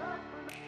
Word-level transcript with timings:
Thank 0.00 0.54
you. 0.54 0.59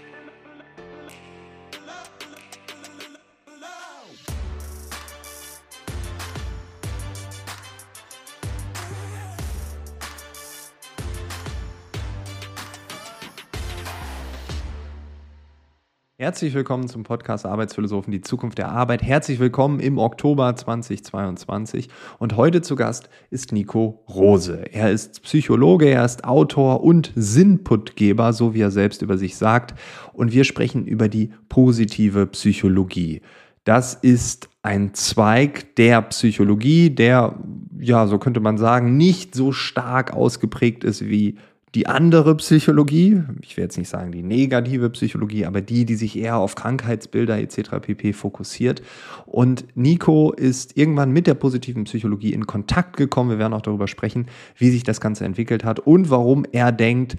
Herzlich 16.23 16.55
willkommen 16.55 16.87
zum 16.87 17.03
Podcast 17.03 17.47
Arbeitsphilosophen, 17.47 18.13
die 18.13 18.21
Zukunft 18.21 18.57
der 18.59 18.69
Arbeit. 18.69 19.03
Herzlich 19.03 19.41
willkommen 19.41 19.81
im 19.81 19.99
Oktober 19.99 20.55
2022. 20.55 21.89
Und 22.21 22.37
heute 22.37 22.63
zu 22.63 22.77
Gast 22.77 23.09
ist 23.31 23.51
Nico 23.51 24.05
Rose. 24.09 24.73
Er 24.73 24.93
ist 24.93 25.25
Psychologe, 25.25 25.87
er 25.87 26.05
ist 26.05 26.23
Autor 26.23 26.85
und 26.85 27.11
Sinnputgeber, 27.17 28.33
so 28.35 28.55
wie 28.55 28.61
er 28.61 28.71
selbst 28.71 29.03
über 29.03 29.19
sich 29.19 29.35
sagt. 29.35 29.77
Und 30.13 30.31
wir 30.31 30.45
sprechen 30.45 30.87
über 30.87 31.09
die 31.09 31.33
positive 31.49 32.29
Psychologie. 32.29 33.21
Das 33.65 33.95
ist 33.95 34.49
ein 34.63 34.95
Zweig 34.95 35.75
der 35.75 36.03
Psychologie, 36.03 36.91
der, 36.91 37.37
ja, 37.81 38.07
so 38.07 38.19
könnte 38.19 38.39
man 38.39 38.59
sagen, 38.59 38.97
nicht 38.97 39.35
so 39.35 39.51
stark 39.51 40.13
ausgeprägt 40.13 40.85
ist 40.85 41.05
wie 41.05 41.39
die 41.75 41.87
andere 41.87 42.37
Psychologie, 42.37 43.23
ich 43.41 43.57
will 43.57 43.65
jetzt 43.65 43.79
nicht 43.79 43.89
sagen 43.89 44.13
die 44.13 44.23
negative 44.23 44.91
Psychologie, 44.91 45.47
aber 45.47 45.63
die, 45.63 45.87
die 45.87 45.95
sich 45.95 46.19
eher 46.19 46.37
auf 46.37 46.55
Krankheitsbilder 46.55 47.39
etc. 47.39 47.81
pp 47.81 48.13
fokussiert. 48.13 48.83
Und 49.25 49.65
Nico 49.75 50.33
ist 50.33 50.77
irgendwann 50.77 51.13
mit 51.13 51.27
der 51.27 51.35
positiven 51.35 51.85
Psychologie 51.85 52.35
in 52.35 52.47
Kontakt 52.47 52.99
gekommen. 52.99 53.31
Wir 53.31 53.39
werden 53.39 53.55
auch 53.55 53.63
darüber 53.63 53.89
sprechen, 53.89 54.27
wie 54.57 54.71
sich 54.71 54.83
das 54.83 55.01
Ganze 55.01 55.25
entwickelt 55.25 55.65
hat 55.65 55.81
und 55.81 56.11
warum 56.11 56.45
er 56.53 56.73
denkt, 56.73 57.17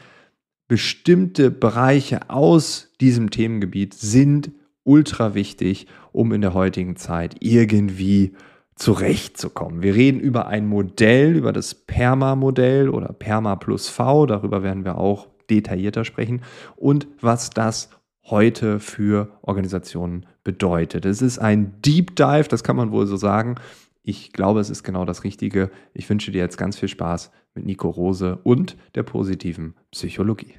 bestimmte 0.68 1.50
Bereiche 1.50 2.30
aus 2.30 2.94
diesem 3.02 3.32
Themengebiet 3.32 3.96
sind 3.96 4.52
ultra 4.84 5.34
wichtig, 5.34 5.88
um 6.12 6.32
in 6.32 6.42
der 6.42 6.54
heutigen 6.54 6.96
Zeit 6.96 7.38
irgendwie 7.40 8.34
zurechtzukommen. 8.76 9.82
Wir 9.82 9.96
reden 9.96 10.20
über 10.20 10.48
ein 10.48 10.68
Modell, 10.68 11.36
über 11.36 11.54
das 11.54 11.76
PERMA-Modell 11.76 12.90
oder 12.90 13.14
PERMA 13.14 13.56
plus 13.56 13.90
V, 13.90 14.26
darüber 14.26 14.64
werden 14.64 14.86
wir 14.86 14.98
auch 14.98 15.28
detaillierter 15.50 16.06
sprechen 16.06 16.42
und 16.76 17.08
was 17.22 17.50
das 17.50 17.90
heute 18.24 18.80
für 18.80 19.30
Organisationen 19.42 20.26
bedeutet. 20.44 21.06
Es 21.06 21.22
ist 21.22 21.40
ein 21.40 21.82
Deep 21.82 22.16
Dive, 22.16 22.48
das 22.48 22.64
kann 22.64 22.76
man 22.76 22.92
wohl 22.92 23.06
so 23.06 23.18
sagen. 23.18 23.56
Ich 24.02 24.34
glaube, 24.34 24.60
es 24.60 24.70
ist 24.70 24.84
genau 24.84 25.06
das 25.06 25.24
Richtige. 25.24 25.70
Ich 25.94 26.10
wünsche 26.10 26.32
dir 26.32 26.40
jetzt 26.40 26.58
ganz 26.58 26.78
viel 26.78 26.90
Spaß 26.90 27.32
mit 27.56 27.66
Nico 27.66 27.90
Rose 27.90 28.40
und 28.44 28.78
der 28.96 29.04
positiven 29.04 29.76
Psychologie. 29.92 30.56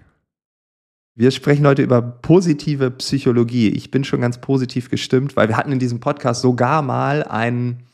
Wir 1.17 1.31
sprechen 1.31 1.67
heute 1.67 1.83
über 1.83 2.03
positive 2.03 2.91
Psychologie. 2.91 3.69
Ich 3.69 3.91
bin 3.91 4.03
schon 4.03 4.21
ganz 4.21 4.41
positiv 4.41 4.91
gestimmt, 4.91 5.37
weil 5.37 5.49
wir 5.49 5.57
hatten 5.57 5.73
in 5.73 5.79
diesem 5.79 6.01
Podcast 6.01 6.43
sogar 6.43 6.83
mal 6.83 7.23
einen 7.23 7.85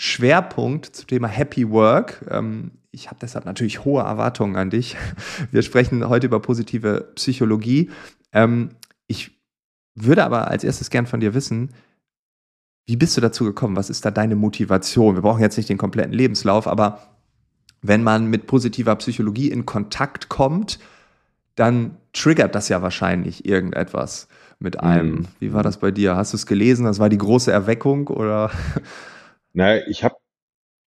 Schwerpunkt 0.00 0.86
zum 0.86 1.08
Thema 1.08 1.26
Happy 1.26 1.68
Work. 1.70 2.24
Ähm, 2.30 2.70
ich 2.92 3.08
habe 3.08 3.18
deshalb 3.20 3.44
natürlich 3.46 3.84
hohe 3.84 4.00
Erwartungen 4.00 4.54
an 4.54 4.70
dich. 4.70 4.96
Wir 5.50 5.62
sprechen 5.62 6.08
heute 6.08 6.28
über 6.28 6.38
positive 6.38 7.10
Psychologie. 7.16 7.90
Ähm, 8.32 8.68
ich 9.08 9.32
würde 9.96 10.24
aber 10.24 10.52
als 10.52 10.62
erstes 10.62 10.90
gern 10.90 11.06
von 11.06 11.18
dir 11.18 11.34
wissen, 11.34 11.74
wie 12.86 12.94
bist 12.94 13.16
du 13.16 13.20
dazu 13.20 13.42
gekommen? 13.42 13.74
Was 13.74 13.90
ist 13.90 14.04
da 14.04 14.12
deine 14.12 14.36
Motivation? 14.36 15.16
Wir 15.16 15.22
brauchen 15.22 15.42
jetzt 15.42 15.56
nicht 15.56 15.68
den 15.68 15.78
kompletten 15.78 16.12
Lebenslauf, 16.12 16.68
aber 16.68 17.00
wenn 17.82 18.04
man 18.04 18.26
mit 18.26 18.46
positiver 18.46 18.94
Psychologie 18.94 19.50
in 19.50 19.66
Kontakt 19.66 20.28
kommt, 20.28 20.78
dann 21.56 21.96
triggert 22.12 22.54
das 22.54 22.68
ja 22.68 22.82
wahrscheinlich 22.82 23.46
irgendetwas 23.46 24.28
mit 24.60 24.78
einem. 24.78 25.10
Mhm. 25.10 25.28
Wie 25.40 25.52
war 25.52 25.64
das 25.64 25.78
bei 25.78 25.90
dir? 25.90 26.14
Hast 26.14 26.34
du 26.34 26.36
es 26.36 26.46
gelesen? 26.46 26.84
Das 26.84 27.00
war 27.00 27.08
die 27.08 27.18
große 27.18 27.50
Erweckung 27.50 28.06
oder? 28.06 28.52
Na, 29.52 29.86
ich 29.88 30.04
habe 30.04 30.16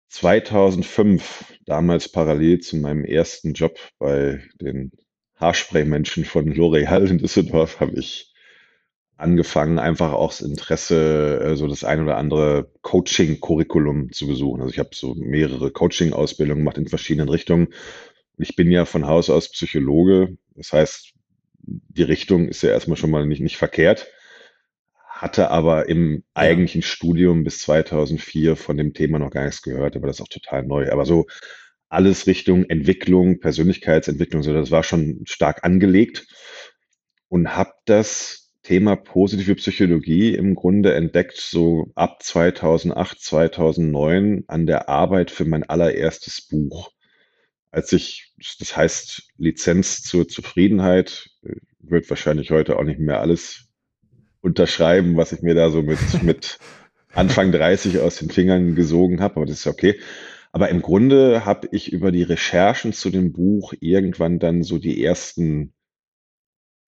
2005 0.09 1.45
damals 1.65 2.09
parallel 2.09 2.59
zu 2.59 2.77
meinem 2.77 3.05
ersten 3.05 3.53
Job 3.53 3.77
bei 3.99 4.43
den 4.61 4.91
Haarspraymenschen 5.35 6.25
von 6.25 6.53
L'Oréal 6.53 7.09
in 7.09 7.17
Düsseldorf 7.17 7.79
habe 7.79 7.99
ich 7.99 8.33
angefangen, 9.17 9.79
einfach 9.79 10.13
auch 10.13 10.31
das 10.31 10.41
Interesse, 10.41 11.39
äh, 11.43 11.55
so 11.55 11.67
das 11.67 11.83
ein 11.83 12.01
oder 12.01 12.17
andere 12.17 12.71
Coaching-Curriculum 12.81 14.11
zu 14.11 14.27
besuchen. 14.27 14.61
Also 14.61 14.73
ich 14.73 14.79
habe 14.79 14.89
so 14.93 15.13
mehrere 15.15 15.71
Coaching-Ausbildungen 15.71 16.61
gemacht 16.61 16.77
in 16.77 16.87
verschiedenen 16.87 17.29
Richtungen. 17.29 17.69
Ich 18.37 18.55
bin 18.55 18.71
ja 18.71 18.85
von 18.85 19.07
Haus 19.07 19.29
aus 19.29 19.49
Psychologe. 19.51 20.37
Das 20.55 20.73
heißt, 20.73 21.13
die 21.63 22.03
Richtung 22.03 22.47
ist 22.49 22.63
ja 22.63 22.71
erstmal 22.71 22.97
schon 22.97 23.11
mal 23.11 23.25
nicht, 23.25 23.41
nicht 23.41 23.57
verkehrt 23.57 24.07
hatte 25.21 25.51
aber 25.51 25.87
im 25.87 26.23
eigentlichen 26.33 26.81
Studium 26.81 27.43
bis 27.43 27.59
2004 27.59 28.55
von 28.55 28.75
dem 28.75 28.93
Thema 28.95 29.19
noch 29.19 29.29
gar 29.29 29.45
nichts 29.45 29.61
gehört, 29.61 29.95
aber 29.95 30.07
das 30.07 30.17
ist 30.17 30.23
auch 30.23 30.27
total 30.27 30.63
neu. 30.63 30.91
Aber 30.91 31.05
so 31.05 31.27
alles 31.89 32.25
Richtung 32.25 32.65
Entwicklung, 32.65 33.39
Persönlichkeitsentwicklung, 33.39 34.41
so 34.41 34.51
das 34.51 34.71
war 34.71 34.81
schon 34.83 35.21
stark 35.25 35.63
angelegt 35.63 36.25
und 37.27 37.55
habe 37.55 37.71
das 37.85 38.51
Thema 38.63 38.95
positive 38.95 39.53
Psychologie 39.55 40.33
im 40.33 40.55
Grunde 40.55 40.95
entdeckt, 40.95 41.37
so 41.37 41.91
ab 41.93 42.23
2008, 42.23 43.19
2009 43.19 44.45
an 44.47 44.65
der 44.65 44.89
Arbeit 44.89 45.29
für 45.29 45.45
mein 45.45 45.63
allererstes 45.63 46.41
Buch. 46.41 46.91
Als 47.69 47.93
ich, 47.93 48.33
das 48.57 48.75
heißt 48.75 49.29
Lizenz 49.37 50.01
zur 50.01 50.27
Zufriedenheit, 50.27 51.29
äh, 51.43 51.53
wird 51.79 52.09
wahrscheinlich 52.09 52.49
heute 52.49 52.79
auch 52.79 52.83
nicht 52.83 52.99
mehr 52.99 53.21
alles 53.21 53.70
unterschreiben, 54.41 55.17
was 55.17 55.31
ich 55.31 55.41
mir 55.41 55.55
da 55.55 55.69
so 55.69 55.81
mit, 55.81 55.99
mit 56.23 56.59
Anfang 57.13 57.51
30 57.51 57.99
aus 57.99 58.17
den 58.17 58.29
Fingern 58.29 58.75
gesogen 58.75 59.21
habe, 59.21 59.37
aber 59.37 59.45
das 59.45 59.59
ist 59.59 59.67
okay. 59.67 59.99
Aber 60.51 60.69
im 60.69 60.81
Grunde 60.81 61.45
habe 61.45 61.69
ich 61.71 61.93
über 61.93 62.11
die 62.11 62.23
Recherchen 62.23 62.93
zu 62.93 63.09
dem 63.09 63.31
Buch 63.31 63.73
irgendwann 63.79 64.39
dann 64.39 64.63
so 64.63 64.77
die 64.77 65.03
ersten 65.03 65.73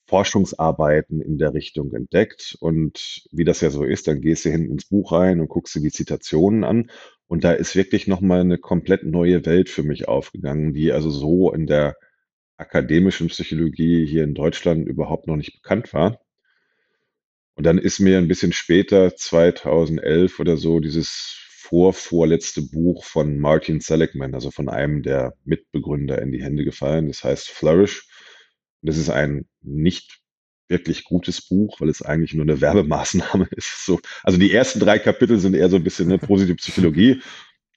Forschungsarbeiten 0.08 1.22
in 1.22 1.38
der 1.38 1.54
Richtung 1.54 1.94
entdeckt. 1.94 2.58
Und 2.60 3.24
wie 3.32 3.46
das 3.46 3.62
ja 3.62 3.70
so 3.70 3.84
ist, 3.84 4.08
dann 4.08 4.22
gehst 4.22 4.46
du 4.46 4.50
hinten 4.50 4.72
ins 4.72 4.86
Buch 4.86 5.14
rein 5.14 5.40
und 5.40 5.48
guckst 5.48 5.76
dir 5.76 5.82
die 5.82 5.92
Zitationen 5.92 6.64
an. 6.64 6.92
Und 7.28 7.44
da 7.44 7.54
ist 7.54 7.76
wirklich 7.76 8.08
nochmal 8.08 8.42
eine 8.42 8.58
komplett 8.58 9.04
neue 9.04 9.46
Welt 9.46 9.70
für 9.70 9.84
mich 9.84 10.08
aufgegangen, 10.08 10.74
die 10.74 10.92
also 10.92 11.10
so 11.10 11.52
in 11.54 11.68
der 11.68 11.96
akademischen 12.58 13.28
Psychologie 13.28 14.06
hier 14.06 14.24
in 14.24 14.34
Deutschland 14.34 14.88
überhaupt 14.88 15.28
noch 15.28 15.38
nicht 15.38 15.62
bekannt 15.62 15.94
war. 15.94 16.20
Und 17.56 17.66
dann 17.66 17.78
ist 17.78 18.00
mir 18.00 18.18
ein 18.18 18.28
bisschen 18.28 18.54
später, 18.54 19.16
2011 19.16 20.40
oder 20.40 20.58
so, 20.58 20.80
dieses 20.80 21.38
vorvorletzte 21.74 22.62
Buch 22.62 23.06
von 23.06 23.40
Martin 23.40 23.80
Seligman, 23.80 24.34
also 24.34 24.52
von 24.52 24.70
einem 24.70 25.02
der 25.02 25.34
Mitbegründer, 25.46 26.22
in 26.22 26.32
die 26.32 26.44
Hände 26.44 26.66
gefallen. 26.66 27.08
Das 27.08 27.24
heißt 27.24 27.50
Flourish. 27.50 28.08
Das 28.82 28.98
ist 28.98 29.10
ein 29.10 29.46
nicht 29.62 30.20
wirklich 30.68 31.04
gutes 31.04 31.48
Buch, 31.48 31.80
weil 31.80 31.90
es 31.90 32.02
eigentlich 32.02 32.34
nur 32.34 32.44
eine 32.44 32.60
Werbemaßnahme 32.60 33.48
ist. 33.56 33.86
So, 33.86 34.00
also 34.24 34.38
die 34.38 34.52
ersten 34.52 34.80
drei 34.80 35.00
Kapitel 35.00 35.40
sind 35.40 35.56
eher 35.56 35.70
so 35.70 35.78
ein 35.78 35.84
bisschen 35.84 36.10
eine 36.10 36.20
positive 36.20 36.56
Psychologie 36.56 37.22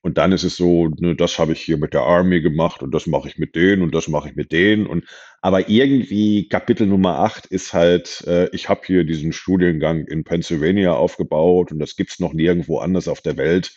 und 0.06 0.18
dann 0.18 0.30
ist 0.30 0.44
es 0.44 0.54
so, 0.54 0.86
ne, 1.00 1.16
das 1.16 1.36
habe 1.40 1.52
ich 1.52 1.60
hier 1.60 1.78
mit 1.78 1.92
der 1.92 2.02
Army 2.02 2.40
gemacht 2.40 2.80
und 2.80 2.92
das 2.92 3.08
mache 3.08 3.26
ich 3.26 3.38
mit 3.38 3.56
denen 3.56 3.82
und 3.82 3.92
das 3.92 4.06
mache 4.06 4.28
ich 4.28 4.36
mit 4.36 4.52
denen. 4.52 4.86
Und 4.86 5.04
aber 5.40 5.68
irgendwie 5.68 6.48
Kapitel 6.48 6.86
Nummer 6.86 7.18
8 7.18 7.46
ist 7.46 7.72
halt, 7.74 8.22
äh, 8.24 8.48
ich 8.52 8.68
habe 8.68 8.82
hier 8.86 9.02
diesen 9.02 9.32
Studiengang 9.32 10.06
in 10.06 10.22
Pennsylvania 10.22 10.92
aufgebaut 10.94 11.72
und 11.72 11.80
das 11.80 11.96
gibt's 11.96 12.20
noch 12.20 12.34
nirgendwo 12.34 12.78
anders 12.78 13.08
auf 13.08 13.20
der 13.20 13.36
Welt. 13.36 13.74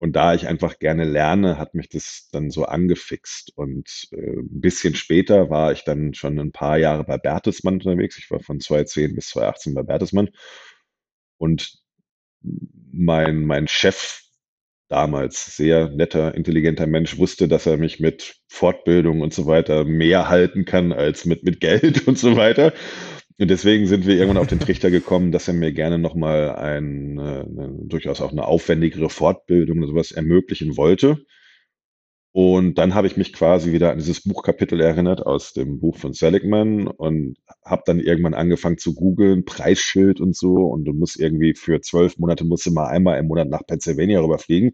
Und 0.00 0.16
da 0.16 0.34
ich 0.34 0.48
einfach 0.48 0.80
gerne 0.80 1.04
lerne, 1.04 1.58
hat 1.58 1.74
mich 1.74 1.88
das 1.88 2.28
dann 2.32 2.50
so 2.50 2.64
angefixt. 2.64 3.52
Und 3.54 4.08
äh, 4.10 4.16
ein 4.40 4.60
bisschen 4.60 4.96
später 4.96 5.48
war 5.48 5.70
ich 5.70 5.84
dann 5.84 6.12
schon 6.12 6.40
ein 6.40 6.50
paar 6.50 6.76
Jahre 6.76 7.04
bei 7.04 7.18
Bertelsmann 7.18 7.74
unterwegs. 7.74 8.18
Ich 8.18 8.28
war 8.32 8.40
von 8.40 8.58
2010 8.58 9.14
bis 9.14 9.28
2018 9.28 9.74
bei 9.74 9.84
Bertelsmann. 9.84 10.30
Und 11.38 11.78
mein, 12.42 13.44
mein 13.44 13.68
Chef 13.68 14.24
damals 14.90 15.56
sehr 15.56 15.88
netter, 15.88 16.34
intelligenter 16.34 16.86
Mensch 16.86 17.16
wusste, 17.16 17.48
dass 17.48 17.64
er 17.64 17.78
mich 17.78 18.00
mit 18.00 18.34
Fortbildung 18.48 19.22
und 19.22 19.32
so 19.32 19.46
weiter 19.46 19.84
mehr 19.84 20.28
halten 20.28 20.64
kann 20.64 20.92
als 20.92 21.24
mit, 21.24 21.44
mit 21.44 21.60
Geld 21.60 22.06
und 22.08 22.18
so 22.18 22.36
weiter. 22.36 22.74
Und 23.38 23.48
deswegen 23.48 23.86
sind 23.86 24.06
wir 24.06 24.16
irgendwann 24.16 24.42
auf 24.42 24.48
den 24.48 24.60
Trichter 24.60 24.90
gekommen, 24.90 25.32
dass 25.32 25.48
er 25.48 25.54
mir 25.54 25.72
gerne 25.72 25.98
nochmal 25.98 26.50
ein, 26.56 27.18
eine, 27.18 27.40
eine, 27.40 27.78
durchaus 27.86 28.20
auch 28.20 28.32
eine 28.32 28.44
aufwendigere 28.44 29.08
Fortbildung 29.08 29.78
oder 29.78 29.86
sowas 29.86 30.12
ermöglichen 30.12 30.76
wollte. 30.76 31.24
Und 32.32 32.78
dann 32.78 32.94
habe 32.94 33.08
ich 33.08 33.16
mich 33.16 33.32
quasi 33.32 33.72
wieder 33.72 33.90
an 33.90 33.98
dieses 33.98 34.22
Buchkapitel 34.22 34.80
erinnert 34.80 35.26
aus 35.26 35.52
dem 35.52 35.80
Buch 35.80 35.96
von 35.98 36.12
Seligman 36.12 36.86
und 36.86 37.36
habe 37.64 37.82
dann 37.86 37.98
irgendwann 37.98 38.34
angefangen 38.34 38.78
zu 38.78 38.94
googeln, 38.94 39.44
Preisschild 39.44 40.20
und 40.20 40.36
so. 40.36 40.54
Und 40.66 40.84
du 40.84 40.92
musst 40.92 41.18
irgendwie 41.18 41.54
für 41.54 41.80
zwölf 41.80 42.18
Monate 42.18 42.44
musst 42.44 42.66
du 42.66 42.70
mal 42.70 42.86
einmal 42.86 43.18
im 43.18 43.26
Monat 43.26 43.48
nach 43.48 43.66
Pennsylvania 43.66 44.20
rüberfliegen. 44.20 44.72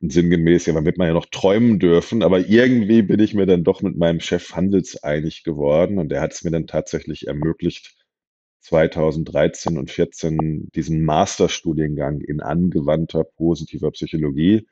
sinngemäß, 0.00 0.66
ja, 0.66 0.72
man 0.72 0.84
wird 0.86 0.98
man 0.98 1.08
ja 1.08 1.14
noch 1.14 1.26
träumen 1.26 1.78
dürfen, 1.78 2.22
aber 2.22 2.40
irgendwie 2.40 3.02
bin 3.02 3.20
ich 3.20 3.34
mir 3.34 3.46
dann 3.46 3.64
doch 3.64 3.82
mit 3.82 3.96
meinem 3.98 4.20
Chef 4.20 4.52
handelseinig 4.54 5.44
geworden 5.44 5.98
und 5.98 6.10
der 6.10 6.20
hat 6.22 6.32
es 6.32 6.44
mir 6.44 6.50
dann 6.50 6.66
tatsächlich 6.66 7.26
ermöglicht, 7.28 7.96
2013 8.60 9.78
und 9.78 9.90
14 9.90 10.68
diesen 10.74 11.02
Masterstudiengang 11.04 12.20
in 12.20 12.40
angewandter 12.40 13.24
positiver 13.24 13.90
Psychologie 13.92 14.66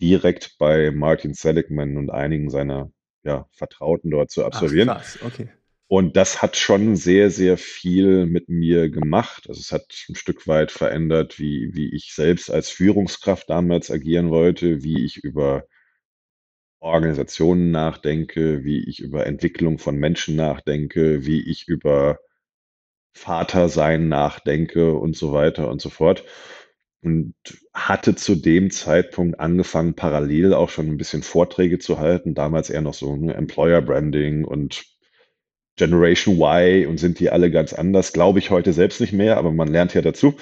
direkt 0.00 0.56
bei 0.58 0.90
Martin 0.90 1.34
Seligman 1.34 1.96
und 1.96 2.10
einigen 2.10 2.50
seiner 2.50 2.90
ja, 3.22 3.46
Vertrauten 3.52 4.10
dort 4.10 4.30
zu 4.30 4.44
absolvieren. 4.44 4.88
Ach, 4.88 5.04
okay. 5.22 5.48
Und 5.86 6.16
das 6.16 6.40
hat 6.40 6.56
schon 6.56 6.94
sehr, 6.94 7.30
sehr 7.30 7.58
viel 7.58 8.26
mit 8.26 8.48
mir 8.48 8.90
gemacht. 8.90 9.46
Also 9.48 9.60
es 9.60 9.72
hat 9.72 9.92
ein 10.08 10.14
Stück 10.14 10.46
weit 10.46 10.70
verändert, 10.70 11.40
wie, 11.40 11.70
wie 11.74 11.92
ich 11.92 12.14
selbst 12.14 12.48
als 12.48 12.70
Führungskraft 12.70 13.50
damals 13.50 13.90
agieren 13.90 14.30
wollte, 14.30 14.84
wie 14.84 15.04
ich 15.04 15.16
über 15.16 15.64
Organisationen 16.78 17.72
nachdenke, 17.72 18.62
wie 18.62 18.88
ich 18.88 19.00
über 19.00 19.26
Entwicklung 19.26 19.78
von 19.78 19.96
Menschen 19.96 20.36
nachdenke, 20.36 21.26
wie 21.26 21.40
ich 21.50 21.66
über 21.66 22.20
Vatersein 23.12 24.08
nachdenke 24.08 24.94
und 24.94 25.16
so 25.16 25.32
weiter 25.32 25.68
und 25.68 25.82
so 25.82 25.90
fort. 25.90 26.24
Und 27.02 27.34
hatte 27.72 28.14
zu 28.14 28.34
dem 28.34 28.70
Zeitpunkt 28.70 29.40
angefangen, 29.40 29.94
parallel 29.94 30.52
auch 30.52 30.68
schon 30.68 30.86
ein 30.88 30.98
bisschen 30.98 31.22
Vorträge 31.22 31.78
zu 31.78 31.98
halten. 31.98 32.34
Damals 32.34 32.68
eher 32.68 32.82
noch 32.82 32.94
so 32.94 33.16
ne, 33.16 33.32
Employer 33.34 33.80
Branding 33.80 34.44
und 34.44 34.84
Generation 35.76 36.36
Y 36.36 36.86
und 36.86 36.98
sind 36.98 37.18
die 37.20 37.30
alle 37.30 37.50
ganz 37.50 37.72
anders. 37.72 38.12
Glaube 38.12 38.38
ich 38.38 38.50
heute 38.50 38.74
selbst 38.74 39.00
nicht 39.00 39.14
mehr, 39.14 39.38
aber 39.38 39.50
man 39.50 39.68
lernt 39.68 39.94
ja 39.94 40.02
dazu. 40.02 40.34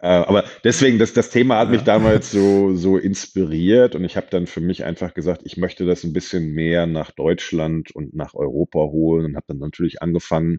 Äh, 0.00 0.08
aber 0.08 0.44
deswegen, 0.62 0.98
das, 0.98 1.12
das 1.14 1.30
Thema 1.30 1.58
hat 1.58 1.68
ja. 1.68 1.72
mich 1.72 1.82
damals 1.82 2.30
so, 2.30 2.74
so 2.76 2.96
inspiriert 2.96 3.96
und 3.96 4.04
ich 4.04 4.16
habe 4.16 4.28
dann 4.30 4.46
für 4.46 4.60
mich 4.60 4.84
einfach 4.84 5.14
gesagt, 5.14 5.42
ich 5.44 5.56
möchte 5.56 5.86
das 5.86 6.04
ein 6.04 6.12
bisschen 6.12 6.52
mehr 6.52 6.86
nach 6.86 7.10
Deutschland 7.10 7.90
und 7.90 8.14
nach 8.14 8.34
Europa 8.34 8.78
holen 8.78 9.24
und 9.26 9.36
habe 9.36 9.46
dann 9.48 9.58
natürlich 9.58 10.02
angefangen, 10.02 10.58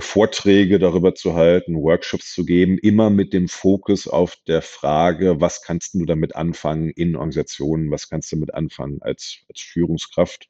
Vorträge 0.00 0.78
darüber 0.78 1.14
zu 1.14 1.34
halten, 1.34 1.76
Workshops 1.76 2.32
zu 2.32 2.44
geben, 2.44 2.78
immer 2.78 3.10
mit 3.10 3.32
dem 3.32 3.48
Fokus 3.48 4.08
auf 4.08 4.36
der 4.46 4.62
Frage, 4.62 5.40
was 5.40 5.62
kannst 5.62 5.94
du 5.94 6.04
damit 6.04 6.36
anfangen 6.36 6.90
in 6.90 7.16
Organisationen, 7.16 7.90
was 7.90 8.08
kannst 8.08 8.30
du 8.32 8.36
damit 8.36 8.54
anfangen 8.54 9.02
als, 9.02 9.38
als 9.48 9.60
Führungskraft. 9.60 10.48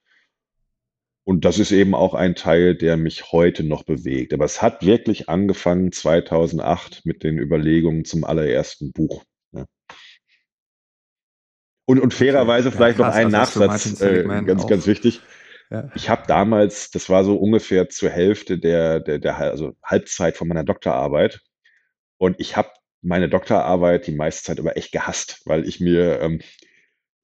Und 1.24 1.44
das 1.44 1.58
ist 1.58 1.70
eben 1.70 1.94
auch 1.94 2.14
ein 2.14 2.34
Teil, 2.34 2.74
der 2.74 2.96
mich 2.96 3.30
heute 3.30 3.62
noch 3.62 3.84
bewegt. 3.84 4.32
Aber 4.34 4.44
es 4.44 4.60
hat 4.60 4.84
wirklich 4.84 5.28
angefangen 5.28 5.92
2008 5.92 7.02
mit 7.04 7.22
den 7.22 7.38
Überlegungen 7.38 8.04
zum 8.04 8.24
allerersten 8.24 8.92
Buch. 8.92 9.22
Ja. 9.52 9.66
Und, 11.84 12.00
und 12.00 12.12
fairerweise 12.12 12.68
okay. 12.68 12.76
vielleicht 12.76 12.98
ja, 12.98 13.04
krass, 13.04 13.14
noch 13.14 13.20
ein 13.22 13.30
Nachsatz, 13.30 14.00
äh, 14.00 14.24
ganz, 14.24 14.64
auch. 14.64 14.68
ganz 14.68 14.86
wichtig. 14.86 15.20
Ja. 15.72 15.90
Ich 15.94 16.10
habe 16.10 16.24
damals, 16.26 16.90
das 16.90 17.08
war 17.08 17.24
so 17.24 17.34
ungefähr 17.34 17.88
zur 17.88 18.10
Hälfte 18.10 18.58
der, 18.58 19.00
der, 19.00 19.18
der 19.18 19.38
also 19.38 19.72
Halbzeit 19.82 20.36
von 20.36 20.46
meiner 20.46 20.64
Doktorarbeit. 20.64 21.40
Und 22.18 22.36
ich 22.38 22.58
habe 22.58 22.68
meine 23.00 23.30
Doktorarbeit 23.30 24.06
die 24.06 24.14
meiste 24.14 24.44
Zeit 24.44 24.58
über 24.58 24.76
echt 24.76 24.92
gehasst, 24.92 25.40
weil 25.46 25.66
ich 25.66 25.80
mir, 25.80 26.20
ähm, 26.20 26.42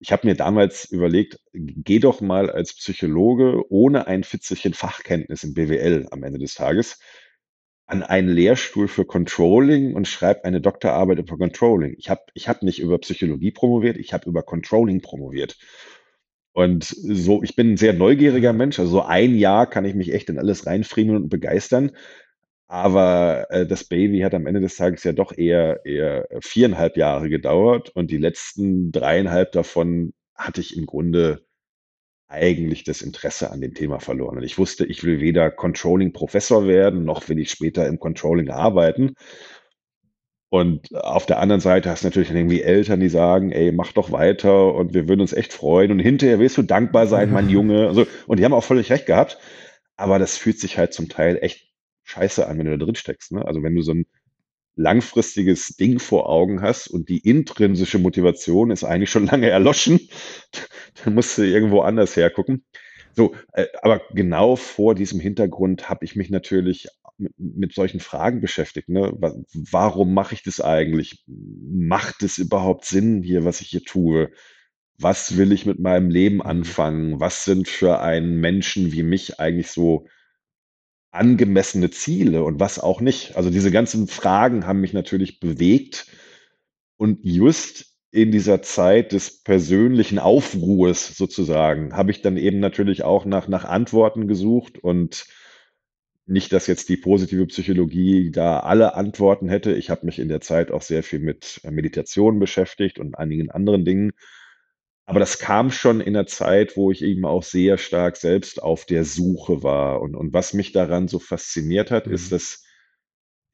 ich 0.00 0.12
habe 0.12 0.26
mir 0.26 0.34
damals 0.34 0.86
überlegt, 0.86 1.38
geh 1.52 1.98
doch 1.98 2.22
mal 2.22 2.48
als 2.50 2.74
Psychologe 2.74 3.70
ohne 3.70 4.06
ein 4.06 4.24
Fitzelchen 4.24 4.72
Fachkenntnis 4.72 5.44
im 5.44 5.52
BWL 5.52 6.08
am 6.10 6.22
Ende 6.22 6.38
des 6.38 6.54
Tages 6.54 6.98
an 7.86 8.02
einen 8.02 8.28
Lehrstuhl 8.28 8.88
für 8.88 9.04
Controlling 9.04 9.94
und 9.94 10.08
schreib 10.08 10.44
eine 10.44 10.60
Doktorarbeit 10.60 11.18
über 11.18 11.36
Controlling. 11.36 11.94
Ich 11.98 12.08
habe 12.08 12.22
ich 12.34 12.48
hab 12.48 12.62
nicht 12.62 12.80
über 12.80 12.98
Psychologie 12.98 13.50
promoviert, 13.50 13.98
ich 13.98 14.12
habe 14.14 14.28
über 14.28 14.42
Controlling 14.42 15.00
promoviert. 15.00 15.58
Und 16.58 16.86
so, 16.86 17.44
ich 17.44 17.54
bin 17.54 17.74
ein 17.74 17.76
sehr 17.76 17.92
neugieriger 17.92 18.52
Mensch. 18.52 18.80
Also 18.80 18.90
so 18.90 19.02
ein 19.02 19.36
Jahr 19.36 19.70
kann 19.70 19.84
ich 19.84 19.94
mich 19.94 20.12
echt 20.12 20.28
in 20.28 20.40
alles 20.40 20.66
reinfriemeln 20.66 21.22
und 21.22 21.28
begeistern. 21.28 21.92
Aber 22.66 23.46
äh, 23.50 23.64
das 23.64 23.84
Baby 23.84 24.22
hat 24.22 24.34
am 24.34 24.44
Ende 24.48 24.60
des 24.60 24.74
Tages 24.74 25.04
ja 25.04 25.12
doch 25.12 25.38
eher, 25.38 25.86
eher 25.86 26.26
viereinhalb 26.40 26.96
Jahre 26.96 27.28
gedauert 27.28 27.90
und 27.90 28.10
die 28.10 28.16
letzten 28.16 28.90
dreieinhalb 28.90 29.52
davon 29.52 30.14
hatte 30.34 30.60
ich 30.60 30.76
im 30.76 30.86
Grunde 30.86 31.46
eigentlich 32.26 32.82
das 32.82 33.02
Interesse 33.02 33.52
an 33.52 33.60
dem 33.60 33.74
Thema 33.74 34.00
verloren. 34.00 34.38
Und 34.38 34.42
ich 34.42 34.58
wusste, 34.58 34.84
ich 34.84 35.04
will 35.04 35.20
weder 35.20 35.52
Controlling-Professor 35.52 36.66
werden, 36.66 37.04
noch 37.04 37.28
will 37.28 37.38
ich 37.38 37.52
später 37.52 37.86
im 37.86 38.00
Controlling 38.00 38.50
arbeiten. 38.50 39.14
Und 40.50 40.94
auf 40.94 41.26
der 41.26 41.40
anderen 41.40 41.60
Seite 41.60 41.90
hast 41.90 42.02
du 42.02 42.06
natürlich 42.06 42.28
dann 42.28 42.38
irgendwie 42.38 42.62
Eltern, 42.62 43.00
die 43.00 43.10
sagen, 43.10 43.52
ey, 43.52 43.70
mach 43.70 43.92
doch 43.92 44.12
weiter 44.12 44.74
und 44.74 44.94
wir 44.94 45.06
würden 45.06 45.20
uns 45.20 45.34
echt 45.34 45.52
freuen. 45.52 45.90
Und 45.90 45.98
hinterher 45.98 46.38
wirst 46.38 46.56
du 46.56 46.62
dankbar 46.62 47.06
sein, 47.06 47.30
mein 47.30 47.50
Junge. 47.50 47.86
Also, 47.86 48.06
und 48.26 48.38
die 48.38 48.44
haben 48.44 48.54
auch 48.54 48.64
völlig 48.64 48.90
recht 48.90 49.06
gehabt. 49.06 49.38
Aber 49.96 50.18
das 50.18 50.38
fühlt 50.38 50.58
sich 50.58 50.78
halt 50.78 50.94
zum 50.94 51.08
Teil 51.08 51.38
echt 51.42 51.68
scheiße 52.04 52.46
an, 52.46 52.58
wenn 52.58 52.66
du 52.66 52.78
da 52.78 52.84
drin 52.84 52.94
steckst. 52.94 53.32
Ne? 53.32 53.44
Also 53.44 53.62
wenn 53.62 53.74
du 53.74 53.82
so 53.82 53.92
ein 53.92 54.06
langfristiges 54.76 55.76
Ding 55.76 55.98
vor 55.98 56.28
Augen 56.28 56.62
hast 56.62 56.86
und 56.86 57.08
die 57.08 57.18
intrinsische 57.18 57.98
Motivation 57.98 58.70
ist 58.70 58.84
eigentlich 58.84 59.10
schon 59.10 59.26
lange 59.30 59.50
erloschen, 59.50 60.08
dann 61.04 61.14
musst 61.14 61.36
du 61.36 61.42
irgendwo 61.42 61.80
anders 61.80 62.16
hergucken. 62.16 62.64
So, 63.14 63.34
äh, 63.52 63.66
aber 63.82 64.00
genau 64.12 64.56
vor 64.56 64.94
diesem 64.94 65.20
Hintergrund 65.20 65.90
habe 65.90 66.04
ich 66.04 66.14
mich 66.16 66.30
natürlich 66.30 66.88
mit, 67.18 67.32
mit 67.38 67.74
solchen 67.74 68.00
Fragen 68.00 68.40
beschäftigt. 68.40 68.88
Ne? 68.88 69.12
Warum 69.52 70.14
mache 70.14 70.34
ich 70.34 70.42
das 70.42 70.60
eigentlich? 70.60 71.24
Macht 71.26 72.22
es 72.22 72.38
überhaupt 72.38 72.84
Sinn 72.84 73.22
hier, 73.22 73.44
was 73.44 73.60
ich 73.60 73.68
hier 73.68 73.84
tue? 73.84 74.30
Was 74.98 75.36
will 75.36 75.52
ich 75.52 75.66
mit 75.66 75.78
meinem 75.78 76.10
Leben 76.10 76.36
mhm. 76.36 76.42
anfangen? 76.42 77.20
Was 77.20 77.44
sind 77.44 77.68
für 77.68 78.00
einen 78.00 78.40
Menschen 78.40 78.92
wie 78.92 79.02
mich 79.02 79.40
eigentlich 79.40 79.70
so 79.70 80.06
angemessene 81.10 81.90
Ziele 81.90 82.44
und 82.44 82.60
was 82.60 82.78
auch 82.78 83.00
nicht? 83.00 83.36
Also 83.36 83.50
diese 83.50 83.70
ganzen 83.70 84.08
Fragen 84.08 84.66
haben 84.66 84.80
mich 84.80 84.92
natürlich 84.92 85.40
bewegt 85.40 86.06
und 86.96 87.20
just 87.22 87.86
in 88.10 88.32
dieser 88.32 88.62
Zeit 88.62 89.12
des 89.12 89.42
persönlichen 89.42 90.18
Aufruhes 90.18 91.16
sozusagen 91.16 91.94
habe 91.94 92.10
ich 92.10 92.22
dann 92.22 92.36
eben 92.36 92.58
natürlich 92.58 93.04
auch 93.04 93.24
nach, 93.24 93.48
nach 93.48 93.64
Antworten 93.64 94.28
gesucht 94.28 94.78
und 94.78 95.26
nicht, 96.28 96.52
dass 96.52 96.66
jetzt 96.66 96.88
die 96.90 96.98
positive 96.98 97.46
Psychologie 97.46 98.30
da 98.30 98.60
alle 98.60 98.94
Antworten 98.94 99.48
hätte. 99.48 99.72
Ich 99.72 99.88
habe 99.88 100.04
mich 100.04 100.18
in 100.18 100.28
der 100.28 100.42
Zeit 100.42 100.70
auch 100.70 100.82
sehr 100.82 101.02
viel 101.02 101.20
mit 101.20 101.60
äh, 101.64 101.70
Meditation 101.70 102.38
beschäftigt 102.38 102.98
und 102.98 103.16
einigen 103.16 103.50
anderen 103.50 103.84
Dingen. 103.84 104.12
Aber 105.06 105.20
das 105.20 105.38
kam 105.38 105.70
schon 105.70 106.02
in 106.02 106.12
der 106.12 106.26
Zeit, 106.26 106.76
wo 106.76 106.90
ich 106.90 107.02
eben 107.02 107.24
auch 107.24 107.42
sehr 107.42 107.78
stark 107.78 108.18
selbst 108.18 108.62
auf 108.62 108.84
der 108.84 109.06
Suche 109.06 109.62
war. 109.62 110.02
Und, 110.02 110.14
und 110.14 110.34
was 110.34 110.52
mich 110.52 110.72
daran 110.72 111.08
so 111.08 111.18
fasziniert 111.18 111.90
hat, 111.90 112.06
mhm. 112.06 112.12
ist, 112.12 112.30
dass 112.30 112.62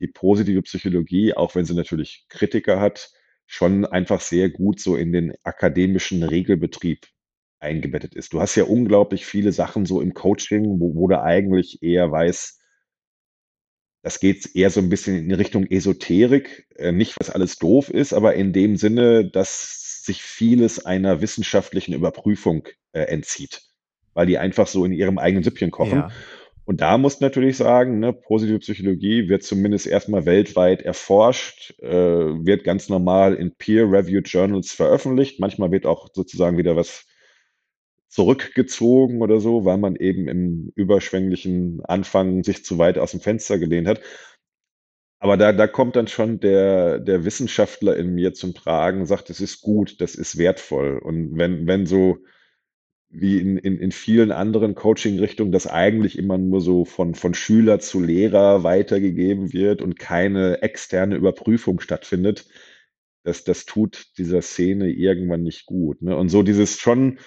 die 0.00 0.08
positive 0.08 0.62
Psychologie, 0.62 1.32
auch 1.32 1.54
wenn 1.54 1.64
sie 1.64 1.74
natürlich 1.74 2.26
Kritiker 2.28 2.80
hat, 2.80 3.12
schon 3.46 3.86
einfach 3.86 4.20
sehr 4.20 4.50
gut 4.50 4.80
so 4.80 4.96
in 4.96 5.12
den 5.12 5.34
akademischen 5.44 6.24
Regelbetrieb 6.24 7.06
eingebettet 7.60 8.16
ist. 8.16 8.32
Du 8.32 8.40
hast 8.40 8.56
ja 8.56 8.64
unglaublich 8.64 9.24
viele 9.24 9.52
Sachen 9.52 9.86
so 9.86 10.00
im 10.00 10.12
Coaching, 10.12 10.80
wo, 10.80 10.96
wo 10.96 11.06
du 11.06 11.22
eigentlich 11.22 11.82
eher 11.84 12.10
weißt, 12.10 12.62
das 14.04 14.20
geht 14.20 14.54
eher 14.54 14.68
so 14.68 14.80
ein 14.80 14.90
bisschen 14.90 15.16
in 15.16 15.32
Richtung 15.32 15.66
Esoterik. 15.66 16.66
Äh, 16.76 16.92
nicht, 16.92 17.16
was 17.18 17.30
alles 17.30 17.56
doof 17.56 17.88
ist, 17.88 18.12
aber 18.12 18.34
in 18.34 18.52
dem 18.52 18.76
Sinne, 18.76 19.24
dass 19.24 20.04
sich 20.04 20.22
vieles 20.22 20.84
einer 20.84 21.22
wissenschaftlichen 21.22 21.94
Überprüfung 21.94 22.68
äh, 22.92 23.00
entzieht, 23.00 23.62
weil 24.12 24.26
die 24.26 24.36
einfach 24.36 24.66
so 24.66 24.84
in 24.84 24.92
ihrem 24.92 25.16
eigenen 25.16 25.42
Süppchen 25.42 25.70
kochen. 25.70 26.00
Ja. 26.00 26.10
Und 26.66 26.82
da 26.82 26.98
muss 26.98 27.20
natürlich 27.20 27.56
sagen, 27.56 27.98
ne, 27.98 28.12
positive 28.12 28.58
Psychologie 28.58 29.30
wird 29.30 29.42
zumindest 29.42 29.86
erstmal 29.86 30.26
weltweit 30.26 30.82
erforscht, 30.82 31.72
äh, 31.80 31.88
wird 31.90 32.62
ganz 32.64 32.90
normal 32.90 33.34
in 33.34 33.54
Peer-Reviewed 33.54 34.28
Journals 34.28 34.72
veröffentlicht. 34.72 35.40
Manchmal 35.40 35.70
wird 35.70 35.86
auch 35.86 36.10
sozusagen 36.12 36.58
wieder 36.58 36.76
was 36.76 37.06
zurückgezogen 38.14 39.22
oder 39.22 39.40
so, 39.40 39.64
weil 39.64 39.76
man 39.76 39.96
eben 39.96 40.28
im 40.28 40.72
überschwänglichen 40.76 41.84
Anfang 41.84 42.44
sich 42.44 42.64
zu 42.64 42.78
weit 42.78 42.96
aus 42.96 43.10
dem 43.10 43.20
Fenster 43.20 43.58
gelehnt 43.58 43.88
hat. 43.88 44.00
Aber 45.18 45.36
da, 45.36 45.52
da 45.52 45.66
kommt 45.66 45.96
dann 45.96 46.06
schon 46.06 46.38
der, 46.38 47.00
der 47.00 47.24
Wissenschaftler 47.24 47.96
in 47.96 48.14
mir 48.14 48.32
zum 48.32 48.54
Tragen, 48.54 49.04
sagt, 49.04 49.30
es 49.30 49.40
ist 49.40 49.62
gut, 49.62 50.00
das 50.00 50.14
ist 50.14 50.38
wertvoll. 50.38 50.98
Und 50.98 51.36
wenn, 51.36 51.66
wenn 51.66 51.86
so 51.86 52.18
wie 53.08 53.38
in, 53.38 53.56
in, 53.58 53.78
in 53.78 53.90
vielen 53.90 54.30
anderen 54.30 54.76
Coaching-Richtungen 54.76 55.50
das 55.50 55.66
eigentlich 55.66 56.16
immer 56.16 56.38
nur 56.38 56.60
so 56.60 56.84
von, 56.84 57.16
von 57.16 57.34
Schüler 57.34 57.80
zu 57.80 58.00
Lehrer 58.00 58.62
weitergegeben 58.62 59.52
wird 59.52 59.82
und 59.82 59.98
keine 59.98 60.62
externe 60.62 61.16
Überprüfung 61.16 61.80
stattfindet, 61.80 62.46
das, 63.24 63.42
das 63.42 63.64
tut 63.64 64.18
dieser 64.18 64.42
Szene 64.42 64.88
irgendwann 64.90 65.42
nicht 65.42 65.66
gut. 65.66 66.00
Ne? 66.02 66.16
Und 66.16 66.28
so 66.28 66.44
dieses 66.44 66.78
schon, 66.78 67.18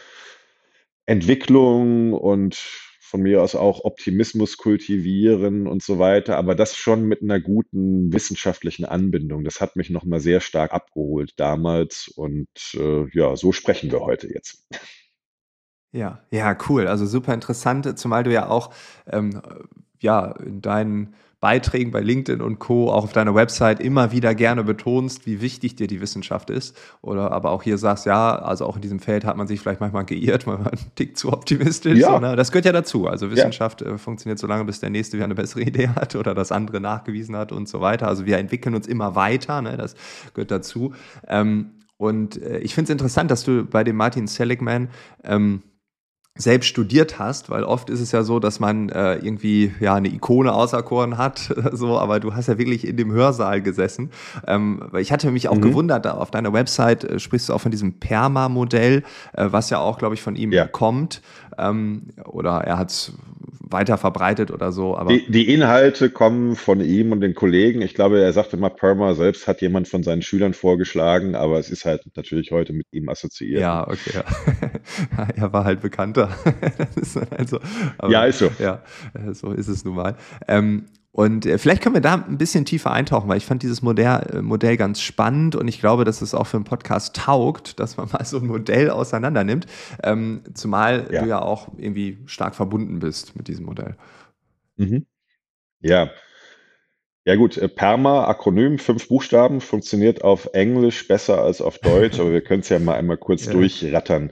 Entwicklung 1.07 2.13
und 2.13 2.55
von 2.99 3.21
mir 3.21 3.41
aus 3.41 3.55
auch 3.55 3.85
Optimismus 3.85 4.57
kultivieren 4.57 5.65
und 5.65 5.81
so 5.81 5.97
weiter, 5.97 6.37
aber 6.37 6.55
das 6.55 6.75
schon 6.75 7.05
mit 7.05 7.21
einer 7.21 7.39
guten 7.39 8.11
wissenschaftlichen 8.11 8.83
Anbindung. 8.83 9.45
Das 9.45 9.61
hat 9.61 9.77
mich 9.77 9.89
nochmal 9.89 10.19
sehr 10.19 10.41
stark 10.41 10.73
abgeholt 10.73 11.33
damals 11.37 12.09
und 12.09 12.49
äh, 12.73 13.05
ja, 13.17 13.35
so 13.37 13.53
sprechen 13.53 13.91
wir 13.91 14.01
heute 14.01 14.27
jetzt. 14.31 14.67
Ja, 15.93 16.21
ja, 16.31 16.57
cool. 16.67 16.87
Also 16.87 17.05
super 17.05 17.33
interessant, 17.33 17.97
zumal 17.97 18.23
du 18.23 18.33
ja 18.33 18.49
auch 18.49 18.73
ähm, 19.09 19.41
ja 19.99 20.33
in 20.33 20.61
deinen 20.61 21.15
Beiträgen 21.47 21.91
bei 21.91 22.01
LinkedIn 22.01 22.41
und 22.41 22.59
Co. 22.59 22.91
auch 22.91 23.05
auf 23.05 23.13
deiner 23.13 23.33
Website 23.33 23.79
immer 23.79 24.11
wieder 24.11 24.35
gerne 24.35 24.65
betonst, 24.65 25.25
wie 25.25 25.39
wichtig 25.39 25.77
dir 25.77 25.87
die 25.87 26.01
Wissenschaft 26.01 26.49
ist. 26.49 26.75
Oder 27.01 27.31
aber 27.31 27.51
auch 27.51 27.63
hier 27.63 27.77
sagst, 27.77 28.05
ja, 28.05 28.35
also 28.35 28.65
auch 28.65 28.75
in 28.75 28.81
diesem 28.81 28.99
Feld 28.99 29.23
hat 29.23 29.37
man 29.37 29.47
sich 29.47 29.61
vielleicht 29.61 29.79
manchmal 29.79 30.03
geirrt, 30.03 30.45
weil 30.47 30.57
man 30.57 30.67
einen 30.67 30.91
Tick 30.95 31.17
zu 31.17 31.31
optimistisch 31.31 31.99
Ja, 31.99 32.15
so, 32.15 32.19
ne? 32.19 32.35
Das 32.35 32.51
gehört 32.51 32.65
ja 32.65 32.73
dazu. 32.73 33.07
Also 33.07 33.27
ja, 33.27 33.31
Wissenschaft 33.31 33.81
äh, 33.81 33.97
funktioniert 33.97 34.39
so 34.39 34.45
lange, 34.45 34.65
bis 34.65 34.81
der 34.81 34.89
Nächste 34.89 35.15
wieder 35.15 35.23
eine 35.23 35.35
bessere 35.35 35.61
Idee 35.69 35.87
hat 35.87 36.17
oder 36.17 36.35
das 36.35 36.51
andere 36.51 36.81
nachgewiesen 36.81 37.37
hat 37.37 37.53
und 37.53 37.69
so 37.69 37.79
weiter. 37.79 38.09
Also 38.09 38.25
wir 38.25 38.39
entwickeln 38.39 38.75
uns 38.75 38.85
immer 38.85 39.15
weiter, 39.15 39.61
ne? 39.61 39.77
Das 39.77 39.95
gehört 40.33 40.51
dazu. 40.51 40.95
Ähm, 41.29 41.71
und 41.95 42.41
äh, 42.43 42.57
ich 42.57 42.75
finde 42.75 42.89
es 42.89 42.91
interessant, 42.91 43.31
dass 43.31 43.45
du 43.45 43.63
bei 43.63 43.85
dem 43.85 43.95
Martin 43.95 44.27
Seligman 44.27 44.89
ähm, 45.23 45.63
selbst 46.37 46.67
studiert 46.67 47.19
hast, 47.19 47.49
weil 47.49 47.63
oft 47.63 47.89
ist 47.89 47.99
es 47.99 48.11
ja 48.11 48.23
so, 48.23 48.39
dass 48.39 48.59
man 48.59 48.89
äh, 48.89 49.15
irgendwie 49.15 49.71
ja 49.79 49.95
eine 49.95 50.09
Ikone 50.09 50.53
auserkoren 50.53 51.17
hat, 51.17 51.53
so, 51.71 51.97
aber 51.97 52.19
du 52.19 52.33
hast 52.33 52.47
ja 52.47 52.57
wirklich 52.57 52.87
in 52.87 52.97
dem 52.97 53.11
Hörsaal 53.11 53.61
gesessen. 53.61 54.11
Ähm, 54.47 54.83
ich 54.97 55.11
hatte 55.11 55.31
mich 55.31 55.49
auch 55.49 55.55
mhm. 55.55 55.61
gewundert, 55.61 56.07
auf 56.07 56.31
deiner 56.31 56.53
Website 56.53 57.03
äh, 57.03 57.19
sprichst 57.19 57.49
du 57.49 57.53
auch 57.53 57.61
von 57.61 57.71
diesem 57.71 57.99
Perma-Modell, 57.99 59.03
äh, 59.33 59.47
was 59.49 59.69
ja 59.69 59.79
auch, 59.79 59.97
glaube 59.97 60.15
ich, 60.15 60.21
von 60.21 60.35
ihm 60.35 60.51
Ja. 60.51 60.67
kommt. 60.67 61.21
Ähm, 61.57 62.09
oder 62.25 62.61
er 62.61 62.77
hat 62.77 62.91
es 62.91 63.13
weiter 63.71 63.97
verbreitet 63.97 64.51
oder 64.51 64.71
so, 64.71 64.97
aber 64.97 65.11
Die, 65.11 65.29
die 65.29 65.53
Inhalte 65.53 66.09
kommen 66.09 66.55
von 66.55 66.81
ihm 66.81 67.11
und 67.11 67.21
den 67.21 67.35
Kollegen. 67.35 67.81
Ich 67.81 67.93
glaube, 67.93 68.19
er 68.21 68.31
sagte 68.33 68.57
mal, 68.57 68.69
Perma 68.69 69.13
selbst 69.13 69.47
hat 69.47 69.61
jemand 69.61 69.87
von 69.87 70.03
seinen 70.03 70.21
Schülern 70.21 70.53
vorgeschlagen, 70.53 71.35
aber 71.35 71.59
es 71.59 71.69
ist 71.69 71.85
halt 71.85 72.03
natürlich 72.15 72.51
heute 72.51 72.73
mit 72.73 72.87
ihm 72.91 73.09
assoziiert. 73.09 73.55
Ne? 73.55 73.61
ja, 73.61 73.87
okay, 73.87 74.11
ja. 75.17 75.27
er 75.35 75.53
war 75.53 75.65
halt 75.65 75.81
bekannter. 75.81 76.26
das 76.77 76.95
ist 76.97 77.15
dann 77.15 77.27
halt 77.31 77.49
so. 77.49 77.57
Ja, 77.57 77.63
Aber 77.97 78.27
ist 78.27 78.39
so. 78.39 78.51
ja, 78.59 78.81
so 79.33 79.51
ist 79.51 79.67
es 79.67 79.83
nun 79.85 79.95
mal. 79.95 80.15
Ähm, 80.47 80.85
und 81.11 81.47
äh, 81.47 81.57
vielleicht 81.57 81.81
können 81.81 81.95
wir 81.95 82.01
da 82.01 82.13
ein 82.27 82.37
bisschen 82.37 82.63
tiefer 82.65 82.91
eintauchen, 82.91 83.27
weil 83.27 83.37
ich 83.37 83.45
fand 83.45 83.63
dieses 83.63 83.81
Modell, 83.81 84.21
äh, 84.33 84.41
Modell 84.43 84.77
ganz 84.77 85.01
spannend 85.01 85.55
und 85.55 85.67
ich 85.67 85.79
glaube, 85.79 86.03
dass 86.05 86.21
es 86.21 86.35
auch 86.35 86.45
für 86.45 86.57
einen 86.57 86.63
Podcast 86.63 87.15
taugt, 87.15 87.79
dass 87.79 87.97
man 87.97 88.07
mal 88.11 88.23
so 88.23 88.37
ein 88.37 88.45
Modell 88.45 88.91
auseinander 88.91 89.43
nimmt. 89.43 89.65
Ähm, 90.03 90.41
zumal 90.53 91.07
Ja. 91.11 91.23
du 91.23 91.27
ja 91.29 91.41
auch 91.41 91.69
irgendwie 91.77 92.19
stark 92.27 92.53
verbunden 92.55 92.99
bist 92.99 93.35
mit 93.35 93.47
diesem 93.47 93.65
Modell. 93.65 93.95
Mhm. 94.75 95.05
Ja. 95.81 96.09
Ja 97.25 97.35
gut, 97.35 97.57
äh, 97.57 97.67
PERMA, 97.67 98.25
Akronym, 98.27 98.77
fünf 98.79 99.07
Buchstaben, 99.09 99.59
funktioniert 99.59 100.23
auf 100.23 100.49
Englisch 100.53 101.07
besser 101.07 101.41
als 101.41 101.61
auf 101.61 101.79
Deutsch, 101.79 102.19
aber 102.19 102.31
wir 102.31 102.41
können 102.41 102.61
es 102.61 102.69
ja 102.69 102.79
mal 102.79 102.93
einmal 102.95 103.17
kurz 103.17 103.47
Ja. 103.47 103.53
durchrattern. 103.53 104.29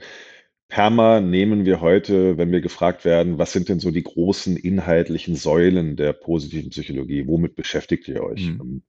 PERMA 0.68 1.20
nehmen 1.20 1.64
wir 1.64 1.80
heute, 1.80 2.38
wenn 2.38 2.50
wir 2.50 2.60
gefragt 2.60 3.04
werden, 3.04 3.38
was 3.38 3.52
sind 3.52 3.68
denn 3.68 3.78
so 3.78 3.90
die 3.90 4.02
großen 4.02 4.56
inhaltlichen 4.56 5.36
Säulen 5.36 5.96
der 5.96 6.12
positiven 6.12 6.70
Psychologie? 6.70 7.26
Womit 7.26 7.54
beschäftigt 7.54 8.08
ihr 8.08 8.22
euch? 8.22 8.48
Mhm. 8.48 8.60
Ähm, 8.60 8.82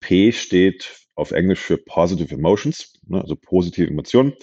P 0.00 0.32
steht 0.32 1.06
auf 1.16 1.32
Englisch 1.32 1.58
für 1.60 1.76
Positive 1.76 2.32
Emotions, 2.32 2.92
ne, 3.06 3.20
also 3.20 3.34
positive 3.34 3.88
Emotionen. 3.88 4.34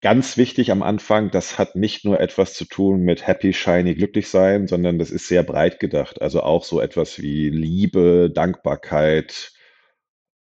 Ganz 0.00 0.36
wichtig 0.36 0.70
am 0.70 0.82
Anfang, 0.82 1.30
das 1.30 1.58
hat 1.58 1.74
nicht 1.74 2.04
nur 2.04 2.20
etwas 2.20 2.54
zu 2.54 2.66
tun 2.66 3.00
mit 3.00 3.26
happy, 3.26 3.52
shiny, 3.52 3.94
glücklich 3.94 4.28
sein, 4.28 4.68
sondern 4.68 4.98
das 4.98 5.10
ist 5.10 5.26
sehr 5.26 5.42
breit 5.42 5.80
gedacht. 5.80 6.22
Also 6.22 6.42
auch 6.42 6.64
so 6.64 6.80
etwas 6.80 7.20
wie 7.20 7.48
Liebe, 7.48 8.30
Dankbarkeit, 8.32 9.52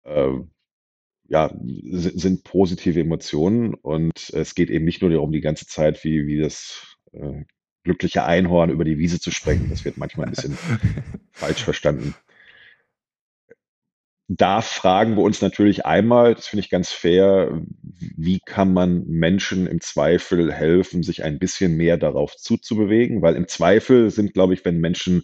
äh, 0.04 0.32
ja, 1.28 1.52
si- 1.60 2.18
sind 2.18 2.44
positive 2.44 3.00
Emotionen. 3.00 3.74
Und 3.74 4.30
es 4.32 4.56
geht 4.56 4.70
eben 4.70 4.86
nicht 4.86 5.02
nur 5.02 5.12
darum, 5.12 5.32
die 5.32 5.42
ganze 5.42 5.68
Zeit 5.68 6.04
wie, 6.04 6.28
wie 6.28 6.40
das 6.40 6.98
äh, 7.14 7.44
glückliche 7.84 8.26
Einhorn 8.26 8.70
über 8.70 8.84
die 8.84 8.98
Wiese 8.98 9.20
zu 9.20 9.32
sprengen. 9.32 9.70
Das 9.70 9.86
wird 9.86 9.98
manchmal 9.98 10.28
ein 10.28 10.32
bisschen 10.34 10.58
falsch 11.32 11.64
verstanden. 11.64 12.16
Da 14.28 14.62
fragen 14.62 15.16
wir 15.18 15.22
uns 15.24 15.42
natürlich 15.42 15.86
einmal, 15.86 16.34
das 16.34 16.48
finde 16.48 16.62
ich 16.62 16.72
ganz 16.72 16.92
fair, 16.92 17.62
wie 17.84 18.40
kann 18.44 18.74
man 18.74 19.06
Menschen 19.06 19.68
im 19.68 19.82
Zweifel 19.82 20.52
helfen, 20.52 21.04
sich 21.04 21.24
ein 21.24 21.38
bisschen 21.38 21.78
mehr 21.78 21.98
darauf 21.98 22.36
zuzubewegen? 22.36 23.22
Weil 23.22 23.36
im 23.36 23.48
Zweifel 23.48 24.10
sind, 24.10 24.34
glaube 24.34 24.56
ich, 24.56 24.66
wenn 24.66 24.80
Menschen 24.80 25.24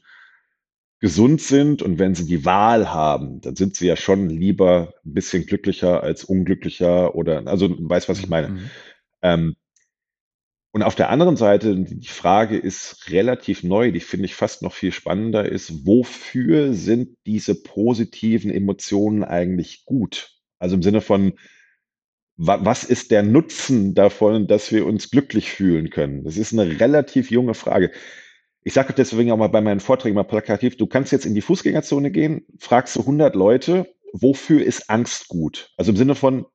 gesund 1.02 1.42
sind 1.42 1.82
und 1.82 1.98
wenn 1.98 2.14
sie 2.14 2.26
die 2.26 2.46
Wahl 2.46 2.94
haben, 2.94 3.42
dann 3.42 3.56
sind 3.56 3.76
sie 3.76 3.88
ja 3.88 3.96
schon 3.96 4.30
lieber 4.30 4.94
ein 5.04 5.14
bisschen 5.14 5.48
glücklicher 5.48 6.04
als 6.04 6.24
unglücklicher 6.24 7.16
oder, 7.16 7.48
also 7.48 7.68
du 7.68 7.90
weißt, 7.90 8.08
was 8.08 8.20
ich 8.20 8.30
meine. 8.30 8.50
Mhm. 8.50 8.70
Ähm, 9.24 9.56
und 10.74 10.84
auf 10.84 10.96
der 10.96 11.10
anderen 11.10 11.36
Seite, 11.36 11.76
die 11.76 12.08
Frage 12.08 12.56
ist 12.56 13.10
relativ 13.10 13.64
neu, 13.64 13.92
die 13.92 14.00
finde 14.00 14.26
ich 14.26 14.36
fast 14.36 14.62
noch 14.62 14.74
viel 14.74 14.94
spannender, 14.94 15.50
ist, 15.50 15.86
wofür 15.86 16.74
sind 16.74 17.18
diese 17.26 17.62
positiven 17.62 18.52
Emotionen 18.52 19.24
eigentlich 19.24 19.84
gut? 19.86 20.38
Also 20.60 20.76
im 20.76 20.84
Sinne 20.84 21.02
von, 21.02 21.34
wa 22.38 22.64
was 22.64 22.84
ist 22.84 23.12
der 23.12 23.24
Nutzen 23.24 23.96
davon, 23.96 24.48
dass 24.48 24.72
wir 24.72 24.86
uns 24.86 25.10
glücklich 25.10 25.52
fühlen 25.52 25.90
können? 25.90 26.24
Das 26.24 26.38
ist 26.38 26.54
eine 26.54 26.80
relativ 26.80 27.32
junge 27.32 27.56
Frage. 27.56 27.92
Ich 28.64 28.74
sage 28.74 28.94
deswegen 28.94 29.32
auch 29.32 29.38
mal 29.38 29.48
bei 29.48 29.62
meinen 29.62 29.80
Vorträgen 29.80 30.16
mal 30.16 30.24
plakativ, 30.24 30.78
du 30.78 30.86
kannst 30.86 31.12
jetzt 31.12 31.26
in 31.26 31.34
die 31.34 31.42
Fußgängerzone 31.42 32.12
gehen, 32.12 32.46
fragst 32.60 32.96
du 32.96 33.00
100 33.02 33.36
Leute, 33.36 33.92
wofür 34.14 34.64
ist 34.64 34.90
Angst 34.90 35.28
gut? 35.30 35.72
Also 35.78 35.92
im 35.92 35.98
Sinne 35.98 36.16
von, 36.16 36.46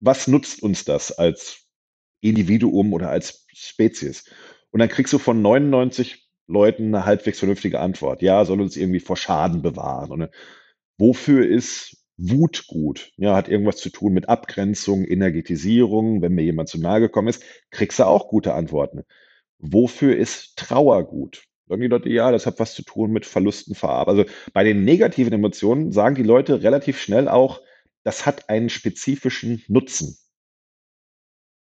was 0.00 0.26
nutzt 0.26 0.62
uns 0.62 0.84
das 0.84 1.12
als 1.12 1.66
Individuum 2.20 2.92
oder 2.92 3.10
als 3.10 3.46
Spezies? 3.52 4.24
Und 4.70 4.80
dann 4.80 4.88
kriegst 4.88 5.12
du 5.12 5.18
von 5.18 5.40
99 5.40 6.28
Leuten 6.48 6.94
eine 6.94 7.04
halbwegs 7.04 7.38
vernünftige 7.38 7.80
Antwort. 7.80 8.22
Ja, 8.22 8.44
soll 8.44 8.60
uns 8.60 8.76
irgendwie 8.76 9.00
vor 9.00 9.16
Schaden 9.16 9.62
bewahren. 9.62 10.10
Und 10.10 10.30
wofür 10.98 11.46
ist 11.46 11.96
Wut 12.16 12.66
gut? 12.66 13.12
Ja, 13.16 13.36
hat 13.36 13.48
irgendwas 13.48 13.76
zu 13.76 13.90
tun 13.90 14.12
mit 14.12 14.28
Abgrenzung, 14.28 15.04
Energetisierung. 15.04 16.22
Wenn 16.22 16.34
mir 16.34 16.42
jemand 16.42 16.68
zu 16.68 16.80
nahe 16.80 17.00
gekommen 17.00 17.28
ist, 17.28 17.42
kriegst 17.70 18.00
du 18.00 18.04
auch 18.04 18.28
gute 18.28 18.54
Antworten. 18.54 19.04
Wofür 19.60 20.16
ist 20.16 20.56
Trauer 20.56 21.04
gut? 21.06 21.44
Sagen 21.68 21.82
die 21.82 21.88
Leute, 21.88 22.08
ja, 22.08 22.32
das 22.32 22.46
hat 22.46 22.58
was 22.58 22.74
zu 22.74 22.82
tun 22.82 23.12
mit 23.12 23.26
Verlusten, 23.26 23.74
Verarbeitung. 23.74 24.20
Also 24.20 24.32
bei 24.52 24.64
den 24.64 24.84
negativen 24.84 25.32
Emotionen 25.32 25.92
sagen 25.92 26.16
die 26.16 26.22
Leute 26.22 26.62
relativ 26.62 27.00
schnell 27.00 27.28
auch, 27.28 27.60
das 28.02 28.26
hat 28.26 28.48
einen 28.48 28.70
spezifischen 28.70 29.62
Nutzen 29.68 30.16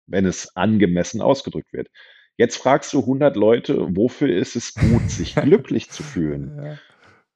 wenn 0.06 0.24
es 0.24 0.56
angemessen 0.56 1.20
ausgedrückt 1.20 1.72
wird. 1.72 1.88
Jetzt 2.36 2.56
fragst 2.56 2.92
du 2.92 3.00
100 3.00 3.36
Leute, 3.36 3.96
wofür 3.96 4.34
ist 4.34 4.56
es 4.56 4.74
gut, 4.74 5.10
sich 5.10 5.34
glücklich 5.34 5.90
zu 5.90 6.02
fühlen? 6.02 6.58
Ja. 6.62 6.78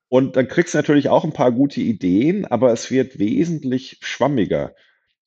Und 0.08 0.36
dann 0.36 0.48
kriegst 0.48 0.74
du 0.74 0.78
natürlich 0.78 1.08
auch 1.08 1.24
ein 1.24 1.32
paar 1.32 1.52
gute 1.52 1.80
Ideen, 1.80 2.44
aber 2.44 2.72
es 2.72 2.90
wird 2.90 3.18
wesentlich 3.18 3.98
schwammiger. 4.02 4.74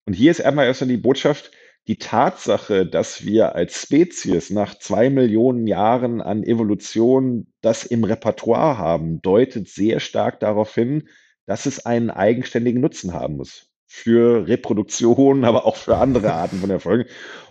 Und 0.06 0.14
hier 0.14 0.32
ist 0.32 0.42
einmal 0.42 0.66
erstmal 0.66 0.90
die 0.90 0.98
Botschaft, 0.98 1.52
die 1.88 1.98
Tatsache, 1.98 2.86
dass 2.86 3.26
wir 3.26 3.56
als 3.56 3.82
Spezies 3.82 4.50
nach 4.50 4.78
zwei 4.78 5.10
Millionen 5.10 5.68
Jahren 5.68 6.22
an 6.22 6.44
Evolution 6.44 7.48
das 7.62 7.86
im 7.86 8.06
Repertoire 8.06 8.78
haben, 8.78 9.22
deutet 9.22 9.68
sehr 9.68 10.00
stark 10.00 10.40
darauf 10.40 10.74
hin, 10.74 11.10
dass 11.46 11.66
es 11.66 11.86
einen 11.86 12.10
eigenständigen 12.10 12.82
Nutzen 12.82 13.14
haben 13.14 13.36
muss. 13.36 13.70
Für 13.86 14.48
Reproduktion, 14.48 15.44
aber 15.44 15.66
auch 15.66 15.76
für 15.76 15.98
andere 15.98 16.34
Arten 16.34 16.60
von 16.60 16.70
Erfolgen. 16.70 17.10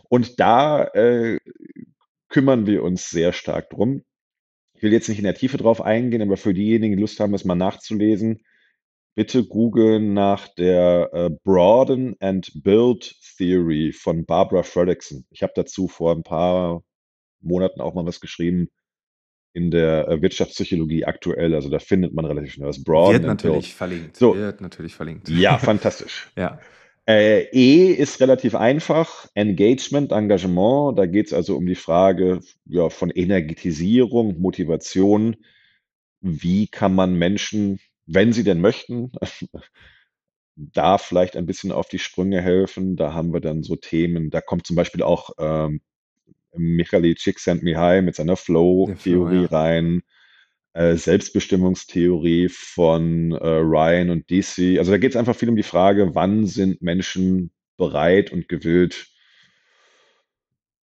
Und 0.08 0.40
da 0.40 0.84
äh, 0.84 1.38
kümmern 2.28 2.66
wir 2.66 2.82
uns 2.82 3.10
sehr 3.10 3.32
stark 3.32 3.70
drum. 3.70 4.02
Ich 4.74 4.82
will 4.82 4.92
jetzt 4.92 5.08
nicht 5.08 5.18
in 5.18 5.24
der 5.24 5.34
Tiefe 5.34 5.58
drauf 5.58 5.82
eingehen, 5.82 6.22
aber 6.22 6.36
für 6.36 6.54
diejenigen, 6.54 6.96
die 6.96 7.00
Lust 7.00 7.20
haben, 7.20 7.32
das 7.32 7.44
mal 7.44 7.54
nachzulesen, 7.54 8.40
bitte 9.14 9.45
googeln 9.45 10.14
nach 10.14 10.49
der 10.49 11.11
äh, 11.12 11.31
Broaden 11.45 12.16
and 12.21 12.50
Build 12.62 13.14
Theory 13.37 13.92
von 13.92 14.25
Barbara 14.25 14.62
Fredrickson. 14.62 15.25
Ich 15.31 15.42
habe 15.42 15.52
dazu 15.54 15.88
vor 15.88 16.12
ein 16.14 16.23
paar 16.23 16.83
Monaten 17.40 17.81
auch 17.81 17.95
mal 17.95 18.07
was 18.07 18.21
geschrieben 18.21 18.69
in 19.54 19.71
der 19.71 20.09
äh, 20.09 20.23
Wirtschaftspsychologie 20.23 21.04
aktuell. 21.04 21.54
Also 21.54 21.69
da 21.69 21.78
findet 21.78 22.14
man 22.14 22.25
relativ 22.25 22.54
schnell 22.54 22.69
was. 22.69 22.83
Broaden 22.83 23.23
Wird 23.23 23.31
and 23.31 23.45
natürlich 23.45 23.66
Build. 23.66 23.76
verlinkt. 23.76 24.16
So. 24.16 24.35
Wird 24.35 24.61
natürlich 24.61 24.95
verlinkt. 24.95 25.28
Ja, 25.28 25.59
fantastisch. 25.59 26.31
Ja. 26.37 26.61
Äh, 27.04 27.49
e 27.50 27.92
ist 27.92 28.21
relativ 28.21 28.54
einfach. 28.54 29.26
Engagement, 29.35 30.12
Engagement. 30.12 30.97
Da 30.97 31.07
geht 31.07 31.26
es 31.26 31.33
also 31.33 31.57
um 31.57 31.66
die 31.66 31.75
Frage 31.75 32.40
ja, 32.64 32.90
von 32.90 33.11
Energetisierung, 33.11 34.40
Motivation. 34.40 35.37
Wie 36.21 36.69
kann 36.69 36.95
man 36.95 37.16
Menschen, 37.19 37.81
wenn 38.06 38.32
sie 38.32 38.44
denn 38.44 38.61
möchten, 38.61 39.12
da 40.56 40.99
vielleicht 40.99 41.37
ein 41.37 41.47
bisschen 41.47 41.73
auf 41.73 41.88
die 41.88 41.99
Sprünge 41.99 42.40
helfen? 42.40 42.97
Da 42.97 43.12
haben 43.14 43.32
wir 43.32 43.40
dann 43.40 43.62
so 43.62 43.76
Themen. 43.76 44.30
Da 44.30 44.40
kommt 44.40 44.66
zum 44.66 44.76
Beispiel 44.76 45.02
auch 45.02 45.30
ähm, 45.38 45.80
Michaly 46.54 47.14
Csikszentmihalyi 47.14 48.02
mit 48.02 48.16
seiner 48.16 48.37
Flow-Theorie 48.37 48.97
Flow, 48.99 49.42
ja. 49.42 49.47
rein, 49.47 50.02
äh, 50.75 50.97
Selbstbestimmungstheorie 50.97 52.49
von 52.49 53.32
äh, 53.32 53.47
Ryan 53.47 54.11
und 54.11 54.30
DC. 54.30 54.78
Also 54.78 54.90
da 54.90 54.99
geht 54.99 55.11
es 55.12 55.16
einfach 55.16 55.37
viel 55.37 55.49
um 55.49 55.56
die 55.56 55.62
Frage, 55.62 56.14
wann 56.14 56.47
sind 56.47 56.82
Menschen 56.82 57.50
bereit 57.76 58.32
und 58.32 58.49
gewillt, 58.49 59.09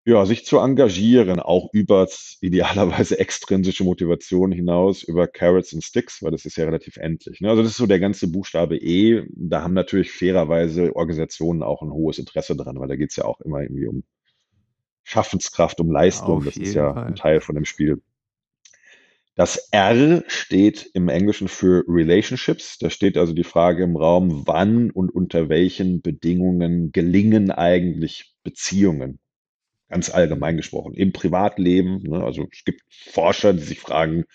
ja, 0.09 0.25
sich 0.25 0.45
zu 0.45 0.57
engagieren, 0.57 1.39
auch 1.39 1.69
über 1.71 2.07
idealerweise 2.41 3.19
extrinsische 3.19 3.83
Motivation 3.83 4.51
hinaus, 4.51 5.03
über 5.03 5.27
Carrots 5.27 5.73
and 5.73 5.83
Sticks, 5.83 6.21
weil 6.23 6.31
das 6.31 6.45
ist 6.45 6.57
ja 6.57 6.65
relativ 6.65 6.97
endlich. 6.97 7.41
Ne? 7.41 7.49
Also 7.49 7.61
das 7.61 7.71
ist 7.71 7.77
so 7.77 7.87
der 7.87 7.99
ganze 7.99 8.31
Buchstabe 8.31 8.77
E. 8.77 9.23
Da 9.35 9.61
haben 9.61 9.73
natürlich 9.73 10.11
fairerweise 10.11 10.95
Organisationen 10.95 11.63
auch 11.63 11.81
ein 11.81 11.91
hohes 11.91 12.17
Interesse 12.17 12.55
dran, 12.55 12.79
weil 12.79 12.87
da 12.87 12.95
geht 12.95 13.11
es 13.11 13.15
ja 13.15 13.25
auch 13.25 13.39
immer 13.41 13.61
irgendwie 13.61 13.87
um 13.87 14.03
Schaffenskraft, 15.03 15.79
um 15.79 15.91
Leistung. 15.91 16.37
Auf 16.37 16.45
das 16.45 16.57
ist 16.57 16.73
ja 16.73 16.93
Fall. 16.93 17.05
ein 17.05 17.15
Teil 17.15 17.41
von 17.41 17.55
dem 17.55 17.65
Spiel. 17.65 18.01
Das 19.35 19.69
R 19.71 20.23
steht 20.27 20.89
im 20.93 21.07
Englischen 21.07 21.47
für 21.47 21.85
Relationships. 21.87 22.77
Da 22.77 22.89
steht 22.89 23.17
also 23.17 23.33
die 23.33 23.45
Frage 23.45 23.83
im 23.85 23.95
Raum, 23.95 24.43
wann 24.45 24.91
und 24.91 25.09
unter 25.09 25.47
welchen 25.47 26.01
Bedingungen 26.01 26.91
gelingen 26.91 27.49
eigentlich 27.49 28.35
Beziehungen? 28.43 29.19
Ganz 29.89 30.10
allgemein 30.10 30.58
gesprochen. 30.58 30.93
Im 30.93 31.12
Privatleben, 31.13 32.01
ne, 32.03 32.24
also 32.24 32.48
es 32.51 32.63
gibt 32.63 32.81
Forscher, 32.89 33.53
die 33.53 33.63
sich 33.63 33.79
fragen, 33.79 34.25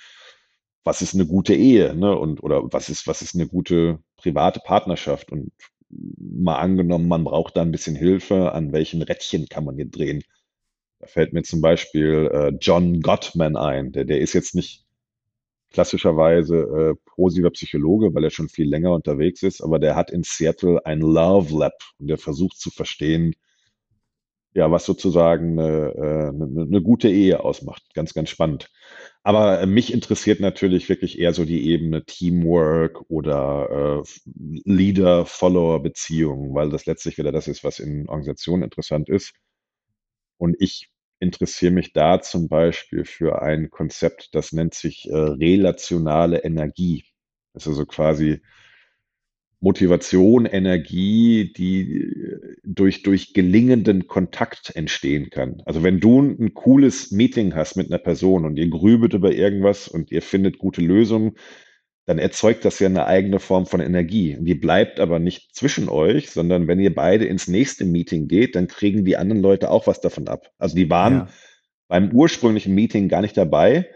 was 0.85 1.01
ist 1.03 1.15
eine 1.15 1.27
gute 1.27 1.55
Ehe, 1.55 1.95
ne? 1.95 2.17
Und 2.17 2.43
oder 2.43 2.63
was 2.73 2.89
ist, 2.89 3.07
was 3.07 3.23
ist 3.23 3.35
eine 3.35 3.47
gute 3.49 4.01
private 4.17 4.61
Partnerschaft? 4.61 5.33
Und 5.33 5.53
mal 5.89 6.57
angenommen, 6.57 7.09
man 7.09 7.25
braucht 7.25 7.57
da 7.57 7.63
ein 7.63 7.73
bisschen 7.73 7.97
Hilfe, 7.97 8.53
an 8.53 8.73
welchen 8.73 9.03
Rädchen 9.03 9.49
kann 9.49 9.65
man 9.65 9.77
hier 9.77 9.89
drehen? 9.89 10.23
Da 11.01 11.07
fällt 11.07 11.33
mir 11.33 11.43
zum 11.43 11.61
Beispiel 11.61 12.31
äh, 12.33 12.53
John 12.61 13.01
Gottman 13.01 13.57
ein. 13.57 13.93
Der, 13.93 14.05
der 14.05 14.21
ist 14.21 14.35
jetzt 14.35 14.55
nicht 14.55 14.85
klassischerweise 15.73 16.57
äh, 16.57 16.95
positiver 17.07 17.51
Psychologe, 17.51 18.15
weil 18.15 18.25
er 18.25 18.31
schon 18.31 18.49
viel 18.49 18.69
länger 18.69 18.93
unterwegs 18.93 19.43
ist, 19.43 19.61
aber 19.63 19.79
der 19.79 19.97
hat 19.97 20.11
in 20.11 20.23
Seattle 20.23 20.85
ein 20.87 21.01
Love 21.01 21.57
Lab 21.59 21.75
und 21.99 22.09
der 22.09 22.19
versucht 22.19 22.59
zu 22.59 22.71
verstehen, 22.71 23.35
ja, 24.55 24.71
was 24.71 24.87
sozusagen 24.87 25.59
eine, 25.59 25.95
äh, 25.97 26.29
eine, 26.29 26.63
eine 26.63 26.81
gute 26.83 27.09
Ehe 27.11 27.41
ausmacht. 27.41 27.83
Ganz, 27.95 28.15
ganz 28.15 28.31
spannend. 28.31 28.71
Aber 29.25 29.61
äh, 29.61 29.67
mich 29.67 29.93
interessiert 29.93 30.41
natürlich 30.41 30.89
wirklich 30.89 31.19
eher 31.19 31.35
so 31.35 31.45
die 31.45 31.69
Ebene 31.69 32.05
Teamwork 32.05 33.03
oder 33.11 34.03
äh, 34.05 34.09
Leader-Follower-Beziehungen, 34.65 36.55
weil 36.55 36.71
das 36.71 36.87
letztlich 36.87 37.19
wieder 37.19 37.33
das 37.33 37.49
ist, 37.49 37.65
was 37.65 37.81
in 37.81 38.09
Organisationen 38.09 38.63
interessant 38.63 39.09
ist. 39.09 39.33
Und 40.39 40.57
ich 40.61 40.89
interessiere 41.19 41.73
mich 41.73 41.93
da 41.93 42.21
zum 42.21 42.49
Beispiel 42.49 43.05
für 43.05 43.43
ein 43.43 43.71
Konzept, 43.71 44.35
das 44.35 44.53
nennt 44.53 44.75
sich 44.75 45.09
äh, 45.11 45.17
relationale 45.17 46.45
Energie. 46.45 47.05
Das 47.55 47.65
ist 47.65 47.71
also 47.71 47.87
quasi 47.87 48.41
Motivation, 49.65 50.45
Energie, 50.45 51.53
die 51.57 52.03
äh, 52.03 52.57
durch, 52.63 53.03
durch 53.03 53.33
gelingenden 53.33 54.07
Kontakt 54.07 54.77
entstehen 54.77 55.31
kann. 55.31 55.63
Also 55.65 55.83
wenn 55.83 56.01
du 56.01 56.21
ein 56.21 56.53
cooles 56.53 57.11
Meeting 57.11 57.55
hast 57.55 57.77
mit 57.77 57.89
einer 57.91 57.99
Person 57.99 58.45
und 58.45 58.59
ihr 58.59 58.69
grübelt 58.69 59.15
über 59.15 59.33
irgendwas 59.33 59.89
und 59.89 60.13
ihr 60.13 60.21
findet 60.23 60.59
gute 60.59 60.83
Lösungen, 60.83 61.33
dann 62.07 62.19
erzeugt 62.19 62.67
das 62.67 62.79
ja 62.79 62.89
eine 62.89 63.07
eigene 63.07 63.41
Form 63.41 63.65
von 63.65 63.81
Energie. 63.81 64.37
Die 64.39 64.55
bleibt 64.55 65.01
aber 65.01 65.19
nicht 65.19 65.55
zwischen 65.55 65.89
euch, 65.89 66.31
sondern 66.31 66.69
wenn 66.69 66.79
ihr 66.79 66.95
beide 66.95 67.25
ins 67.25 67.49
nächste 67.49 67.87
Meeting 67.87 68.29
geht, 68.29 68.57
dann 68.57 68.69
kriegen 68.69 69.07
die 69.07 69.17
anderen 69.17 69.41
Leute 69.41 69.71
auch 69.71 69.87
was 69.87 70.03
davon 70.03 70.29
ab. 70.29 70.51
Also 70.59 70.77
die 70.77 70.91
waren 70.91 71.15
Ja. 71.15 71.29
beim 71.89 72.13
ursprünglichen 72.13 72.75
Meeting 72.75 73.09
gar 73.09 73.23
nicht 73.23 73.39
dabei, 73.39 73.89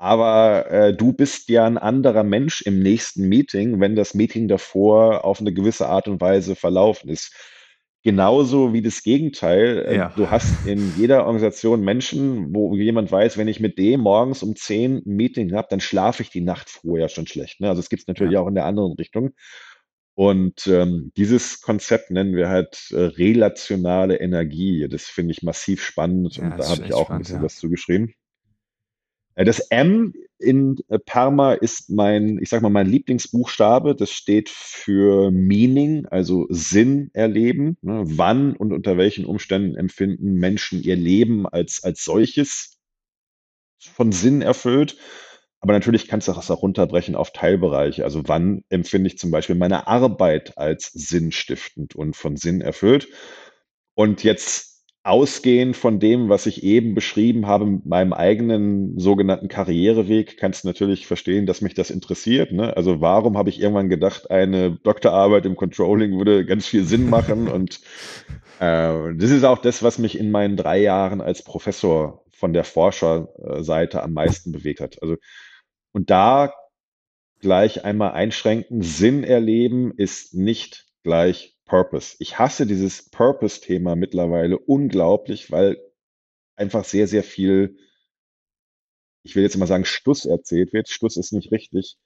aber 0.00 0.70
äh, 0.70 0.96
du 0.96 1.12
bist 1.12 1.48
ja 1.50 1.66
ein 1.66 1.78
anderer 1.78 2.24
Mensch 2.24 2.62
im 2.62 2.80
nächsten 2.80 3.28
Meeting, 3.28 3.80
wenn 3.80 3.96
das 3.96 4.14
Meeting 4.14 4.48
davor 4.48 5.24
auf 5.26 5.40
eine 5.40 5.52
gewisse 5.52 5.88
Art 5.88 6.08
und 6.08 6.20
Weise 6.22 6.56
verlaufen 6.56 7.10
ist. 7.10 7.34
Genauso 8.02 8.72
wie 8.72 8.80
das 8.80 9.02
Gegenteil. 9.02 9.84
Äh, 9.86 9.96
Ja. 9.96 10.12
Du 10.16 10.30
hast 10.30 10.66
in 10.66 10.94
jeder 10.96 11.26
Organisation 11.26 11.82
Menschen, 11.82 12.54
wo 12.54 12.74
jemand 12.74 13.12
weiß, 13.12 13.36
wenn 13.36 13.46
ich 13.48 13.60
mit 13.60 13.76
dem 13.78 14.00
morgens 14.00 14.42
um 14.42 14.56
10 14.56 15.02
ein 15.06 15.16
Meeting 15.16 15.52
habe, 15.54 15.68
dann 15.70 15.80
schlafe 15.80 16.22
ich 16.22 16.30
die 16.30 16.40
Nacht 16.40 16.70
vorher 16.70 17.10
schon 17.10 17.26
schlecht. 17.26 17.60
Ne? 17.60 17.68
Also 17.68 17.80
es 17.80 17.90
gibt 17.90 18.00
es 18.02 18.08
natürlich 18.08 18.32
Ja. 18.34 18.40
auch 18.40 18.48
in 18.48 18.54
der 18.54 18.64
anderen 18.64 18.94
Richtung. 18.94 19.32
Und 20.14 20.66
ähm, 20.66 21.12
dieses 21.16 21.60
Konzept 21.60 22.10
nennen 22.10 22.34
wir 22.36 22.48
halt 22.48 22.88
äh, 22.90 22.96
relationale 23.00 24.18
Energie. 24.18 24.86
Das 24.88 25.04
finde 25.04 25.32
ich 25.32 25.42
massiv 25.42 25.82
spannend 25.84 26.36
Ja, 26.36 26.44
und 26.44 26.58
da 26.58 26.68
habe 26.70 26.84
ich 26.86 26.94
auch 26.94 27.10
ein 27.10 27.22
spannend, 27.22 27.22
bisschen 27.24 27.36
ja. 27.36 27.42
was 27.44 27.56
zugeschrieben. 27.56 28.14
Äh, 29.40 29.44
Das 29.44 29.60
M 29.70 30.12
in 30.38 30.76
äh, 30.88 30.98
Perma 30.98 31.54
ist 31.54 31.90
mein, 31.90 32.38
ich 32.40 32.48
sag 32.50 32.62
mal, 32.62 32.70
mein 32.70 32.88
Lieblingsbuchstabe. 32.88 33.94
Das 33.94 34.10
steht 34.10 34.48
für 34.50 35.30
Meaning, 35.30 36.06
also 36.06 36.46
Sinn 36.50 37.10
erleben. 37.14 37.76
Ne? 37.82 38.02
Wann 38.04 38.54
und 38.54 38.72
unter 38.72 38.96
welchen 38.98 39.24
Umständen 39.24 39.76
empfinden 39.76 40.34
Menschen 40.34 40.82
ihr 40.82 40.96
Leben 40.96 41.46
als, 41.46 41.82
als 41.82 42.04
solches 42.04 42.78
von 43.78 44.12
Sinn 44.12 44.42
erfüllt? 44.42 44.96
Aber 45.60 45.72
natürlich 45.74 46.08
kannst 46.08 46.28
du 46.28 46.32
das 46.32 46.50
auch 46.50 46.62
runterbrechen 46.62 47.14
auf 47.14 47.32
Teilbereiche. 47.32 48.04
Also 48.04 48.22
wann 48.26 48.64
empfinde 48.70 49.08
ich 49.08 49.18
zum 49.18 49.30
Beispiel 49.30 49.56
meine 49.56 49.86
Arbeit 49.86 50.56
als 50.56 50.90
sinnstiftend 50.92 51.94
und 51.94 52.16
von 52.16 52.36
Sinn 52.36 52.60
erfüllt? 52.62 53.08
Und 53.94 54.22
jetzt 54.24 54.69
ausgehend 55.02 55.76
von 55.76 55.98
dem, 55.98 56.28
was 56.28 56.44
ich 56.46 56.62
eben 56.62 56.94
beschrieben 56.94 57.46
habe, 57.46 57.64
mit 57.64 57.86
meinem 57.86 58.12
eigenen 58.12 58.98
sogenannten 58.98 59.48
Karriereweg, 59.48 60.36
kannst 60.36 60.64
du 60.64 60.68
natürlich 60.68 61.06
verstehen, 61.06 61.46
dass 61.46 61.62
mich 61.62 61.74
das 61.74 61.90
interessiert. 61.90 62.52
Ne? 62.52 62.76
Also 62.76 63.00
warum 63.00 63.38
habe 63.38 63.48
ich 63.48 63.60
irgendwann 63.60 63.88
gedacht, 63.88 64.30
eine 64.30 64.72
Doktorarbeit 64.82 65.46
im 65.46 65.56
Controlling 65.56 66.18
würde 66.18 66.44
ganz 66.44 66.66
viel 66.66 66.84
Sinn 66.84 67.08
machen? 67.08 67.48
Und 67.52 67.80
äh, 68.58 69.14
das 69.16 69.30
ist 69.30 69.44
auch 69.44 69.58
das, 69.58 69.82
was 69.82 69.98
mich 69.98 70.18
in 70.18 70.30
meinen 70.30 70.56
drei 70.56 70.78
Jahren 70.80 71.22
als 71.22 71.42
Professor 71.42 72.24
von 72.30 72.52
der 72.52 72.64
Forscherseite 72.64 74.02
am 74.02 74.12
meisten 74.12 74.52
bewegt 74.52 74.80
hat. 74.80 75.02
Also 75.02 75.16
und 75.92 76.10
da 76.10 76.52
gleich 77.40 77.84
einmal 77.84 78.12
einschränken, 78.12 78.82
Sinn 78.82 79.24
erleben 79.24 79.92
ist 79.96 80.34
nicht 80.34 80.86
gleich 81.02 81.56
Purpose. 81.70 82.16
Ich 82.18 82.38
hasse 82.38 82.66
dieses 82.66 83.08
Purpose-Thema 83.10 83.94
mittlerweile 83.94 84.58
unglaublich, 84.58 85.52
weil 85.52 85.78
einfach 86.56 86.84
sehr, 86.84 87.06
sehr 87.06 87.22
viel, 87.22 87.78
ich 89.22 89.36
will 89.36 89.44
jetzt 89.44 89.56
mal 89.56 89.68
sagen, 89.68 89.84
Stuss 89.84 90.24
erzählt 90.24 90.72
wird. 90.72 90.88
Stuss 90.88 91.16
ist 91.16 91.32
nicht 91.32 91.52
richtig. 91.52 91.96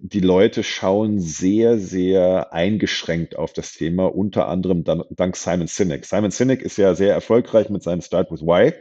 Die 0.00 0.18
Leute 0.20 0.64
schauen 0.64 1.20
sehr, 1.20 1.78
sehr 1.78 2.52
eingeschränkt 2.52 3.36
auf 3.36 3.52
das 3.52 3.72
Thema, 3.74 4.06
unter 4.12 4.48
anderem 4.48 4.82
dan- 4.82 5.04
dank 5.10 5.36
Simon 5.36 5.68
Sinek. 5.68 6.04
Simon 6.04 6.32
Sinek 6.32 6.62
ist 6.62 6.76
ja 6.76 6.96
sehr 6.96 7.12
erfolgreich 7.14 7.70
mit 7.70 7.84
seinem 7.84 8.00
Start 8.02 8.32
with 8.32 8.42
Why. 8.42 8.72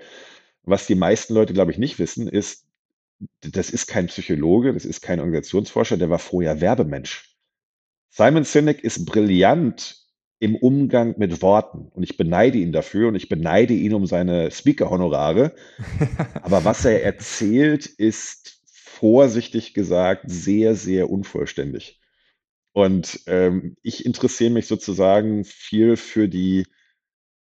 Was 0.63 0.87
die 0.87 0.95
meisten 0.95 1.35
Leute, 1.35 1.53
glaube 1.53 1.71
ich, 1.71 1.77
nicht 1.77 1.99
wissen, 1.99 2.27
ist, 2.27 2.65
das 3.41 3.69
ist 3.69 3.85
kein 3.85 4.07
Psychologe, 4.07 4.73
das 4.73 4.85
ist 4.85 5.01
kein 5.01 5.19
Organisationsforscher, 5.19 5.97
der 5.97 6.09
war 6.09 6.19
vorher 6.19 6.59
Werbemensch. 6.59 7.32
Simon 8.15 8.43
Sinek 8.43 8.83
ist 8.83 9.05
brillant 9.05 9.97
im 10.37 10.55
Umgang 10.55 11.15
mit 11.17 11.41
Worten 11.41 11.87
und 11.93 12.03
ich 12.03 12.15
beneide 12.15 12.59
ihn 12.59 12.71
dafür 12.71 13.07
und 13.07 13.15
ich 13.15 13.27
beneide 13.27 13.73
ihn 13.73 13.95
um 13.95 14.05
seine 14.05 14.51
Speaker-Honorare. 14.51 15.55
Aber 16.43 16.63
was 16.63 16.85
er 16.85 17.03
erzählt, 17.03 17.87
ist 17.87 18.61
vorsichtig 18.71 19.73
gesagt 19.73 20.25
sehr, 20.27 20.75
sehr 20.75 21.09
unvollständig. 21.09 21.99
Und 22.71 23.21
ähm, 23.25 23.77
ich 23.81 24.05
interessiere 24.05 24.51
mich 24.51 24.67
sozusagen 24.67 25.43
viel 25.43 25.97
für 25.97 26.29
die 26.29 26.67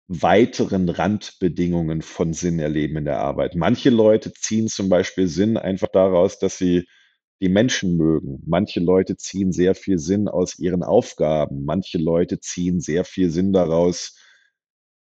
weiteren 0.10 0.90
Randbedingungen 0.90 2.02
von 2.02 2.34
Sinn 2.34 2.60
erleben 2.60 2.98
in 2.98 3.06
der 3.06 3.20
Arbeit. 3.20 3.56
Manche 3.56 3.92
Leute 3.92 4.34
ziehen 4.34 4.68
zum 4.68 4.90
Beispiel 4.90 5.28
Sinn 5.28 5.56
einfach 5.56 5.90
daraus, 5.94 6.38
dass 6.38 6.58
sie 6.58 6.86
die 7.42 7.50
Menschen 7.50 7.96
mögen. 7.96 8.42
Manche 8.46 8.80
Leute 8.80 9.16
ziehen 9.16 9.52
sehr 9.52 9.76
viel 9.76 9.98
Sinn 9.98 10.28
aus 10.28 10.60
ihren 10.60 10.84
Aufgaben. 10.84 11.64
Manche 11.64 11.98
Leute 11.98 12.40
ziehen 12.40 12.82
sehr 12.82 13.06
viel 13.06 13.30
Sinn 13.30 13.54
daraus, 13.54 14.18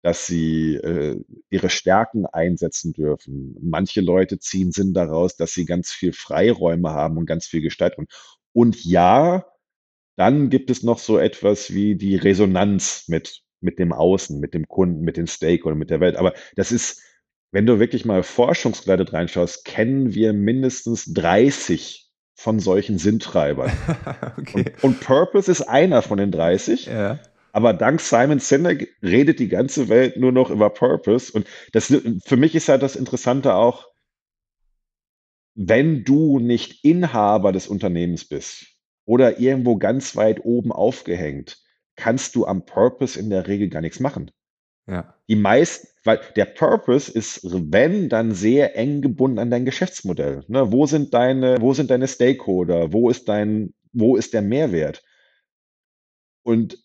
dass 0.01 0.25
sie 0.27 0.75
äh, 0.75 1.21
ihre 1.49 1.69
Stärken 1.69 2.25
einsetzen 2.25 2.93
dürfen. 2.93 3.55
Manche 3.61 4.01
Leute 4.01 4.39
ziehen 4.39 4.71
Sinn 4.71 4.93
daraus, 4.93 5.35
dass 5.35 5.53
sie 5.53 5.65
ganz 5.65 5.91
viel 5.91 6.13
Freiräume 6.13 6.91
haben 6.91 7.17
und 7.17 7.25
ganz 7.25 7.47
viel 7.47 7.61
Gestaltung. 7.61 8.07
Und 8.53 8.83
ja, 8.83 9.45
dann 10.17 10.49
gibt 10.49 10.69
es 10.69 10.83
noch 10.83 10.99
so 10.99 11.17
etwas 11.17 11.73
wie 11.73 11.95
die 11.95 12.15
Resonanz 12.15 13.05
mit, 13.07 13.41
mit 13.59 13.77
dem 13.79 13.93
Außen, 13.93 14.39
mit 14.39 14.53
dem 14.53 14.67
Kunden, 14.67 15.01
mit 15.01 15.17
den 15.17 15.27
Stakeholdern, 15.27 15.79
mit 15.79 15.89
der 15.89 15.99
Welt. 15.99 16.15
Aber 16.15 16.33
das 16.55 16.71
ist, 16.71 17.01
wenn 17.51 17.65
du 17.65 17.79
wirklich 17.79 18.05
mal 18.05 18.23
forschungsgeleitet 18.23 19.13
reinschaust, 19.13 19.65
kennen 19.65 20.13
wir 20.13 20.33
mindestens 20.33 21.13
30 21.13 22.10
von 22.41 22.59
solchen 22.59 22.97
Sinntreibern. 22.97 23.71
Okay. 24.37 24.73
Und, 24.81 24.83
und 24.83 24.99
Purpose 25.01 25.51
ist 25.51 25.61
einer 25.61 26.01
von 26.01 26.17
den 26.17 26.31
30. 26.31 26.87
Ja. 26.87 27.19
Aber 27.51 27.73
dank 27.73 28.01
Simon 28.01 28.39
Sinek 28.39 28.89
redet 29.03 29.39
die 29.39 29.47
ganze 29.47 29.89
Welt 29.89 30.17
nur 30.17 30.31
noch 30.31 30.49
über 30.49 30.69
Purpose. 30.69 31.31
Und 31.31 31.45
das, 31.73 31.93
für 32.25 32.37
mich 32.37 32.55
ist 32.55 32.69
halt 32.69 32.81
das 32.81 32.95
Interessante 32.95 33.53
auch, 33.53 33.87
wenn 35.53 36.03
du 36.03 36.39
nicht 36.39 36.83
Inhaber 36.83 37.51
des 37.51 37.67
Unternehmens 37.67 38.25
bist 38.25 38.67
oder 39.05 39.39
irgendwo 39.39 39.77
ganz 39.77 40.15
weit 40.15 40.43
oben 40.43 40.71
aufgehängt, 40.71 41.61
kannst 41.95 42.35
du 42.35 42.45
am 42.45 42.65
Purpose 42.65 43.19
in 43.19 43.29
der 43.29 43.47
Regel 43.47 43.69
gar 43.69 43.81
nichts 43.81 43.99
machen. 43.99 44.31
Ja. 44.87 45.13
Die 45.31 45.37
meisten, 45.37 45.87
weil 46.03 46.19
der 46.35 46.43
Purpose 46.43 47.09
ist, 47.09 47.39
wenn, 47.43 48.09
dann 48.09 48.33
sehr 48.33 48.75
eng 48.75 49.01
gebunden 49.01 49.39
an 49.39 49.49
dein 49.49 49.63
Geschäftsmodell. 49.63 50.43
Ne? 50.49 50.73
Wo 50.73 50.85
sind 50.85 51.13
deine, 51.13 51.61
wo 51.61 51.73
sind 51.73 51.89
deine 51.89 52.09
Stakeholder? 52.09 52.91
Wo 52.91 53.09
ist 53.09 53.29
dein, 53.29 53.73
wo 53.93 54.17
ist 54.17 54.33
der 54.33 54.41
Mehrwert? 54.41 55.01
Und 56.43 56.83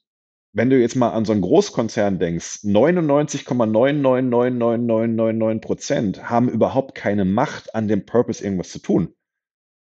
wenn 0.53 0.71
du 0.71 0.81
jetzt 0.81 0.95
mal 0.95 1.11
an 1.11 1.25
so 1.25 1.33
einen 1.33 1.41
Großkonzern 1.41 2.21
denkst, 2.21 2.61
99,999999 2.63 5.61
Prozent 5.61 6.31
haben 6.31 6.49
überhaupt 6.49 6.95
keine 6.95 7.25
Macht, 7.25 7.75
an 7.75 7.89
dem 7.89 8.07
Purpose 8.07 8.45
irgendwas 8.45 8.71
zu 8.71 8.79
tun. 8.79 9.13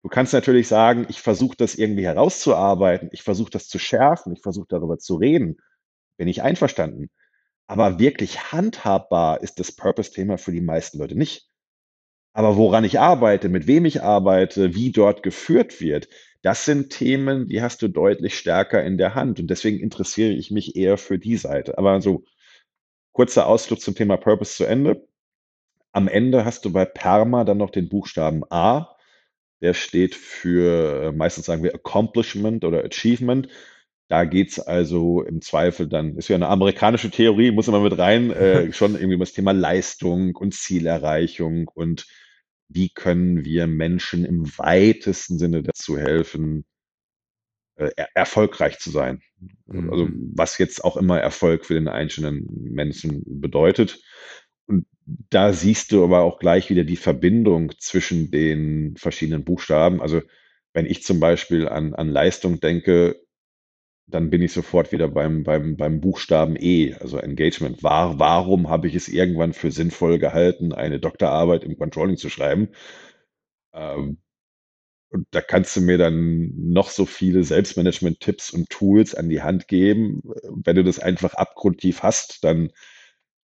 Du 0.01 0.09
kannst 0.09 0.33
natürlich 0.33 0.67
sagen, 0.67 1.05
ich 1.07 1.21
versuche 1.21 1.55
das 1.55 1.75
irgendwie 1.75 2.05
herauszuarbeiten, 2.05 3.09
ich 3.11 3.21
versuche 3.21 3.51
das 3.51 3.67
zu 3.67 3.77
schärfen, 3.77 4.33
ich 4.33 4.41
versuche 4.41 4.65
darüber 4.69 4.97
zu 4.97 5.17
reden. 5.17 5.57
Bin 6.17 6.27
ich 6.27 6.41
einverstanden. 6.41 7.11
Aber 7.67 7.99
wirklich 7.99 8.51
handhabbar 8.51 9.41
ist 9.41 9.59
das 9.59 9.71
Purpose-Thema 9.71 10.37
für 10.37 10.51
die 10.51 10.61
meisten 10.61 10.99
Leute 10.99 11.17
nicht. 11.17 11.49
Aber 12.33 12.57
woran 12.57 12.83
ich 12.83 12.99
arbeite, 12.99 13.49
mit 13.49 13.65
wem 13.65 13.85
ich 13.85 14.03
arbeite, 14.03 14.75
wie 14.75 14.91
dort 14.91 15.23
geführt 15.23 15.79
wird, 15.79 16.09
das 16.41 16.65
sind 16.65 16.91
Themen, 16.91 17.47
die 17.47 17.61
hast 17.61 17.81
du 17.81 17.87
deutlich 17.87 18.37
stärker 18.37 18.83
in 18.83 18.97
der 18.97 19.15
Hand. 19.15 19.39
Und 19.39 19.47
deswegen 19.47 19.79
interessiere 19.79 20.31
ich 20.31 20.51
mich 20.51 20.75
eher 20.75 20.97
für 20.97 21.17
die 21.17 21.37
Seite. 21.37 21.77
Aber 21.77 22.01
so 22.01 22.23
kurzer 23.13 23.47
Ausflug 23.47 23.81
zum 23.81 23.95
Thema 23.95 24.17
Purpose 24.17 24.55
zu 24.55 24.65
Ende. 24.65 25.07
Am 25.93 26.09
Ende 26.09 26.43
hast 26.43 26.65
du 26.65 26.73
bei 26.73 26.83
Perma 26.83 27.45
dann 27.45 27.57
noch 27.57 27.69
den 27.69 27.87
Buchstaben 27.87 28.43
A. 28.51 28.95
Der 29.61 29.73
steht 29.73 30.13
für, 30.13 31.13
meistens 31.13 31.45
sagen 31.45 31.63
wir 31.63 31.73
Accomplishment 31.73 32.65
oder 32.65 32.83
Achievement. 32.83 33.47
Da 34.07 34.25
geht's 34.25 34.59
also 34.59 35.23
im 35.23 35.41
Zweifel 35.41 35.87
dann, 35.87 36.15
ist 36.17 36.27
ja 36.27 36.35
eine 36.35 36.47
amerikanische 36.47 37.09
Theorie, 37.09 37.51
muss 37.51 37.67
immer 37.67 37.79
mit 37.79 37.97
rein, 37.97 38.31
äh, 38.31 38.71
schon 38.73 38.93
irgendwie 38.93 39.15
um 39.15 39.19
das 39.19 39.33
Thema 39.33 39.51
Leistung 39.51 40.35
und 40.35 40.53
Zielerreichung 40.53 41.67
und 41.73 42.05
wie 42.67 42.89
können 42.89 43.45
wir 43.45 43.67
Menschen 43.67 44.25
im 44.25 44.45
weitesten 44.57 45.37
Sinne 45.37 45.63
dazu 45.63 45.97
helfen, 45.97 46.65
äh, 47.75 47.91
er 47.95 48.09
erfolgreich 48.13 48.79
zu 48.79 48.89
sein. 48.89 49.21
Mhm. 49.65 49.89
Also 49.89 50.09
was 50.33 50.57
jetzt 50.57 50.83
auch 50.83 50.97
immer 50.97 51.19
Erfolg 51.19 51.65
für 51.65 51.73
den 51.73 51.87
einzelnen 51.87 52.47
Menschen 52.71 53.23
bedeutet. 53.25 54.01
Und 54.67 54.87
da 55.05 55.53
siehst 55.53 55.91
du 55.91 56.03
aber 56.03 56.21
auch 56.21 56.39
gleich 56.39 56.69
wieder 56.69 56.83
die 56.83 56.95
Verbindung 56.95 57.73
zwischen 57.79 58.31
den 58.31 58.95
verschiedenen 58.97 59.43
Buchstaben. 59.43 60.01
Also 60.01 60.21
wenn 60.73 60.85
ich 60.85 61.03
zum 61.03 61.19
Beispiel 61.19 61.67
an, 61.67 61.93
an 61.93 62.09
Leistung 62.09 62.59
denke, 62.59 63.24
dann 64.07 64.29
bin 64.29 64.41
ich 64.41 64.53
sofort 64.53 64.91
wieder 64.91 65.07
beim, 65.07 65.43
beim, 65.43 65.77
beim 65.77 65.99
Buchstaben 65.99 66.55
E, 66.59 66.93
also 66.99 67.17
Engagement. 67.17 67.83
War, 67.83 68.19
warum 68.19 68.69
habe 68.69 68.87
ich 68.87 68.95
es 68.95 69.07
irgendwann 69.07 69.53
für 69.53 69.71
sinnvoll 69.71 70.19
gehalten, 70.19 70.73
eine 70.73 70.99
Doktorarbeit 70.99 71.63
im 71.63 71.77
Controlling 71.77 72.17
zu 72.17 72.29
schreiben? 72.29 72.69
Ähm, 73.73 74.19
und 75.09 75.27
da 75.31 75.41
kannst 75.41 75.75
du 75.75 75.81
mir 75.81 75.97
dann 75.97 76.51
noch 76.55 76.89
so 76.89 77.05
viele 77.05 77.43
Selbstmanagement-Tipps 77.43 78.51
und 78.51 78.69
Tools 78.69 79.15
an 79.15 79.29
die 79.29 79.41
Hand 79.41 79.67
geben. 79.67 80.21
Wenn 80.63 80.75
du 80.75 80.83
das 80.83 80.99
einfach 80.99 81.33
abgrundtief 81.35 82.03
hast, 82.03 82.43
dann 82.43 82.71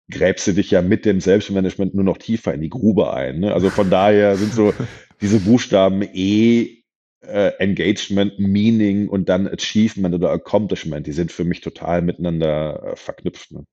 gräbst 0.10 0.48
du 0.48 0.54
dich 0.54 0.72
ja 0.72 0.82
mit 0.82 1.06
dem 1.06 1.22
Selbstmanagement 1.22 1.96
nur 1.96 2.04
noch 2.04 2.18
tiefer 2.18 2.54
in 2.54 2.62
die 2.62 2.70
Grube 2.70 3.14
ein. 3.14 3.40
Ne? 3.40 3.54
Also 3.54 3.70
von 3.70 3.90
daher 3.90 4.36
sind 4.36 4.54
so 4.54 4.74
diese 5.22 5.40
Buchstaben 5.40 6.02
E, 6.02 6.81
äh, 7.22 7.50
Engagement, 7.60 8.40
Meaning 8.40 9.08
und 9.08 9.30
dann 9.30 9.48
Achievement 9.48 10.16
oder 10.16 10.32
Accomplishment, 10.32 11.08
die 11.08 11.12
sind 11.12 11.32
für 11.32 11.44
mich 11.44 11.62
total 11.62 12.02
miteinander 12.02 12.84
äh, 12.84 12.96
verknüpft. 12.96 13.52
Ne? 13.52 13.66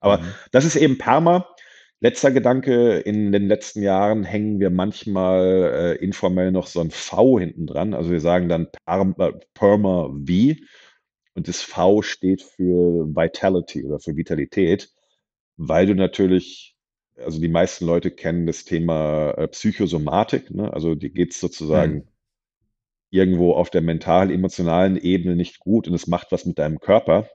Aber 0.00 0.18
mhm. 0.18 0.34
das 0.50 0.64
ist 0.64 0.76
eben 0.76 0.98
Perma. 0.98 1.48
Letzter 2.00 2.32
Gedanke, 2.32 2.98
in 2.98 3.30
den 3.30 3.46
letzten 3.46 3.80
Jahren 3.80 4.24
hängen 4.24 4.58
wir 4.58 4.70
manchmal 4.70 5.96
äh, 6.00 6.04
informell 6.04 6.50
noch 6.50 6.66
so 6.66 6.80
ein 6.80 6.90
V 6.90 7.38
hinten 7.38 7.66
dran. 7.66 7.94
Also 7.94 8.10
wir 8.10 8.20
sagen 8.20 8.48
dann 8.48 8.68
Perma, 8.84 9.32
Perma 9.54 10.08
V 10.08 10.60
und 11.34 11.48
das 11.48 11.62
V 11.62 12.02
steht 12.02 12.42
für 12.42 13.06
Vitality 13.14 13.84
oder 13.84 14.00
für 14.00 14.16
Vitalität, 14.16 14.90
weil 15.56 15.86
du 15.86 15.94
natürlich, 15.94 16.76
also 17.16 17.40
die 17.40 17.48
meisten 17.48 17.86
Leute 17.86 18.10
kennen 18.10 18.46
das 18.46 18.64
Thema 18.64 19.30
äh, 19.38 19.48
Psychosomatik, 19.48 20.50
ne? 20.50 20.72
also 20.72 20.96
die 20.96 21.10
geht 21.10 21.30
es 21.30 21.40
sozusagen 21.40 21.94
mhm 21.94 22.11
irgendwo 23.12 23.52
auf 23.52 23.70
der 23.70 23.82
mental-emotionalen 23.82 24.96
Ebene 24.96 25.36
nicht 25.36 25.60
gut 25.60 25.86
und 25.86 25.94
es 25.94 26.06
macht 26.06 26.32
was 26.32 26.46
mit 26.46 26.58
deinem 26.58 26.80
Körper. 26.80 27.28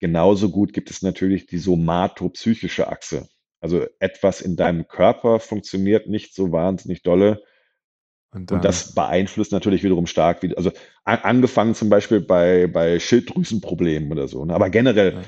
Genauso 0.00 0.50
gut 0.50 0.72
gibt 0.72 0.90
es 0.90 1.00
natürlich 1.00 1.46
die 1.46 1.58
somatopsychische 1.58 2.88
Achse. 2.88 3.28
Also 3.60 3.86
etwas 4.00 4.40
in 4.40 4.56
deinem 4.56 4.88
Körper 4.88 5.38
funktioniert 5.38 6.08
nicht 6.08 6.34
so 6.34 6.50
wahnsinnig 6.50 7.02
dolle. 7.02 7.42
Und, 8.32 8.50
und 8.50 8.64
das 8.64 8.94
beeinflusst 8.94 9.52
natürlich 9.52 9.84
wiederum 9.84 10.06
stark, 10.06 10.42
also 10.56 10.72
angefangen 11.04 11.74
zum 11.74 11.88
Beispiel 11.88 12.20
bei, 12.20 12.66
bei 12.66 12.98
Schilddrüsenproblemen 12.98 14.10
oder 14.10 14.26
so. 14.26 14.44
Ne? 14.44 14.54
Aber 14.54 14.70
generell, 14.70 15.12
ja 15.14 15.22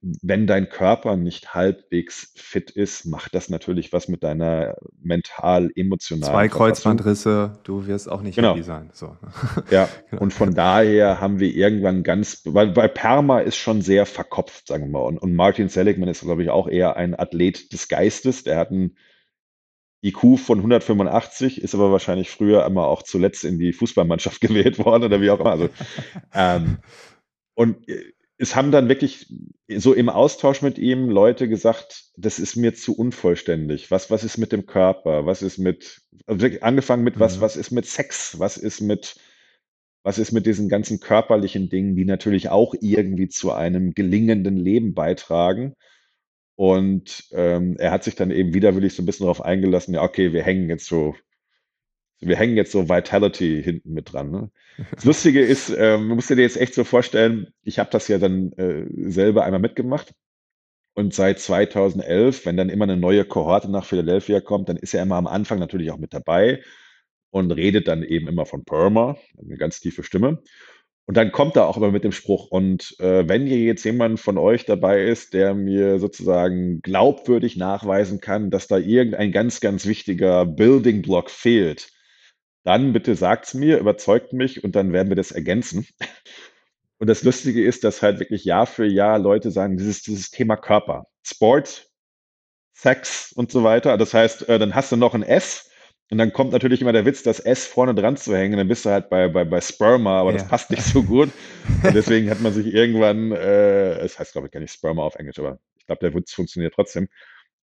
wenn 0.00 0.46
dein 0.46 0.68
Körper 0.68 1.16
nicht 1.16 1.54
halbwegs 1.54 2.32
fit 2.36 2.70
ist, 2.70 3.06
macht 3.06 3.34
das 3.34 3.48
natürlich 3.48 3.92
was 3.92 4.08
mit 4.08 4.22
deiner 4.22 4.76
mental-emotionalen 5.00 6.32
Zwei 6.32 6.48
Kreuzbandrisse, 6.48 7.58
du 7.64 7.86
wirst 7.86 8.10
auch 8.10 8.20
nicht 8.20 8.36
genau. 8.36 8.50
happy 8.50 8.62
sein. 8.62 8.90
So. 8.92 9.16
Ja, 9.70 9.88
genau. 10.10 10.22
und 10.22 10.32
von 10.32 10.54
daher 10.54 11.20
haben 11.20 11.40
wir 11.40 11.54
irgendwann 11.54 12.02
ganz, 12.02 12.42
weil, 12.44 12.76
weil 12.76 12.90
Perma 12.90 13.40
ist 13.40 13.56
schon 13.56 13.80
sehr 13.80 14.04
verkopft, 14.04 14.66
sagen 14.66 14.84
wir 14.84 14.90
mal. 14.90 15.00
Und, 15.00 15.18
und 15.18 15.34
Martin 15.34 15.68
Seligman 15.68 16.08
ist, 16.08 16.20
glaube 16.20 16.42
ich, 16.42 16.50
auch 16.50 16.68
eher 16.68 16.96
ein 16.96 17.18
Athlet 17.18 17.72
des 17.72 17.88
Geistes. 17.88 18.44
Der 18.44 18.58
hat 18.58 18.70
einen 18.70 18.96
IQ 20.02 20.38
von 20.38 20.58
185, 20.58 21.60
ist 21.62 21.74
aber 21.74 21.90
wahrscheinlich 21.90 22.30
früher 22.30 22.64
immer 22.66 22.86
auch 22.86 23.02
zuletzt 23.02 23.44
in 23.44 23.58
die 23.58 23.72
Fußballmannschaft 23.72 24.40
gewählt 24.42 24.78
worden 24.78 25.04
oder 25.04 25.20
wie 25.22 25.30
auch 25.30 25.40
immer. 25.40 25.52
Also, 25.52 25.68
ähm, 26.34 26.78
und 27.54 27.88
äh, 27.88 28.12
es 28.40 28.56
haben 28.56 28.72
dann 28.72 28.88
wirklich 28.88 29.26
so 29.68 29.92
im 29.92 30.08
Austausch 30.08 30.62
mit 30.62 30.78
ihm 30.78 31.10
Leute 31.10 31.46
gesagt, 31.46 32.04
das 32.16 32.38
ist 32.38 32.56
mir 32.56 32.74
zu 32.74 32.96
unvollständig. 32.96 33.90
Was, 33.90 34.10
was 34.10 34.24
ist 34.24 34.38
mit 34.38 34.50
dem 34.50 34.64
Körper? 34.64 35.26
Was 35.26 35.42
ist 35.42 35.58
mit, 35.58 36.00
also 36.26 36.46
angefangen 36.62 37.04
mit 37.04 37.20
was, 37.20 37.36
mhm. 37.36 37.40
was 37.42 37.56
ist 37.56 37.70
mit 37.70 37.84
Sex? 37.84 38.38
Was 38.38 38.56
ist 38.56 38.80
mit, 38.80 39.16
was 40.02 40.18
ist 40.18 40.32
mit 40.32 40.46
diesen 40.46 40.70
ganzen 40.70 41.00
körperlichen 41.00 41.68
Dingen, 41.68 41.96
die 41.96 42.06
natürlich 42.06 42.48
auch 42.48 42.74
irgendwie 42.80 43.28
zu 43.28 43.52
einem 43.52 43.92
gelingenden 43.92 44.56
Leben 44.56 44.94
beitragen? 44.94 45.74
Und 46.56 47.28
ähm, 47.32 47.76
er 47.78 47.90
hat 47.90 48.04
sich 48.04 48.14
dann 48.14 48.30
eben 48.30 48.54
widerwillig 48.54 48.94
so 48.94 49.02
ein 49.02 49.06
bisschen 49.06 49.24
darauf 49.24 49.42
eingelassen, 49.42 49.92
ja, 49.92 50.02
okay, 50.02 50.32
wir 50.32 50.42
hängen 50.42 50.70
jetzt 50.70 50.86
so 50.86 51.14
wir 52.20 52.36
hängen 52.36 52.56
jetzt 52.56 52.72
so 52.72 52.88
Vitality 52.88 53.62
hinten 53.62 53.92
mit 53.92 54.12
dran. 54.12 54.30
Ne? 54.30 54.50
Das 54.94 55.04
Lustige 55.04 55.40
ist, 55.40 55.70
ähm, 55.70 56.08
man 56.08 56.16
muss 56.16 56.26
dir 56.26 56.36
jetzt 56.36 56.60
echt 56.60 56.74
so 56.74 56.84
vorstellen, 56.84 57.48
ich 57.62 57.78
habe 57.78 57.90
das 57.90 58.08
ja 58.08 58.18
dann 58.18 58.52
äh, 58.52 58.84
selber 59.10 59.44
einmal 59.44 59.60
mitgemacht. 59.60 60.12
Und 60.94 61.14
seit 61.14 61.38
2011, 61.38 62.44
wenn 62.44 62.56
dann 62.56 62.68
immer 62.68 62.84
eine 62.84 62.96
neue 62.96 63.24
Kohorte 63.24 63.70
nach 63.70 63.84
Philadelphia 63.84 64.40
kommt, 64.40 64.68
dann 64.68 64.76
ist 64.76 64.92
er 64.92 65.02
immer 65.02 65.16
am 65.16 65.26
Anfang 65.26 65.58
natürlich 65.58 65.90
auch 65.90 65.98
mit 65.98 66.12
dabei 66.12 66.62
und 67.30 67.52
redet 67.52 67.88
dann 67.88 68.02
eben 68.02 68.28
immer 68.28 68.44
von 68.44 68.64
Perma, 68.64 69.16
eine 69.38 69.56
ganz 69.56 69.80
tiefe 69.80 70.02
Stimme. 70.02 70.42
Und 71.06 71.16
dann 71.16 71.32
kommt 71.32 71.56
er 71.56 71.66
auch 71.66 71.76
immer 71.76 71.90
mit 71.90 72.04
dem 72.04 72.12
Spruch, 72.12 72.50
und 72.50 72.94
äh, 73.00 73.26
wenn 73.26 73.46
hier 73.46 73.58
jetzt 73.58 73.84
jemand 73.84 74.20
von 74.20 74.38
euch 74.38 74.64
dabei 74.64 75.02
ist, 75.04 75.34
der 75.34 75.54
mir 75.54 75.98
sozusagen 75.98 76.82
glaubwürdig 76.82 77.56
nachweisen 77.56 78.20
kann, 78.20 78.50
dass 78.50 78.68
da 78.68 78.78
irgendein 78.78 79.32
ganz, 79.32 79.60
ganz 79.60 79.86
wichtiger 79.86 80.44
Building 80.46 81.02
Block 81.02 81.30
fehlt, 81.30 81.88
dann 82.64 82.92
bitte 82.92 83.14
sagt's 83.14 83.54
mir, 83.54 83.78
überzeugt 83.78 84.32
mich 84.32 84.64
und 84.64 84.76
dann 84.76 84.92
werden 84.92 85.08
wir 85.08 85.16
das 85.16 85.32
ergänzen. 85.32 85.86
Und 86.98 87.06
das 87.06 87.22
Lustige 87.22 87.64
ist, 87.64 87.84
dass 87.84 88.02
halt 88.02 88.20
wirklich 88.20 88.44
Jahr 88.44 88.66
für 88.66 88.86
Jahr 88.86 89.18
Leute 89.18 89.50
sagen, 89.50 89.78
dieses, 89.78 90.02
dieses 90.02 90.30
Thema 90.30 90.56
Körper, 90.56 91.06
Sport, 91.22 91.88
Sex 92.74 93.32
und 93.32 93.50
so 93.50 93.64
weiter. 93.64 93.96
Das 93.96 94.12
heißt, 94.12 94.48
äh, 94.48 94.58
dann 94.58 94.74
hast 94.74 94.92
du 94.92 94.96
noch 94.96 95.14
ein 95.14 95.22
S 95.22 95.70
und 96.10 96.18
dann 96.18 96.32
kommt 96.32 96.52
natürlich 96.52 96.82
immer 96.82 96.92
der 96.92 97.06
Witz, 97.06 97.22
das 97.22 97.40
S 97.40 97.66
vorne 97.66 97.94
dran 97.94 98.16
zu 98.16 98.36
hängen. 98.36 98.56
Dann 98.56 98.68
bist 98.68 98.84
du 98.84 98.90
halt 98.90 99.08
bei, 99.10 99.28
bei, 99.28 99.44
bei 99.44 99.60
Sperma, 99.60 100.20
aber 100.20 100.32
ja. 100.32 100.38
das 100.38 100.48
passt 100.48 100.70
nicht 100.70 100.82
so 100.82 101.02
gut. 101.04 101.30
Und 101.82 101.94
deswegen 101.94 102.28
hat 102.30 102.40
man 102.40 102.52
sich 102.52 102.66
irgendwann, 102.66 103.32
äh, 103.32 103.98
es 104.00 104.18
heißt 104.18 104.32
glaube 104.32 104.48
ich 104.48 104.52
gar 104.52 104.60
nicht 104.60 104.72
Sperma 104.72 105.02
auf 105.02 105.14
Englisch, 105.14 105.38
aber 105.38 105.58
ich 105.78 105.86
glaube, 105.86 106.00
der 106.00 106.14
Witz 106.14 106.32
funktioniert 106.32 106.74
trotzdem. 106.74 107.08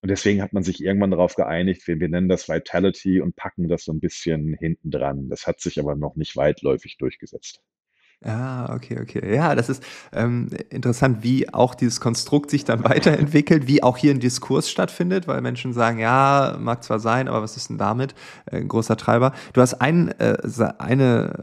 Und 0.02 0.10
deswegen 0.10 0.42
hat 0.42 0.54
man 0.54 0.64
sich 0.64 0.84
irgendwann 0.84 1.12
darauf 1.12 1.36
geeinigt, 1.36 1.88
wir, 1.88 2.00
wir 2.00 2.10
nennen 2.10 2.30
das 2.30 2.48
Vitality 2.48 3.20
und 3.20 3.36
packen 3.36 3.68
das 3.68 3.84
so 3.84 3.92
ein 3.92 4.00
bisschen 4.00 4.54
hinten 4.54 4.92
dran. 4.92 5.30
Das 5.30 5.48
hat 5.48 5.60
sich 5.60 5.80
aber 5.80 5.96
noch 5.96 6.16
nicht 6.16 6.36
weitläufig 6.36 6.98
durchgesetzt. 6.98 7.62
Ja, 8.26 8.74
okay, 8.74 9.00
okay. 9.00 9.36
Ja, 9.36 9.54
das 9.54 9.70
ist 9.70 9.84
ähm, 10.12 10.50
interessant, 10.72 11.22
wie 11.22 11.54
auch 11.54 11.76
dieses 11.76 12.02
Konstrukt 12.02 12.50
sich 12.50 12.66
dann 12.66 12.84
weiterentwickelt, 12.84 13.68
wie 13.68 13.84
auch 13.84 13.98
hier 13.98 14.12
ein 14.12 14.20
Diskurs 14.20 14.72
stattfindet, 14.72 15.28
weil 15.28 15.42
Menschen 15.42 15.72
sagen, 15.72 16.00
ja, 16.00 16.58
mag 16.60 16.84
zwar 16.84 17.00
sein, 17.00 17.28
aber 17.28 17.44
was 17.44 17.58
ist 17.58 17.70
denn 17.70 17.78
damit? 17.78 18.16
Äh, 18.48 18.58
ein 18.58 18.68
großer 18.68 18.98
Treiber. 18.98 19.34
Du 19.54 19.62
hast 19.62 19.76
ein, 19.76 20.10
äh, 20.20 20.38
eine, 20.80 21.34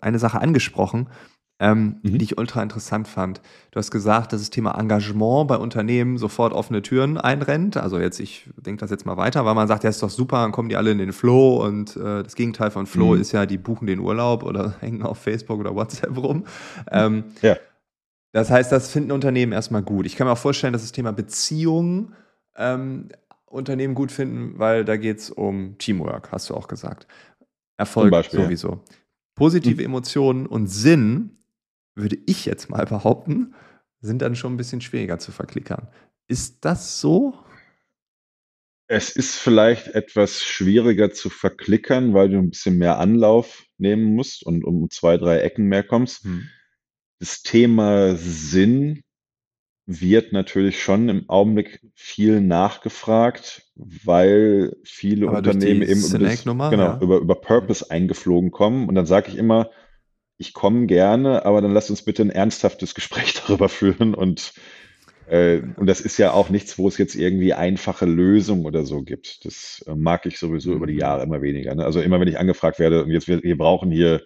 eine 0.00 0.18
Sache 0.18 0.40
angesprochen, 0.40 1.08
ähm, 1.62 2.00
mhm. 2.02 2.18
die 2.18 2.24
ich 2.24 2.38
ultra 2.38 2.60
interessant 2.60 3.06
fand. 3.06 3.40
Du 3.70 3.78
hast 3.78 3.92
gesagt, 3.92 4.32
dass 4.32 4.40
das 4.40 4.50
Thema 4.50 4.76
Engagement 4.76 5.46
bei 5.46 5.56
Unternehmen 5.56 6.18
sofort 6.18 6.52
offene 6.52 6.82
Türen 6.82 7.18
einrennt. 7.18 7.76
Also 7.76 8.00
jetzt, 8.00 8.18
ich 8.18 8.50
denke 8.56 8.80
das 8.80 8.90
jetzt 8.90 9.06
mal 9.06 9.16
weiter, 9.16 9.44
weil 9.44 9.54
man 9.54 9.68
sagt, 9.68 9.84
ja, 9.84 9.90
ist 9.90 10.02
doch 10.02 10.10
super, 10.10 10.38
dann 10.42 10.50
kommen 10.50 10.68
die 10.68 10.76
alle 10.76 10.90
in 10.90 10.98
den 10.98 11.12
Flow 11.12 11.64
und 11.64 11.96
äh, 11.96 12.24
das 12.24 12.34
Gegenteil 12.34 12.72
von 12.72 12.86
Flow 12.86 13.14
mhm. 13.14 13.20
ist 13.20 13.30
ja, 13.30 13.46
die 13.46 13.58
buchen 13.58 13.86
den 13.86 14.00
Urlaub 14.00 14.42
oder 14.42 14.74
hängen 14.80 15.04
auf 15.04 15.18
Facebook 15.18 15.60
oder 15.60 15.76
WhatsApp 15.76 16.16
rum. 16.16 16.44
Ähm, 16.90 17.24
ja. 17.42 17.56
Das 18.32 18.50
heißt, 18.50 18.72
das 18.72 18.90
finden 18.90 19.12
Unternehmen 19.12 19.52
erstmal 19.52 19.82
gut. 19.82 20.04
Ich 20.06 20.16
kann 20.16 20.26
mir 20.26 20.32
auch 20.32 20.38
vorstellen, 20.38 20.72
dass 20.72 20.82
das 20.82 20.90
Thema 20.90 21.12
Beziehungen 21.12 22.14
ähm, 22.56 23.08
Unternehmen 23.46 23.94
gut 23.94 24.10
finden, 24.10 24.58
weil 24.58 24.84
da 24.84 24.96
geht 24.96 25.18
es 25.18 25.30
um 25.30 25.78
Teamwork, 25.78 26.32
hast 26.32 26.50
du 26.50 26.54
auch 26.54 26.66
gesagt. 26.66 27.06
Erfolg 27.76 28.10
Beispiel, 28.10 28.42
sowieso. 28.42 28.68
Ja. 28.68 28.80
Positive 29.36 29.76
mhm. 29.76 29.86
Emotionen 29.86 30.46
und 30.46 30.66
Sinn 30.66 31.38
würde 31.94 32.18
ich 32.26 32.46
jetzt 32.46 32.70
mal 32.70 32.86
behaupten, 32.86 33.54
sind 34.00 34.22
dann 34.22 34.34
schon 34.34 34.54
ein 34.54 34.56
bisschen 34.56 34.80
schwieriger 34.80 35.18
zu 35.18 35.32
verklickern. 35.32 35.88
Ist 36.26 36.64
das 36.64 37.00
so? 37.00 37.34
Es 38.88 39.10
ist 39.10 39.36
vielleicht 39.36 39.88
etwas 39.88 40.42
schwieriger 40.42 41.12
zu 41.12 41.30
verklickern, 41.30 42.14
weil 42.14 42.28
du 42.28 42.38
ein 42.38 42.50
bisschen 42.50 42.78
mehr 42.78 42.98
Anlauf 42.98 43.64
nehmen 43.78 44.14
musst 44.14 44.44
und 44.44 44.64
um 44.64 44.90
zwei, 44.90 45.16
drei 45.16 45.38
Ecken 45.38 45.66
mehr 45.66 45.82
kommst. 45.82 46.24
Hm. 46.24 46.48
Das 47.18 47.42
Thema 47.42 48.16
Sinn 48.16 49.02
wird 49.86 50.32
natürlich 50.32 50.82
schon 50.82 51.08
im 51.08 51.28
Augenblick 51.28 51.80
viel 51.94 52.40
nachgefragt, 52.40 53.66
weil 53.74 54.76
viele 54.84 55.28
Aber 55.28 55.38
Unternehmen 55.38 55.82
eben 55.82 56.04
über, 56.04 56.18
das, 56.18 56.44
genau, 56.44 56.70
ja. 56.70 57.00
über, 57.00 57.18
über 57.18 57.34
Purpose 57.34 57.90
eingeflogen 57.90 58.50
kommen. 58.50 58.88
Und 58.88 58.94
dann 58.94 59.06
sage 59.06 59.28
ich 59.28 59.36
immer, 59.36 59.70
ich 60.42 60.54
komme 60.54 60.86
gerne, 60.86 61.46
aber 61.46 61.62
dann 61.62 61.72
lasst 61.72 61.90
uns 61.90 62.04
bitte 62.04 62.22
ein 62.22 62.30
ernsthaftes 62.30 62.96
Gespräch 62.96 63.34
darüber 63.46 63.68
führen 63.68 64.14
und 64.14 64.52
äh, 65.28 65.62
und 65.76 65.86
das 65.86 66.00
ist 66.00 66.18
ja 66.18 66.32
auch 66.32 66.50
nichts, 66.50 66.78
wo 66.78 66.88
es 66.88 66.98
jetzt 66.98 67.14
irgendwie 67.14 67.54
einfache 67.54 68.06
Lösungen 68.06 68.66
oder 68.66 68.84
so 68.84 69.02
gibt. 69.02 69.44
Das 69.44 69.84
äh, 69.86 69.94
mag 69.94 70.26
ich 70.26 70.40
sowieso 70.40 70.72
über 70.72 70.88
die 70.88 70.94
mhm. 70.94 70.98
Jahre 70.98 71.22
immer 71.22 71.42
weniger. 71.42 71.74
Ne? 71.76 71.84
Also 71.84 72.00
immer, 72.00 72.18
wenn 72.18 72.26
ich 72.26 72.40
angefragt 72.40 72.80
werde 72.80 73.04
und 73.04 73.10
jetzt 73.10 73.28
wir, 73.28 73.40
wir 73.40 73.56
brauchen 73.56 73.92
hier 73.92 74.22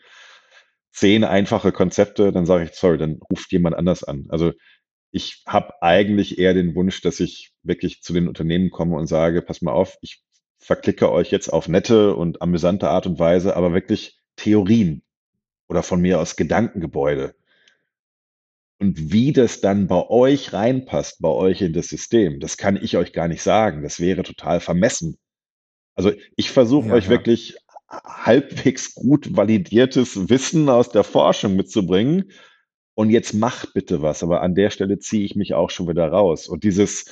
zehn 0.93 1.23
einfache 1.23 1.71
Konzepte, 1.71 2.33
dann 2.33 2.47
sage 2.47 2.65
ich, 2.65 2.73
sorry, 2.73 2.97
dann 2.97 3.21
ruft 3.31 3.53
jemand 3.53 3.77
anders 3.77 4.05
an. 4.05 4.27
Also 4.31 4.53
ich 5.13 5.43
habe 5.47 5.75
eigentlich 5.83 6.39
eher 6.39 6.55
den 6.55 6.75
Wunsch, 6.75 7.03
dass 7.03 7.21
ich 7.21 7.53
wirklich 7.63 8.01
zu 8.01 8.15
den 8.15 8.27
Unternehmen 8.27 8.71
komme 8.71 8.97
und 8.97 9.07
sage, 9.07 9.43
pass 9.43 9.61
mal 9.61 9.73
auf, 9.73 9.99
ich 10.01 10.23
verklicke 10.59 11.13
euch 11.13 11.31
jetzt 11.31 11.53
auf 11.53 11.69
nette 11.69 12.17
und 12.17 12.41
amüsante 12.41 12.89
Art 12.89 13.07
und 13.07 13.19
Weise, 13.19 13.55
aber 13.55 13.75
wirklich 13.75 14.19
Theorien 14.37 15.03
oder 15.69 15.83
von 15.83 16.01
mir 16.01 16.21
aus 16.21 16.37
Gedankengebäude. 16.37 17.35
Und 18.79 19.13
wie 19.13 19.33
das 19.33 19.61
dann 19.61 19.87
bei 19.87 20.09
euch 20.09 20.53
reinpasst, 20.53 21.21
bei 21.21 21.31
euch 21.31 21.63
in 21.63 21.73
das 21.73 21.89
System, 21.89 22.41
das 22.41 22.57
kann 22.57 22.77
ich 22.77 22.97
euch 22.97 23.13
gar 23.13 23.27
nicht 23.27 23.43
sagen. 23.43 23.83
Das 23.83 24.01
wäre 24.01 24.23
total 24.23 24.61
vermessen. 24.61 25.17
Also 25.95 26.13
ich 26.37 26.51
versuche 26.51 26.89
ja, 26.89 26.95
euch 26.95 27.05
ja. 27.05 27.11
wirklich 27.11 27.57
halbwegs 27.89 28.95
gut 28.95 29.35
validiertes 29.35 30.29
Wissen 30.29 30.69
aus 30.69 30.91
der 30.91 31.05
Forschung 31.05 31.57
mitzubringen. 31.57 32.31
Und 32.95 33.11
jetzt 33.11 33.35
mach 33.35 33.73
bitte 33.73 34.03
was. 34.03 34.23
Aber 34.23 34.43
an 34.43 34.55
der 34.55 34.71
Stelle 34.71 34.99
ziehe 34.99 35.25
ich 35.25 35.37
mich 35.37 35.55
auch 35.55 35.71
schon 35.71 35.89
wieder 35.89 36.09
raus. 36.09 36.49
Und 36.49 36.65
dieses, 36.65 37.07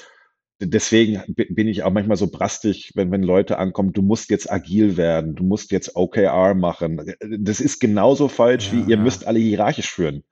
deswegen 0.61 1.23
bin 1.27 1.69
ich 1.69 1.83
auch 1.83 1.91
manchmal 1.91 2.17
so 2.17 2.29
brastig, 2.29 2.93
wenn, 2.95 3.11
wenn 3.11 3.23
Leute 3.23 3.59
ankommen, 3.59 3.93
du 3.93 4.03
musst 4.03 4.31
jetzt 4.31 4.51
agil 4.51 4.97
werden, 4.97 5.35
du 5.35 5.45
musst 5.45 5.71
jetzt 5.73 5.97
OKR 5.97 6.55
machen. 6.55 7.15
Das 7.39 7.61
ist 7.61 7.81
genauso 7.81 8.29
falsch, 8.29 8.73
ja, 8.73 8.73
wie 8.73 8.91
ihr 8.91 8.97
ja. 8.97 9.03
müsst 9.03 9.27
alle 9.27 9.39
hierarchisch 9.39 9.91
führen. 9.91 10.25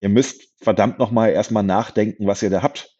Ihr 0.00 0.08
müsst 0.08 0.52
verdammt 0.60 0.98
nochmal 0.98 1.30
erstmal 1.30 1.62
nachdenken, 1.62 2.26
was 2.26 2.42
ihr 2.42 2.50
da 2.50 2.62
habt. 2.62 2.96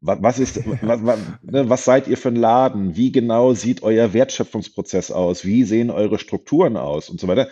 Was, 0.00 0.22
was 0.22 0.38
ist, 0.38 0.60
was, 0.82 1.04
was, 1.04 1.18
ne, 1.42 1.68
was 1.68 1.84
seid 1.84 2.08
ihr 2.08 2.16
für 2.16 2.28
ein 2.28 2.36
Laden? 2.36 2.96
Wie 2.96 3.12
genau 3.12 3.54
sieht 3.54 3.82
euer 3.82 4.12
Wertschöpfungsprozess 4.12 5.10
aus? 5.10 5.44
Wie 5.44 5.64
sehen 5.64 5.90
eure 5.90 6.18
Strukturen 6.18 6.76
aus 6.76 7.08
und 7.08 7.20
so 7.20 7.28
weiter? 7.28 7.48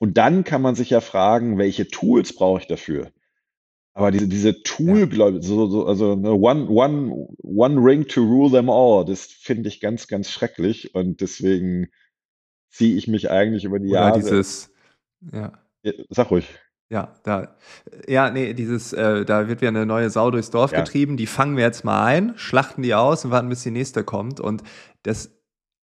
Und 0.00 0.18
dann 0.18 0.44
kann 0.44 0.62
man 0.62 0.74
sich 0.74 0.90
ja 0.90 1.00
fragen, 1.00 1.58
welche 1.58 1.88
Tools 1.88 2.34
brauche 2.34 2.60
ich 2.60 2.66
dafür? 2.66 3.12
Aber 3.94 4.10
diese, 4.10 4.26
diese 4.26 4.62
Tool, 4.62 5.06
glaube 5.06 5.38
ich, 5.38 5.46
so, 5.46 5.68
so, 5.68 5.86
also 5.86 6.16
ne, 6.16 6.32
one, 6.32 6.68
one, 6.68 7.28
one 7.42 7.80
ring 7.80 8.06
to 8.06 8.22
rule 8.22 8.50
them 8.50 8.68
all, 8.68 9.04
das 9.04 9.26
finde 9.26 9.68
ich 9.68 9.80
ganz, 9.80 10.08
ganz 10.08 10.30
schrecklich 10.30 10.94
und 10.94 11.20
deswegen 11.20 11.88
ziehe 12.70 12.96
ich 12.96 13.06
mich 13.06 13.30
eigentlich 13.30 13.64
über 13.64 13.78
die 13.78 13.90
Oder 13.90 14.00
Jahre. 14.00 14.18
dieses, 14.18 14.72
ja. 15.32 15.52
Sag 16.10 16.30
ruhig. 16.32 16.48
Ja, 16.90 17.14
da, 17.22 17.56
ja, 18.08 18.30
nee, 18.30 18.52
dieses, 18.52 18.92
äh, 18.92 19.24
da 19.24 19.48
wird 19.48 19.60
wieder 19.60 19.68
eine 19.68 19.86
neue 19.86 20.10
Sau 20.10 20.30
durchs 20.30 20.50
Dorf 20.50 20.72
ja. 20.72 20.80
getrieben, 20.80 21.16
die 21.16 21.26
fangen 21.26 21.56
wir 21.56 21.64
jetzt 21.64 21.84
mal 21.84 22.04
ein, 22.04 22.34
schlachten 22.36 22.82
die 22.82 22.94
aus 22.94 23.24
und 23.24 23.30
warten, 23.30 23.48
bis 23.48 23.62
die 23.62 23.70
nächste 23.70 24.02
kommt. 24.02 24.40
Und 24.40 24.62
das 25.02 25.30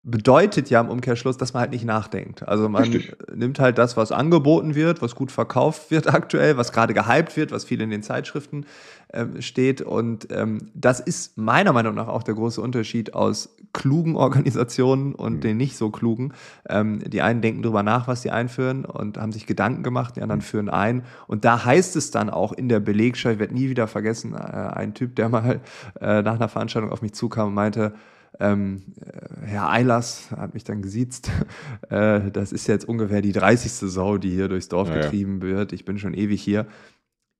bedeutet 0.02 0.70
ja 0.70 0.80
im 0.80 0.88
Umkehrschluss, 0.88 1.36
dass 1.36 1.52
man 1.52 1.60
halt 1.60 1.72
nicht 1.72 1.84
nachdenkt. 1.84 2.48
Also 2.48 2.70
man 2.70 2.84
Richtig. 2.84 3.14
nimmt 3.34 3.58
halt 3.60 3.76
das, 3.76 3.98
was 3.98 4.12
angeboten 4.12 4.74
wird, 4.74 5.02
was 5.02 5.14
gut 5.14 5.30
verkauft 5.30 5.90
wird 5.90 6.08
aktuell, 6.14 6.56
was 6.56 6.72
gerade 6.72 6.94
gehypt 6.94 7.36
wird, 7.36 7.52
was 7.52 7.64
viel 7.64 7.82
in 7.82 7.90
den 7.90 8.02
Zeitschriften 8.02 8.64
ähm, 9.12 9.42
steht. 9.42 9.82
Und 9.82 10.28
ähm, 10.30 10.70
das 10.72 11.00
ist 11.00 11.36
meiner 11.36 11.74
Meinung 11.74 11.94
nach 11.94 12.08
auch 12.08 12.22
der 12.22 12.34
große 12.34 12.62
Unterschied 12.62 13.12
aus 13.12 13.54
klugen 13.74 14.16
Organisationen 14.16 15.14
und 15.14 15.34
mhm. 15.34 15.40
den 15.40 15.56
nicht 15.58 15.76
so 15.76 15.90
klugen. 15.90 16.32
Ähm, 16.66 17.00
die 17.00 17.20
einen 17.20 17.42
denken 17.42 17.62
drüber 17.62 17.82
nach, 17.82 18.08
was 18.08 18.22
sie 18.22 18.30
einführen 18.30 18.86
und 18.86 19.18
haben 19.18 19.32
sich 19.32 19.44
Gedanken 19.44 19.82
gemacht, 19.82 20.16
die 20.16 20.22
anderen 20.22 20.40
mhm. 20.40 20.44
führen 20.44 20.68
ein. 20.70 21.02
Und 21.26 21.44
da 21.44 21.62
heißt 21.62 21.94
es 21.96 22.10
dann 22.10 22.30
auch 22.30 22.54
in 22.54 22.70
der 22.70 22.80
Belegschaft, 22.80 23.34
ich 23.34 23.38
werde 23.38 23.52
nie 23.52 23.68
wieder 23.68 23.86
vergessen, 23.86 24.32
äh, 24.32 24.38
ein 24.38 24.94
Typ, 24.94 25.14
der 25.16 25.28
mal 25.28 25.60
äh, 26.00 26.22
nach 26.22 26.36
einer 26.36 26.48
Veranstaltung 26.48 26.90
auf 26.90 27.02
mich 27.02 27.12
zukam 27.12 27.48
und 27.48 27.54
meinte, 27.54 27.92
ähm, 28.38 28.94
äh, 29.00 29.46
Herr 29.46 29.70
Eilers 29.70 30.30
hat 30.36 30.54
mich 30.54 30.64
dann 30.64 30.82
gesiezt. 30.82 31.30
Äh, 31.88 32.30
das 32.30 32.52
ist 32.52 32.68
jetzt 32.68 32.88
ungefähr 32.88 33.20
die 33.20 33.32
30. 33.32 33.72
Sau, 33.72 34.16
die 34.16 34.30
hier 34.30 34.46
durchs 34.46 34.68
Dorf 34.68 34.88
ja, 34.88 35.00
getrieben 35.00 35.42
wird. 35.42 35.72
Ich 35.72 35.84
bin 35.84 35.98
schon 35.98 36.14
ewig 36.14 36.40
hier. 36.40 36.66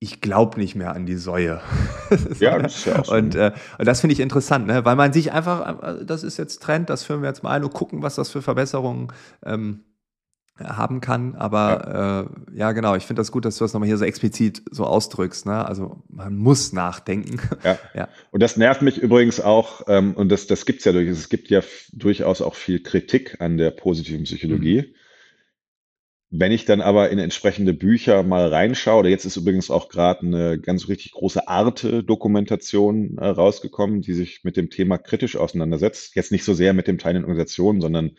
Ich 0.00 0.20
glaube 0.20 0.59
nicht 0.59 0.74
mehr 0.74 0.92
an 0.92 1.07
die 1.07 1.14
Säue. 1.14 1.61
ja, 2.40 2.59
das 2.59 2.79
ist 2.79 2.87
ja 2.87 2.98
auch. 2.98 3.12
Und, 3.12 3.37
äh, 3.37 3.53
und 3.79 3.87
das 3.87 4.00
finde 4.00 4.14
ich 4.14 4.20
interessant, 4.20 4.66
ne? 4.66 4.85
weil 4.85 4.96
man 4.96 5.12
sich 5.12 5.31
einfach, 5.31 5.83
äh, 5.83 6.05
das 6.05 6.24
ist 6.24 6.37
jetzt 6.37 6.62
Trend, 6.62 6.90
das 6.90 7.05
führen 7.05 7.22
wir 7.22 7.29
jetzt 7.29 7.44
mal 7.44 7.50
ein 7.50 7.62
und 7.62 7.72
gucken, 7.72 8.03
was 8.03 8.16
das 8.16 8.31
für 8.31 8.42
Verbesserungen 8.42 9.12
ähm, 9.44 9.85
haben 10.64 11.01
kann. 11.01 11.35
Aber 11.35 11.68
ja, 11.68 12.20
äh, 12.20 12.59
ja 12.59 12.73
genau, 12.73 12.94
ich 12.94 13.05
finde 13.05 13.20
das 13.20 13.33
gut, 13.33 13.44
dass 13.44 13.57
du 13.57 13.64
das 13.64 13.73
nochmal 13.73 13.88
hier 13.88 13.99
so 13.99 14.05
explizit 14.05 14.62
so 14.70 14.85
ausdrückst. 14.85 15.46
Ne? 15.46 15.64
Also 15.64 16.03
man 16.09 16.37
muss 16.37 16.73
nachdenken. 16.73 17.40
Ja. 17.62 17.79
ja. 17.94 18.09
Und 18.31 18.42
das 18.42 18.57
nervt 18.57 18.81
mich 18.81 18.96
übrigens 18.99 19.38
auch, 19.38 19.83
ähm, 19.87 20.14
und 20.14 20.31
das, 20.31 20.46
das 20.46 20.64
gibt 20.64 20.79
es 20.79 20.87
ja 20.87 20.92
durchaus, 20.92 21.18
es 21.18 21.29
gibt 21.29 21.51
ja 21.51 21.61
durchaus 21.92 22.40
auch 22.40 22.55
viel 22.55 22.83
Kritik 22.83 23.37
an 23.40 23.59
der 23.59 23.70
positiven 23.70 24.25
Psychologie. 24.25 24.83
Mhm. 24.88 24.94
Wenn 26.33 26.53
ich 26.53 26.64
dann 26.64 26.81
aber 26.81 27.11
in 27.11 27.18
entsprechende 27.18 27.75
Bücher 27.75 28.23
mal 28.23 28.46
reinschaue, 28.46 29.01
oder 29.01 29.09
jetzt 29.09 29.25
ist 29.25 29.37
übrigens 29.37 29.68
auch 29.68 29.88
gerade 29.88 30.25
eine 30.25 30.61
ganz 30.61 30.88
richtig 30.88 31.11
große 31.12 31.49
Arte-Dokumentation 31.49 33.18
äh, 33.18 33.27
rausgekommen, 33.27 34.01
die 34.01 34.12
sich 34.12 34.44
mit 34.44 34.57
dem 34.57 34.70
Thema 34.70 34.96
kritisch 34.96 35.37
auseinandersetzt. 35.37 36.14
Jetzt 36.14 36.31
nicht 36.31 36.44
so 36.44 36.55
sehr 36.55 36.73
mit 36.73 36.87
dem 36.87 36.99
Teil 36.99 37.16
in 37.16 37.25
Organisationen, 37.25 37.81
sondern 37.81 38.12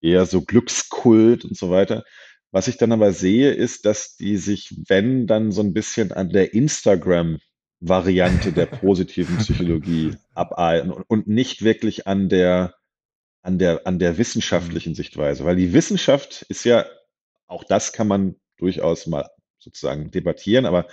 eher 0.00 0.26
so 0.26 0.42
Glückskult 0.42 1.44
und 1.44 1.56
so 1.56 1.70
weiter. 1.70 2.04
Was 2.52 2.68
ich 2.68 2.76
dann 2.76 2.92
aber 2.92 3.12
sehe, 3.12 3.52
ist, 3.52 3.86
dass 3.86 4.16
die 4.16 4.36
sich, 4.36 4.74
wenn 4.88 5.26
dann 5.26 5.52
so 5.52 5.62
ein 5.62 5.72
bisschen 5.72 6.12
an 6.12 6.30
der 6.30 6.52
Instagram-Variante 6.52 8.52
der 8.52 8.66
positiven 8.66 9.38
Psychologie 9.38 10.16
abarbeiten 10.34 10.90
und 10.90 11.28
nicht 11.28 11.62
wirklich 11.62 12.08
an 12.08 12.28
der, 12.28 12.74
an 13.42 13.58
der, 13.58 13.86
an 13.86 13.98
der 13.98 14.18
wissenschaftlichen 14.18 14.94
Sichtweise. 14.94 15.44
Weil 15.44 15.56
die 15.56 15.72
Wissenschaft 15.72 16.42
ist 16.48 16.64
ja, 16.64 16.86
auch 17.46 17.64
das 17.64 17.92
kann 17.92 18.08
man 18.08 18.36
durchaus 18.58 19.06
mal 19.06 19.28
sozusagen 19.58 20.10
debattieren, 20.10 20.66
aber 20.66 20.88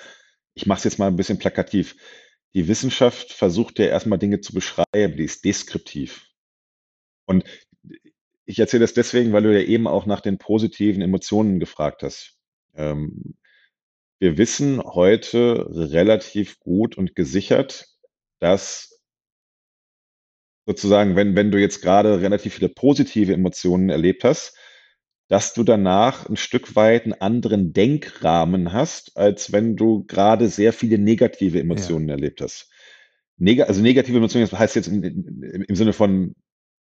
ich 0.53 0.65
mache 0.65 0.79
es 0.79 0.83
jetzt 0.83 0.99
mal 0.99 1.07
ein 1.07 1.15
bisschen 1.15 1.39
plakativ. 1.39 1.95
Die 2.53 2.67
Wissenschaft 2.67 3.33
versucht 3.33 3.79
ja 3.79 3.85
erstmal 3.85 4.19
Dinge 4.19 4.41
zu 4.41 4.53
beschreiben, 4.53 5.17
die 5.17 5.23
ist 5.23 5.43
deskriptiv. 5.43 6.27
Und 7.25 7.43
ich 8.47 8.57
erzähle 8.59 8.81
das 8.81 8.93
deswegen, 8.93 9.33
weil 9.33 9.43
du 9.43 9.53
ja 9.53 9.65
eben 9.65 9.87
auch 9.87 10.05
nach 10.05 10.21
den 10.21 10.37
positiven 10.37 11.01
Emotionen 11.01 11.59
gefragt 11.59 12.01
hast. 12.01 12.37
Ähm, 12.75 13.35
wir 14.19 14.37
wissen 14.37 14.81
heute 14.81 15.67
relativ 15.69 16.59
gut 16.59 16.97
und 16.97 17.13
gesichert, 17.13 17.87
dass 18.39 19.01
sozusagen, 20.65 21.15
wenn, 21.15 21.35
wenn 21.35 21.51
du 21.51 21.59
jetzt 21.59 21.81
gerade 21.81 22.21
relativ 22.21 22.55
viele 22.55 22.69
positive 22.69 23.33
Emotionen 23.33 23.89
erlebt 23.89 24.23
hast, 24.23 24.57
dass 25.27 25.53
du 25.53 25.63
danach 25.63 26.29
ein 26.29 26.37
Stück 26.37 26.77
weit 26.77 27.03
einen 27.03 27.13
anderen 27.13 27.73
Denkrahmen 27.73 28.71
hast, 28.71 29.17
als 29.17 29.51
wenn 29.51 29.75
du 29.75 30.05
gerade 30.05 30.47
sehr 30.47 30.71
viele 30.71 30.97
negative 30.97 31.57
Ja. 31.57 31.63
Emotionen 31.63 32.07
erlebt 32.07 32.39
hast. 32.39 32.69
Neg 33.37 33.61
also 33.61 33.81
negative 33.81 34.17
Emotionen, 34.17 34.47
das 34.49 34.57
heißt 34.57 34.75
jetzt 34.77 34.87
im, 34.87 35.03
im 35.03 35.75
Sinne 35.75 35.91
von 35.91 36.33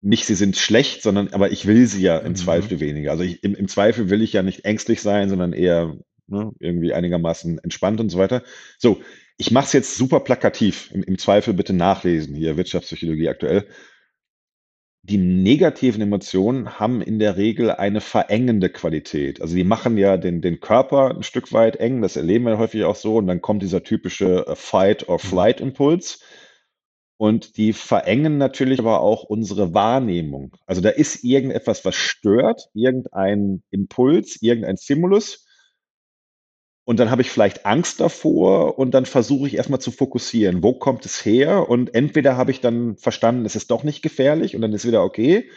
nicht, 0.02 0.26
sie 0.26 0.34
sind 0.34 0.56
schlecht, 0.56 1.02
sondern 1.02 1.28
aber 1.28 1.52
ich 1.52 1.66
will 1.66 1.86
sie 1.86 2.02
ja 2.02 2.18
im 2.18 2.32
Mhm. 2.32 2.36
Zweifel 2.36 2.80
weniger. 2.80 3.12
Also 3.12 3.22
ich, 3.22 3.42
im, 3.44 3.54
im 3.54 3.68
Zweifel 3.68 4.10
will 4.10 4.20
ich 4.22 4.32
ja 4.32 4.42
nicht 4.42 4.64
ängstlich 4.64 5.00
sein, 5.00 5.28
sondern 5.28 5.52
eher 5.52 5.96
ne, 6.26 6.52
irgendwie 6.58 6.92
einigermaßen 6.92 7.58
entspannt 7.60 8.00
und 8.00 8.10
so 8.10 8.18
weiter. 8.18 8.42
So, 8.78 9.00
ich 9.38 9.52
mache 9.52 9.66
es 9.66 9.72
jetzt 9.72 9.96
super 9.96 10.20
plakativ. 10.20 10.90
Im, 10.92 11.04
Im 11.04 11.18
Zweifel 11.18 11.54
bitte 11.54 11.72
nachlesen 11.72 12.34
hier, 12.34 12.56
Wirtschaftspsychologie 12.56 13.28
aktuell. 13.28 13.66
Die 15.04 15.18
negativen 15.18 16.00
Emotionen 16.00 16.78
haben 16.78 17.02
in 17.02 17.18
der 17.18 17.36
Regel 17.36 17.70
eine 17.72 18.00
verengende 18.00 18.70
Qualität. 18.70 19.40
Also 19.40 19.56
die 19.56 19.64
machen 19.64 19.98
ja 19.98 20.16
den, 20.16 20.40
den 20.42 20.60
Körper 20.60 21.10
ein 21.16 21.24
Stück 21.24 21.52
weit 21.52 21.76
eng, 21.76 22.02
das 22.02 22.16
erleben 22.16 22.44
wir 22.46 22.58
häufig 22.58 22.84
auch 22.84 22.94
so, 22.94 23.16
und 23.16 23.26
dann 23.26 23.40
kommt 23.40 23.62
dieser 23.62 23.82
typische 23.82 24.46
äh, 24.46 24.54
Fight-or-Flight-Impuls. 24.56 26.20
Und 27.22 27.56
die 27.56 27.72
verengen 27.72 28.36
natürlich 28.36 28.80
aber 28.80 29.00
auch 29.00 29.22
unsere 29.22 29.72
Wahrnehmung. 29.74 30.56
Also 30.66 30.80
da 30.80 30.88
ist 30.88 31.22
irgendetwas, 31.22 31.84
was 31.84 31.94
stört, 31.94 32.68
irgendein 32.74 33.62
Impuls, 33.70 34.42
irgendein 34.42 34.76
Stimulus. 34.76 35.46
Und 36.82 36.98
dann 36.98 37.12
habe 37.12 37.22
ich 37.22 37.30
vielleicht 37.30 37.64
Angst 37.64 38.00
davor 38.00 38.76
und 38.76 38.90
dann 38.92 39.06
versuche 39.06 39.46
ich 39.46 39.54
erstmal 39.54 39.80
zu 39.80 39.92
fokussieren. 39.92 40.64
Wo 40.64 40.72
kommt 40.72 41.06
es 41.06 41.24
her? 41.24 41.68
Und 41.68 41.94
entweder 41.94 42.36
habe 42.36 42.50
ich 42.50 42.60
dann 42.60 42.96
verstanden, 42.96 43.46
es 43.46 43.54
ist 43.54 43.70
doch 43.70 43.84
nicht 43.84 44.02
gefährlich 44.02 44.56
und 44.56 44.62
dann 44.62 44.72
ist 44.72 44.84
wieder 44.84 45.04
okay. 45.04 45.48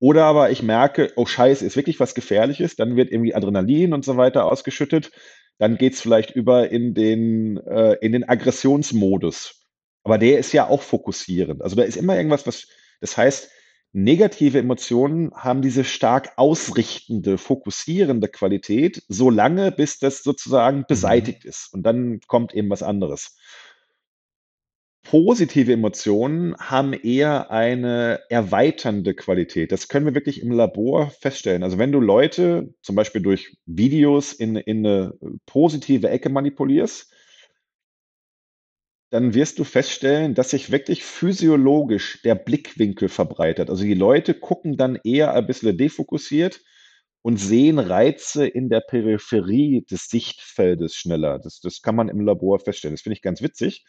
Oder 0.00 0.24
aber 0.24 0.50
ich 0.50 0.64
merke, 0.64 1.12
oh 1.14 1.26
Scheiße, 1.26 1.64
ist 1.64 1.76
wirklich 1.76 2.00
was 2.00 2.16
Gefährliches. 2.16 2.74
Dann 2.74 2.96
wird 2.96 3.12
irgendwie 3.12 3.36
Adrenalin 3.36 3.92
und 3.92 4.04
so 4.04 4.16
weiter 4.16 4.50
ausgeschüttet. 4.50 5.12
Dann 5.58 5.78
geht 5.78 5.92
es 5.92 6.00
vielleicht 6.00 6.32
über 6.32 6.68
in 6.68 6.94
den, 6.94 7.58
äh, 7.58 7.92
in 8.00 8.10
den 8.10 8.28
Aggressionsmodus. 8.28 9.65
Aber 10.06 10.18
der 10.18 10.38
ist 10.38 10.52
ja 10.52 10.68
auch 10.68 10.82
fokussierend. 10.82 11.62
Also 11.62 11.74
da 11.74 11.82
ist 11.82 11.96
immer 11.96 12.16
irgendwas, 12.16 12.46
was, 12.46 12.68
das 13.00 13.16
heißt, 13.16 13.50
negative 13.92 14.56
Emotionen 14.56 15.32
haben 15.34 15.62
diese 15.62 15.82
stark 15.82 16.30
ausrichtende, 16.36 17.38
fokussierende 17.38 18.28
Qualität, 18.28 19.02
solange 19.08 19.72
bis 19.72 19.98
das 19.98 20.22
sozusagen 20.22 20.84
beseitigt 20.86 21.44
ist. 21.44 21.74
Und 21.74 21.82
dann 21.82 22.20
kommt 22.28 22.54
eben 22.54 22.70
was 22.70 22.84
anderes. 22.84 23.36
Positive 25.02 25.72
Emotionen 25.72 26.56
haben 26.58 26.92
eher 26.92 27.50
eine 27.50 28.20
erweiternde 28.28 29.12
Qualität. 29.14 29.72
Das 29.72 29.88
können 29.88 30.06
wir 30.06 30.14
wirklich 30.14 30.40
im 30.40 30.52
Labor 30.52 31.10
feststellen. 31.20 31.64
Also 31.64 31.78
wenn 31.78 31.90
du 31.90 31.98
Leute 31.98 32.72
zum 32.80 32.94
Beispiel 32.94 33.22
durch 33.22 33.56
Videos 33.66 34.32
in, 34.32 34.54
in 34.54 34.86
eine 34.86 35.14
positive 35.46 36.08
Ecke 36.08 36.28
manipulierst, 36.28 37.12
dann 39.10 39.34
wirst 39.34 39.58
du 39.58 39.64
feststellen, 39.64 40.34
dass 40.34 40.50
sich 40.50 40.72
wirklich 40.72 41.04
physiologisch 41.04 42.20
der 42.22 42.34
Blickwinkel 42.34 43.08
verbreitert. 43.08 43.70
Also 43.70 43.84
die 43.84 43.94
Leute 43.94 44.34
gucken 44.34 44.76
dann 44.76 44.98
eher 45.04 45.32
ein 45.32 45.46
bisschen 45.46 45.76
defokussiert 45.76 46.60
und 47.22 47.38
sehen 47.38 47.78
Reize 47.78 48.46
in 48.46 48.68
der 48.68 48.80
Peripherie 48.80 49.84
des 49.90 50.08
Sichtfeldes 50.08 50.94
schneller. 50.94 51.38
Das, 51.38 51.60
das 51.60 51.82
kann 51.82 51.96
man 51.96 52.08
im 52.08 52.20
Labor 52.20 52.60
feststellen. 52.60 52.94
Das 52.94 53.02
finde 53.02 53.14
ich 53.14 53.22
ganz 53.22 53.42
witzig. 53.42 53.84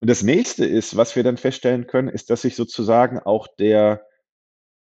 Und 0.00 0.10
das 0.10 0.22
nächste 0.22 0.66
ist, 0.66 0.96
was 0.96 1.16
wir 1.16 1.22
dann 1.22 1.36
feststellen 1.36 1.86
können, 1.86 2.08
ist, 2.08 2.30
dass 2.30 2.42
sich 2.42 2.56
sozusagen 2.56 3.18
auch 3.18 3.48
der 3.58 4.06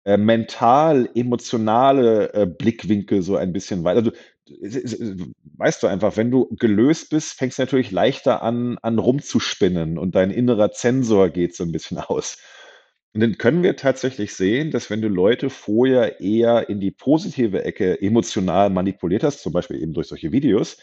äh, 0.06 0.18
mental-emotionale 0.18 2.34
äh, 2.34 2.46
Blickwinkel 2.46 3.22
so 3.22 3.36
ein 3.36 3.54
bisschen 3.54 3.84
weiter. 3.84 4.00
Also, 4.00 4.12
weißt 5.58 5.84
du 5.84 5.88
einfach, 5.88 6.18
wenn 6.18 6.32
du 6.32 6.48
gelöst 6.56 7.10
bist, 7.10 7.34
fängst 7.34 7.58
du 7.58 7.64
natürlich 7.64 7.92
leichter 7.92 8.42
an, 8.42 8.78
an 8.82 9.00
rumzuspinnen 9.00 9.98
und 9.98 10.16
dein 10.16 10.32
innerer 10.32 10.72
Zensor 10.72 11.30
geht 11.30 11.56
so 11.56 11.64
ein 11.64 11.72
bisschen 11.72 11.98
aus. 11.98 12.38
Und 13.14 13.22
dann 13.22 13.38
können 13.38 13.64
wir 13.64 13.76
tatsächlich 13.76 14.36
sehen, 14.36 14.72
dass 14.72 14.90
wenn 14.90 15.02
du 15.02 15.08
Leute 15.08 15.50
vorher 15.50 16.20
eher 16.22 16.70
in 16.70 16.80
die 16.80 16.92
positive 16.92 17.64
Ecke 17.64 18.00
emotional 18.02 18.70
manipuliert 18.70 19.24
hast, 19.24 19.42
zum 19.42 19.52
Beispiel 19.52 19.82
eben 19.82 19.94
durch 19.94 20.08
solche 20.08 20.32
Videos, 20.32 20.78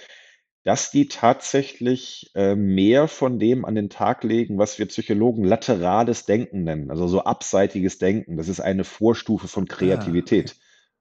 dass 0.65 0.91
die 0.91 1.07
tatsächlich 1.07 2.33
äh, 2.35 2.57
mehr 2.57 3.07
von 3.07 3.39
dem 3.39 3.65
an 3.65 3.77
den 3.77 3.89
Tag 3.89 4.25
legen, 4.25 4.59
was 4.59 4.81
wir 4.81 4.87
Psychologen 4.87 5.45
laterales 5.45 6.27
Denken 6.27 6.65
nennen, 6.65 6.91
also 6.91 7.07
so 7.07 7.23
abseitiges 7.23 7.99
Denken. 7.99 8.37
Das 8.37 8.49
ist 8.49 8.59
eine 8.59 8.83
Vorstufe 8.83 9.47
von 9.47 9.69
Kreativität. 9.69 10.57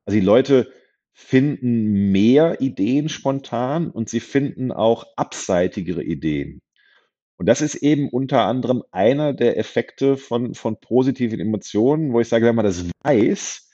Also 0.05 0.19
die 0.19 0.25
Leute 0.25 0.71
finden 1.17 2.11
mehr 2.11 2.59
Ideen 2.59 3.07
spontan 3.07 3.89
und 3.89 4.09
sie 4.09 4.19
finden 4.19 4.73
auch 4.73 5.05
abseitigere 5.15 6.03
Ideen. 6.03 6.61
Und 7.37 7.47
das 7.47 7.61
ist 7.61 7.75
eben 7.75 8.09
unter 8.09 8.45
anderem 8.45 8.83
einer 8.91 9.33
der 9.33 9.57
Effekte 9.57 10.17
von, 10.17 10.53
von 10.55 10.79
positiven 10.79 11.39
Emotionen, 11.39 12.11
wo 12.11 12.19
ich 12.19 12.27
sage, 12.27 12.45
wenn 12.45 12.55
man 12.55 12.65
das 12.65 12.85
weiß, 13.03 13.69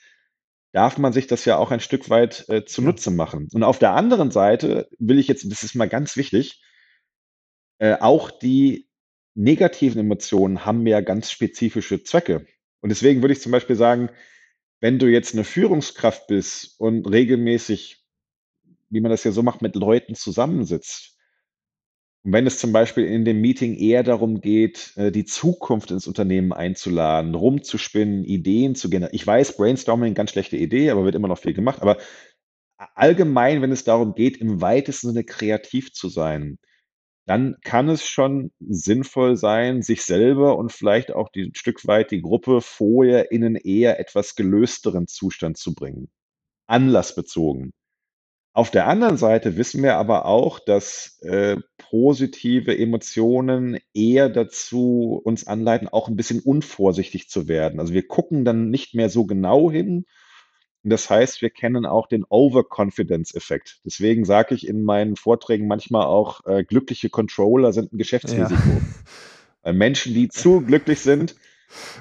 darf 0.71 0.99
man 0.99 1.13
sich 1.13 1.25
das 1.25 1.43
ja 1.45 1.57
auch 1.57 1.71
ein 1.71 1.79
Stück 1.79 2.11
weit 2.11 2.47
äh, 2.47 2.63
zunutze 2.63 3.09
machen. 3.09 3.49
Und 3.53 3.63
auf 3.63 3.79
der 3.79 3.93
anderen 3.93 4.29
Seite 4.29 4.87
will 4.99 5.17
ich 5.17 5.27
jetzt, 5.27 5.51
das 5.51 5.63
ist 5.63 5.75
mal 5.75 5.89
ganz 5.89 6.15
wichtig, 6.17 6.61
äh, 7.79 7.97
auch 7.99 8.29
die 8.29 8.87
negativen 9.33 9.99
Emotionen 9.99 10.63
haben 10.63 10.85
ja 10.85 11.01
ganz 11.01 11.31
spezifische 11.31 12.03
Zwecke. 12.03 12.45
Und 12.81 12.89
deswegen 12.89 13.21
würde 13.21 13.33
ich 13.33 13.41
zum 13.41 13.51
Beispiel 13.51 13.75
sagen, 13.75 14.09
wenn 14.81 14.99
du 14.99 15.07
jetzt 15.07 15.33
eine 15.33 15.45
Führungskraft 15.45 16.27
bist 16.27 16.75
und 16.79 17.09
regelmäßig, 17.09 18.03
wie 18.89 18.99
man 18.99 19.11
das 19.11 19.23
ja 19.23 19.31
so 19.31 19.43
macht, 19.43 19.61
mit 19.61 19.75
Leuten 19.75 20.15
zusammensitzt, 20.15 21.17
und 22.23 22.33
wenn 22.33 22.45
es 22.45 22.59
zum 22.59 22.71
Beispiel 22.71 23.05
in 23.05 23.25
dem 23.25 23.41
Meeting 23.41 23.75
eher 23.75 24.03
darum 24.03 24.41
geht, 24.41 24.93
äh, 24.95 25.11
die 25.11 25.25
Zukunft 25.25 25.89
ins 25.89 26.05
Unternehmen 26.05 26.53
einzuladen, 26.53 27.33
rumzuspinnen, 27.33 28.23
Ideen 28.23 28.75
zu 28.75 28.89
generieren. 28.89 29.15
Ich 29.15 29.25
weiß, 29.25 29.57
Brainstorming, 29.57 30.13
ganz 30.13 30.31
schlechte 30.31 30.57
Idee, 30.57 30.91
aber 30.91 31.03
wird 31.03 31.15
immer 31.15 31.27
noch 31.27 31.39
viel 31.39 31.53
gemacht. 31.53 31.81
Aber 31.81 31.97
allgemein, 32.95 33.61
wenn 33.61 33.71
es 33.71 33.83
darum 33.83 34.13
geht, 34.13 34.37
im 34.37 34.61
weitesten 34.61 35.07
Sinne 35.09 35.23
kreativ 35.23 35.93
zu 35.93 36.09
sein, 36.09 36.59
dann 37.25 37.57
kann 37.63 37.89
es 37.89 38.05
schon 38.07 38.51
sinnvoll 38.59 39.37
sein, 39.37 39.81
sich 39.81 40.03
selber 40.03 40.57
und 40.57 40.71
vielleicht 40.71 41.11
auch 41.11 41.29
die, 41.29 41.43
ein 41.43 41.55
Stück 41.55 41.85
weit 41.87 42.11
die 42.11 42.21
Gruppe 42.21 42.61
vorher 42.61 43.31
in 43.31 43.43
einen 43.43 43.55
eher 43.55 43.99
etwas 43.99 44.35
gelösteren 44.35 45.07
Zustand 45.07 45.57
zu 45.57 45.73
bringen. 45.73 46.09
Anlassbezogen. 46.67 47.73
Auf 48.53 48.69
der 48.69 48.87
anderen 48.87 49.15
Seite 49.15 49.55
wissen 49.55 49.81
wir 49.81 49.95
aber 49.95 50.25
auch, 50.25 50.59
dass 50.59 51.19
äh, 51.21 51.57
positive 51.77 52.77
Emotionen 52.77 53.79
eher 53.93 54.27
dazu 54.27 55.21
uns 55.23 55.47
anleiten, 55.47 55.87
auch 55.87 56.09
ein 56.09 56.17
bisschen 56.17 56.41
unvorsichtig 56.41 57.29
zu 57.29 57.47
werden. 57.47 57.79
Also 57.79 57.93
wir 57.93 58.05
gucken 58.05 58.43
dann 58.43 58.69
nicht 58.69 58.93
mehr 58.93 59.09
so 59.09 59.25
genau 59.25 59.71
hin. 59.71 60.05
Und 60.83 60.89
das 60.89 61.09
heißt, 61.09 61.41
wir 61.41 61.51
kennen 61.51 61.85
auch 61.85 62.07
den 62.07 62.23
Overconfidence-Effekt. 62.27 63.79
Deswegen 63.85 64.25
sage 64.25 64.55
ich 64.55 64.67
in 64.67 64.83
meinen 64.83 65.15
Vorträgen 65.15 65.67
manchmal 65.67 66.05
auch, 66.05 66.45
äh, 66.47 66.63
glückliche 66.63 67.09
Controller 67.09 67.71
sind 67.71 67.93
ein 67.93 67.97
Geschäftsrisiko. 67.97 68.81
Weil 69.61 69.73
Menschen, 69.73 70.13
die 70.15 70.27
zu 70.27 70.61
glücklich 70.61 71.01
sind, 71.01 71.35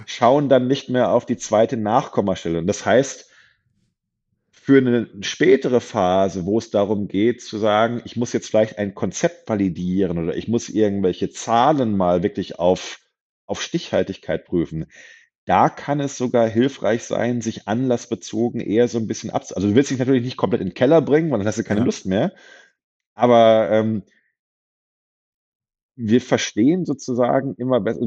schauen 0.07 0.49
dann 0.49 0.67
nicht 0.67 0.89
mehr 0.89 1.13
auf 1.13 1.27
die 1.27 1.37
zweite 1.37 1.77
Nachkommastelle. 1.77 2.59
Und 2.59 2.67
das 2.67 2.87
heißt, 2.87 3.31
für 4.51 4.79
eine 4.79 5.09
spätere 5.21 5.81
Phase, 5.81 6.47
wo 6.47 6.59
es 6.59 6.71
darum 6.71 7.09
geht 7.09 7.43
zu 7.43 7.59
sagen, 7.59 8.03
ich 8.05 8.17
muss 8.17 8.33
jetzt 8.33 8.49
vielleicht 8.49 8.79
ein 8.79 8.95
Konzept 8.95 9.49
validieren 9.49 10.19
oder 10.19 10.37
ich 10.37 10.49
muss 10.49 10.69
irgendwelche 10.69 11.31
Zahlen 11.31 11.97
mal 11.97 12.23
wirklich 12.23 12.59
auf, 12.59 13.01
auf 13.47 13.63
Stichhaltigkeit 13.63 14.45
prüfen, 14.45 14.87
da 15.51 15.69
kann 15.69 15.99
es 15.99 16.17
sogar 16.17 16.49
hilfreich 16.49 17.03
sein, 17.03 17.41
sich 17.41 17.67
anlassbezogen 17.67 18.61
eher 18.61 18.87
so 18.87 18.99
ein 18.99 19.09
bisschen 19.09 19.31
abzu... 19.31 19.57
Also 19.57 19.69
du 19.69 19.75
willst 19.75 19.91
dich 19.91 19.99
natürlich 19.99 20.23
nicht 20.23 20.37
komplett 20.37 20.61
in 20.61 20.69
den 20.69 20.75
Keller 20.75 21.03
bringen, 21.03 21.33
weil 21.33 21.39
dann 21.39 21.49
hast 21.49 21.59
du 21.59 21.65
keine 21.65 21.81
Ja. 21.81 21.87
Lust 21.87 22.07
mehr. 22.07 22.33
Aber 23.17 23.69
ähm, 23.73 24.05
wir 25.97 26.21
verstehen 26.21 26.85
sozusagen 26.87 27.57
immer 27.57 27.81
besser. 27.81 28.01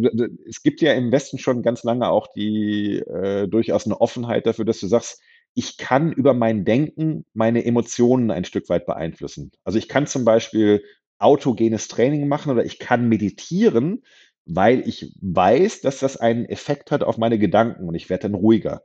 Es 0.48 0.64
gibt 0.64 0.80
ja 0.80 0.94
im 0.94 1.12
Westen 1.12 1.38
schon 1.38 1.64
ganz 1.64 1.84
lange 1.84 2.08
auch 2.08 2.28
die 2.34 3.00
äh, 3.00 3.50
durchaus 3.50 3.86
eine 3.86 4.00
Offenheit 4.00 4.46
dafür, 4.46 4.64
dass 4.64 4.80
du 4.80 4.88
sagst, 4.88 5.22
ich 5.54 5.76
kann 5.78 6.14
über 6.14 6.34
mein 6.34 6.64
Denken 6.64 7.26
meine 7.34 7.66
Emotionen 7.66 8.32
ein 8.32 8.46
Stück 8.46 8.70
weit 8.70 8.86
beeinflussen. 8.86 9.52
Also 9.66 9.80
ich 9.80 9.90
kann 9.90 10.08
zum 10.08 10.24
Beispiel 10.24 10.82
autogenes 11.20 11.90
Training 11.90 12.30
machen 12.30 12.54
oder 12.54 12.64
ich 12.64 12.80
kann 12.80 13.10
meditieren, 13.10 14.04
weil 14.46 14.88
ich 14.88 15.14
weiß, 15.22 15.82
dass 15.82 16.00
das 16.00 16.18
einen 16.18 16.46
Effekt 16.46 16.92
hat 16.92 17.04
auf 17.04 17.18
meine 17.18 17.40
Gedanken 17.40 17.88
und 17.88 17.96
ich 17.96 18.10
werde 18.10 18.24
dann 18.24 18.36
ruhiger. 18.36 18.84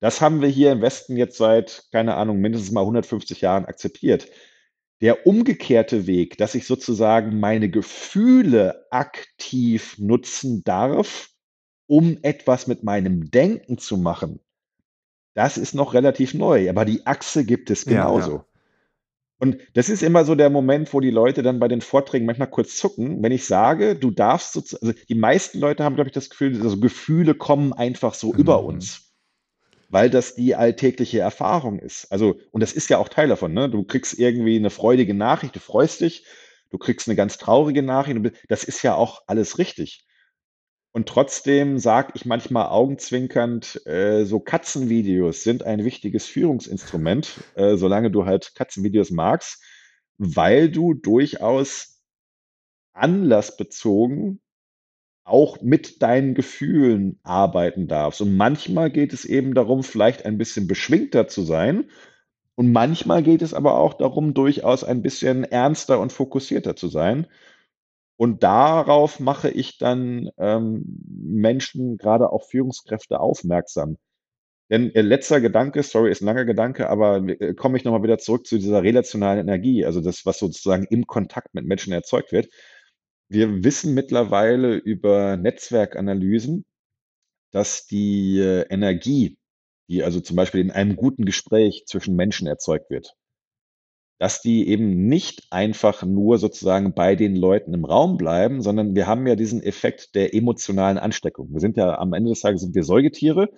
Das 0.00 0.20
haben 0.20 0.40
wir 0.42 0.48
hier 0.48 0.72
im 0.72 0.82
Westen 0.82 1.16
jetzt 1.16 1.36
seit, 1.38 1.88
keine 1.92 2.16
Ahnung, 2.16 2.38
mindestens 2.40 2.72
mal 2.72 2.82
150 2.82 3.40
Jahren 3.40 3.66
akzeptiert. 3.66 4.28
Der 5.00 5.26
umgekehrte 5.26 6.06
Weg, 6.06 6.38
dass 6.38 6.54
ich 6.54 6.66
sozusagen 6.66 7.40
meine 7.40 7.70
Gefühle 7.70 8.86
aktiv 8.90 9.96
nutzen 9.98 10.64
darf, 10.64 11.30
um 11.86 12.18
etwas 12.22 12.66
mit 12.66 12.84
meinem 12.84 13.30
Denken 13.30 13.78
zu 13.78 13.96
machen, 13.98 14.40
das 15.34 15.56
ist 15.58 15.74
noch 15.74 15.94
relativ 15.94 16.34
neu, 16.34 16.68
aber 16.68 16.84
die 16.84 17.06
Achse 17.06 17.44
gibt 17.46 17.70
es 17.70 17.84
Ja, 17.84 17.92
genauso. 17.92 18.32
ja. 18.32 18.46
Und 19.40 19.58
das 19.74 19.88
ist 19.88 20.02
immer 20.02 20.24
so 20.24 20.34
der 20.34 20.50
Moment, 20.50 20.92
wo 20.92 21.00
die 21.00 21.10
Leute 21.10 21.42
dann 21.42 21.60
bei 21.60 21.68
den 21.68 21.80
Vorträgen 21.80 22.26
manchmal 22.26 22.50
kurz 22.50 22.76
zucken, 22.76 23.22
wenn 23.22 23.30
ich 23.32 23.46
sage, 23.46 23.94
du 23.94 24.10
darfst 24.10 24.52
sozu 24.52 24.78
also 24.80 24.92
die 25.08 25.14
meisten 25.14 25.60
Leute 25.60 25.84
haben, 25.84 25.94
glaube 25.94 26.08
ich, 26.08 26.14
das 26.14 26.28
Gefühl, 26.30 26.60
also 26.60 26.78
Gefühle 26.80 27.34
kommen 27.34 27.72
einfach 27.72 28.14
so 28.14 28.34
über 28.34 28.60
Mhm. 28.60 28.66
uns, 28.66 29.12
weil 29.90 30.10
das 30.10 30.34
die 30.34 30.56
alltägliche 30.56 31.20
Erfahrung 31.20 31.78
ist. 31.78 32.10
Also, 32.12 32.40
und 32.52 32.62
das 32.62 32.72
ist 32.72 32.90
ja 32.90 32.98
auch 32.98 33.08
Teil 33.08 33.28
davon, 33.28 33.54
ne? 33.54 33.70
Du 33.70 33.84
kriegst 33.84 34.18
irgendwie 34.18 34.56
eine 34.56 34.70
freudige 34.70 35.14
Nachricht, 35.14 35.56
du 35.56 35.60
freust 35.60 36.00
dich, 36.02 36.24
du 36.70 36.78
kriegst 36.78 37.08
eine 37.08 37.16
ganz 37.16 37.38
traurige 37.38 37.82
Nachricht, 37.82 38.18
und 38.18 38.32
das 38.48 38.64
ist 38.64 38.82
ja 38.82 38.96
auch 38.96 39.22
alles 39.28 39.58
richtig. 39.58 40.04
Und 40.92 41.08
trotzdem 41.08 41.78
sage 41.78 42.12
ich 42.14 42.24
manchmal 42.24 42.68
augenzwinkernd, 42.68 43.86
äh, 43.86 44.24
so 44.24 44.40
Katzenvideos 44.40 45.42
sind 45.44 45.62
ein 45.62 45.84
wichtiges 45.84 46.26
Führungsinstrument, 46.26 47.40
äh, 47.54 47.76
solange 47.76 48.10
du 48.10 48.24
halt 48.24 48.54
Katzenvideos 48.54 49.10
magst, 49.10 49.62
weil 50.16 50.70
du 50.70 50.94
durchaus 50.94 52.02
anlassbezogen 52.94 54.40
auch 55.24 55.60
mit 55.60 56.02
deinen 56.02 56.34
Gefühlen 56.34 57.20
arbeiten 57.22 57.86
darfst. 57.86 58.20
Und 58.22 58.36
manchmal 58.36 58.90
geht 58.90 59.12
es 59.12 59.24
eben 59.24 59.54
darum, 59.54 59.82
vielleicht 59.82 60.24
ein 60.24 60.38
bisschen 60.38 60.66
beschwingter 60.66 61.28
zu 61.28 61.42
sein. 61.42 61.90
Und 62.54 62.72
manchmal 62.72 63.22
geht 63.22 63.42
es 63.42 63.54
aber 63.54 63.74
auch 63.74 63.94
darum, 63.94 64.34
durchaus 64.34 64.84
ein 64.84 65.02
bisschen 65.02 65.44
ernster 65.44 66.00
und 66.00 66.12
fokussierter 66.12 66.76
zu 66.76 66.88
sein. 66.88 67.26
Und 68.18 68.42
darauf 68.42 69.20
mache 69.20 69.48
ich 69.48 69.78
dann 69.78 70.30
ähm, 70.38 70.84
Menschen, 71.08 71.98
gerade 71.98 72.32
auch 72.32 72.44
Führungskräfte, 72.48 73.20
aufmerksam. 73.20 73.96
Denn 74.70 74.94
äh, 74.94 75.02
letzter 75.02 75.40
Gedanke, 75.40 75.82
sorry, 75.84 76.10
ist 76.10 76.20
ein 76.22 76.26
langer 76.26 76.44
Gedanke, 76.44 76.90
aber 76.90 77.18
äh, 77.28 77.54
komme 77.54 77.78
ich 77.78 77.84
nochmal 77.84 78.02
wieder 78.02 78.18
zurück 78.18 78.46
zu 78.46 78.58
dieser 78.58 78.82
relationalen 78.82 79.40
Energie, 79.40 79.84
also 79.84 80.00
das, 80.00 80.26
was 80.26 80.38
sozusagen 80.40 80.84
im 80.90 81.06
Kontakt 81.06 81.54
mit 81.54 81.64
Menschen 81.66 81.92
erzeugt 81.92 82.32
wird. 82.32 82.48
Wir 83.28 83.64
wissen 83.64 83.94
mittlerweile 83.94 84.74
über 84.76 85.36
Netzwerkanalysen, 85.36 86.64
dass 87.52 87.86
die 87.86 88.40
äh, 88.40 88.62
Energie, 88.68 89.38
die 89.88 90.02
also 90.02 90.20
zum 90.20 90.36
Beispiel 90.36 90.60
in 90.60 90.70
einem 90.72 90.96
guten 90.96 91.24
Gespräch 91.24 91.84
zwischen 91.86 92.16
Menschen 92.16 92.48
erzeugt 92.48 92.90
wird, 92.90 93.14
dass 94.18 94.42
die 94.42 94.68
eben 94.68 95.06
nicht 95.06 95.44
einfach 95.50 96.02
nur 96.02 96.38
sozusagen 96.38 96.92
bei 96.92 97.14
den 97.14 97.36
Leuten 97.36 97.72
im 97.72 97.84
Raum 97.84 98.16
bleiben, 98.16 98.62
sondern 98.62 98.94
wir 98.96 99.06
haben 99.06 99.26
ja 99.26 99.36
diesen 99.36 99.62
Effekt 99.62 100.14
der 100.14 100.34
emotionalen 100.34 100.98
Ansteckung. 100.98 101.52
Wir 101.52 101.60
sind 101.60 101.76
ja 101.76 101.98
am 101.98 102.12
Ende 102.12 102.30
des 102.30 102.40
Tages 102.40 102.62
sind 102.62 102.74
wir 102.74 102.82
Säugetiere 102.82 103.48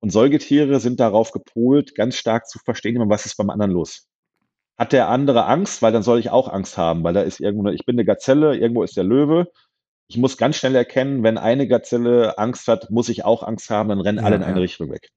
und 0.00 0.10
Säugetiere 0.10 0.80
sind 0.80 1.00
darauf 1.00 1.32
gepolt, 1.32 1.94
ganz 1.94 2.16
stark 2.16 2.48
zu 2.48 2.58
verstehen, 2.58 2.96
immer, 2.96 3.10
was 3.10 3.26
ist 3.26 3.36
beim 3.36 3.50
anderen 3.50 3.72
los. 3.72 4.06
Hat 4.78 4.92
der 4.94 5.08
andere 5.10 5.44
Angst, 5.44 5.82
weil 5.82 5.92
dann 5.92 6.02
soll 6.02 6.18
ich 6.18 6.30
auch 6.30 6.48
Angst 6.48 6.78
haben, 6.78 7.04
weil 7.04 7.12
da 7.12 7.20
ist 7.20 7.40
irgendwo, 7.40 7.68
ich 7.68 7.84
bin 7.84 7.96
eine 7.96 8.06
Gazelle, 8.06 8.56
irgendwo 8.56 8.82
ist 8.82 8.96
der 8.96 9.04
Löwe. 9.04 9.48
Ich 10.08 10.16
muss 10.16 10.38
ganz 10.38 10.56
schnell 10.56 10.74
erkennen, 10.74 11.22
wenn 11.22 11.36
eine 11.36 11.68
Gazelle 11.68 12.38
Angst 12.38 12.66
hat, 12.66 12.90
muss 12.90 13.10
ich 13.10 13.26
auch 13.26 13.42
Angst 13.42 13.68
haben, 13.68 13.90
dann 13.90 14.00
rennen 14.00 14.18
Ja, 14.18 14.24
alle 14.24 14.36
in 14.36 14.42
eine 14.42 14.56
ja. 14.56 14.62
Richtung 14.62 14.90
weg. 14.90 15.10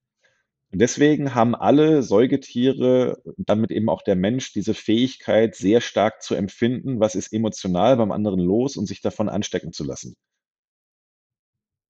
Und 0.74 0.80
deswegen 0.80 1.36
haben 1.36 1.54
alle 1.54 2.02
Säugetiere, 2.02 3.22
damit 3.38 3.70
eben 3.70 3.90
auch 3.90 4.02
der 4.02 4.16
Mensch, 4.16 4.54
diese 4.54 4.74
Fähigkeit, 4.74 5.56
sehr 5.56 5.82
stark 5.82 6.24
zu 6.24 6.34
empfinden, 6.34 7.00
was 7.00 7.14
ist 7.14 7.32
emotional 7.32 7.96
beim 7.98 8.12
anderen 8.12 8.40
los 8.40 8.76
und 8.76 8.88
sich 8.88 9.00
davon 9.00 9.30
anstecken 9.30 9.72
zu 9.72 9.84
lassen. 9.84 10.16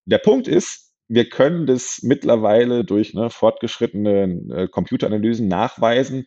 Der 0.05 0.19
Punkt 0.19 0.49
ist, 0.49 0.95
wir 1.07 1.29
können 1.29 1.67
das 1.67 2.01
mittlerweile 2.03 2.85
durch 2.85 3.15
ne, 3.15 3.31
fortgeschrittene 3.31 4.41
äh, 4.53 4.67
Computeranalysen 4.67 5.47
nachweisen, 5.47 6.27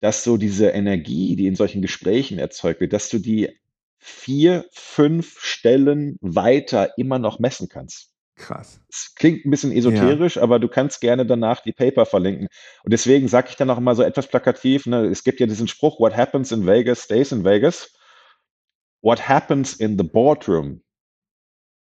dass 0.00 0.24
so 0.24 0.38
diese 0.38 0.68
Energie, 0.68 1.36
die 1.36 1.46
in 1.46 1.56
solchen 1.56 1.82
Gesprächen 1.82 2.38
erzeugt 2.38 2.80
wird, 2.80 2.94
dass 2.94 3.10
du 3.10 3.18
die 3.18 3.50
vier, 3.98 4.64
fünf 4.72 5.40
Stellen 5.40 6.16
weiter 6.22 6.96
immer 6.96 7.18
noch 7.18 7.38
messen 7.38 7.68
kannst. 7.68 8.15
Krass. 8.36 8.80
Es 8.90 9.14
klingt 9.14 9.46
ein 9.46 9.50
bisschen 9.50 9.72
Ja. 9.72 9.78
esoterisch, 9.78 10.36
aber 10.38 10.58
du 10.58 10.68
kannst 10.68 11.00
gerne 11.00 11.24
danach 11.24 11.60
die 11.62 11.72
Paper 11.72 12.04
verlinken. 12.06 12.48
Und 12.84 12.92
deswegen 12.92 13.28
sage 13.28 13.48
ich 13.50 13.56
dann 13.56 13.70
auch 13.70 13.78
immer 13.78 13.94
so 13.94 14.02
etwas 14.02 14.26
plakativ, 14.28 14.86
ne, 14.86 15.06
es 15.06 15.24
gibt 15.24 15.40
ja 15.40 15.46
diesen 15.46 15.68
Spruch, 15.68 15.98
what 16.00 16.16
happens 16.16 16.52
in 16.52 16.66
Vegas 16.66 17.02
stays 17.02 17.32
in 17.32 17.44
Vegas. 17.44 17.92
What 19.02 19.28
happens 19.28 19.74
in 19.74 19.96
the 19.98 20.04
boardroom 20.04 20.82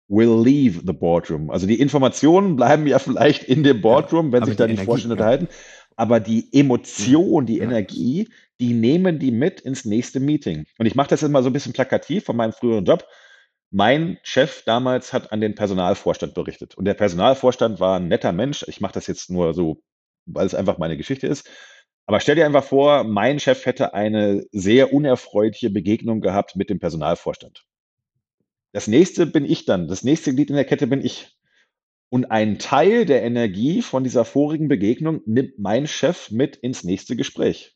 will 0.09 0.41
leave 0.43 0.81
the 0.85 0.93
boardroom. 0.93 1.49
Also 1.49 1.65
die 1.65 1.79
Informationen 1.79 2.55
bleiben 2.55 2.87
ja 2.87 2.99
vielleicht 2.99 3.43
in 3.45 3.63
dem 3.63 3.81
Boardroom, 3.81 4.31
wenn 4.31 4.43
aber 4.43 4.47
sich 4.47 4.55
die 4.55 4.57
da 4.57 4.67
die 4.67 4.73
Energie, 4.73 4.85
Vorstände 4.85 5.15
ja. 5.15 5.21
unterhalten. 5.21 5.47
Aber 5.95 6.19
die 6.19 6.49
Emotion, 6.51 7.45
die 7.45 7.57
Ja. 7.57 7.63
Energie, 7.65 8.29
die 8.59 8.73
nehmen 8.73 9.19
die 9.19 9.31
mit 9.31 9.61
ins 9.61 9.85
nächste 9.85 10.19
Meeting. 10.19 10.65
Und 10.77 10.85
ich 10.87 10.95
mache 10.95 11.09
das 11.09 11.21
jetzt 11.21 11.31
mal 11.31 11.43
so 11.43 11.49
ein 11.49 11.53
bisschen 11.53 11.73
plakativ 11.73 12.25
von 12.25 12.35
meinem 12.35 12.51
früheren 12.51 12.83
Job. 12.85 13.05
Mein 13.75 14.19
Chef 14.21 14.61
damals 14.65 15.13
hat 15.13 15.31
an 15.31 15.41
den 15.41 15.55
Personalvorstand 15.55 16.35
berichtet. 16.35 16.75
Und 16.75 16.85
der 16.85 16.93
Personalvorstand 16.93 17.79
war 17.79 17.99
ein 17.99 18.07
netter 18.07 18.31
Mensch. 18.31 18.63
Ich 18.67 18.81
mache 18.81 18.93
das 18.93 19.07
jetzt 19.07 19.31
nur 19.31 19.55
so, 19.55 19.81
weil 20.27 20.45
es 20.45 20.53
einfach 20.53 20.77
meine 20.77 20.95
Geschichte 20.95 21.25
ist. 21.25 21.49
Aber 22.05 22.19
stell 22.19 22.35
dir 22.35 22.45
einfach 22.45 22.63
vor, 22.63 23.03
mein 23.03 23.39
Chef 23.39 23.65
hätte 23.65 23.95
eine 23.95 24.45
sehr 24.51 24.93
unerfreuliche 24.93 25.71
Begegnung 25.71 26.21
gehabt 26.21 26.55
mit 26.55 26.69
dem 26.69 26.79
Personalvorstand. 26.79 27.65
Das 28.73 28.87
nächste 28.87 29.25
bin 29.25 29.43
ich 29.43 29.65
dann. 29.65 29.87
Das 29.87 30.03
nächste 30.03 30.35
Glied 30.35 30.51
in 30.51 30.55
der 30.55 30.65
Kette 30.65 30.85
bin 30.85 31.03
ich. 31.03 31.35
Und 32.09 32.25
ein 32.25 32.59
Teil 32.59 33.05
der 33.05 33.23
Energie 33.23 33.81
von 33.81 34.03
dieser 34.03 34.23
vorigen 34.23 34.67
Begegnung 34.67 35.21
nimmt 35.25 35.57
mein 35.57 35.87
Chef 35.87 36.29
mit 36.29 36.57
ins 36.57 36.83
nächste 36.83 37.15
Gespräch. 37.15 37.75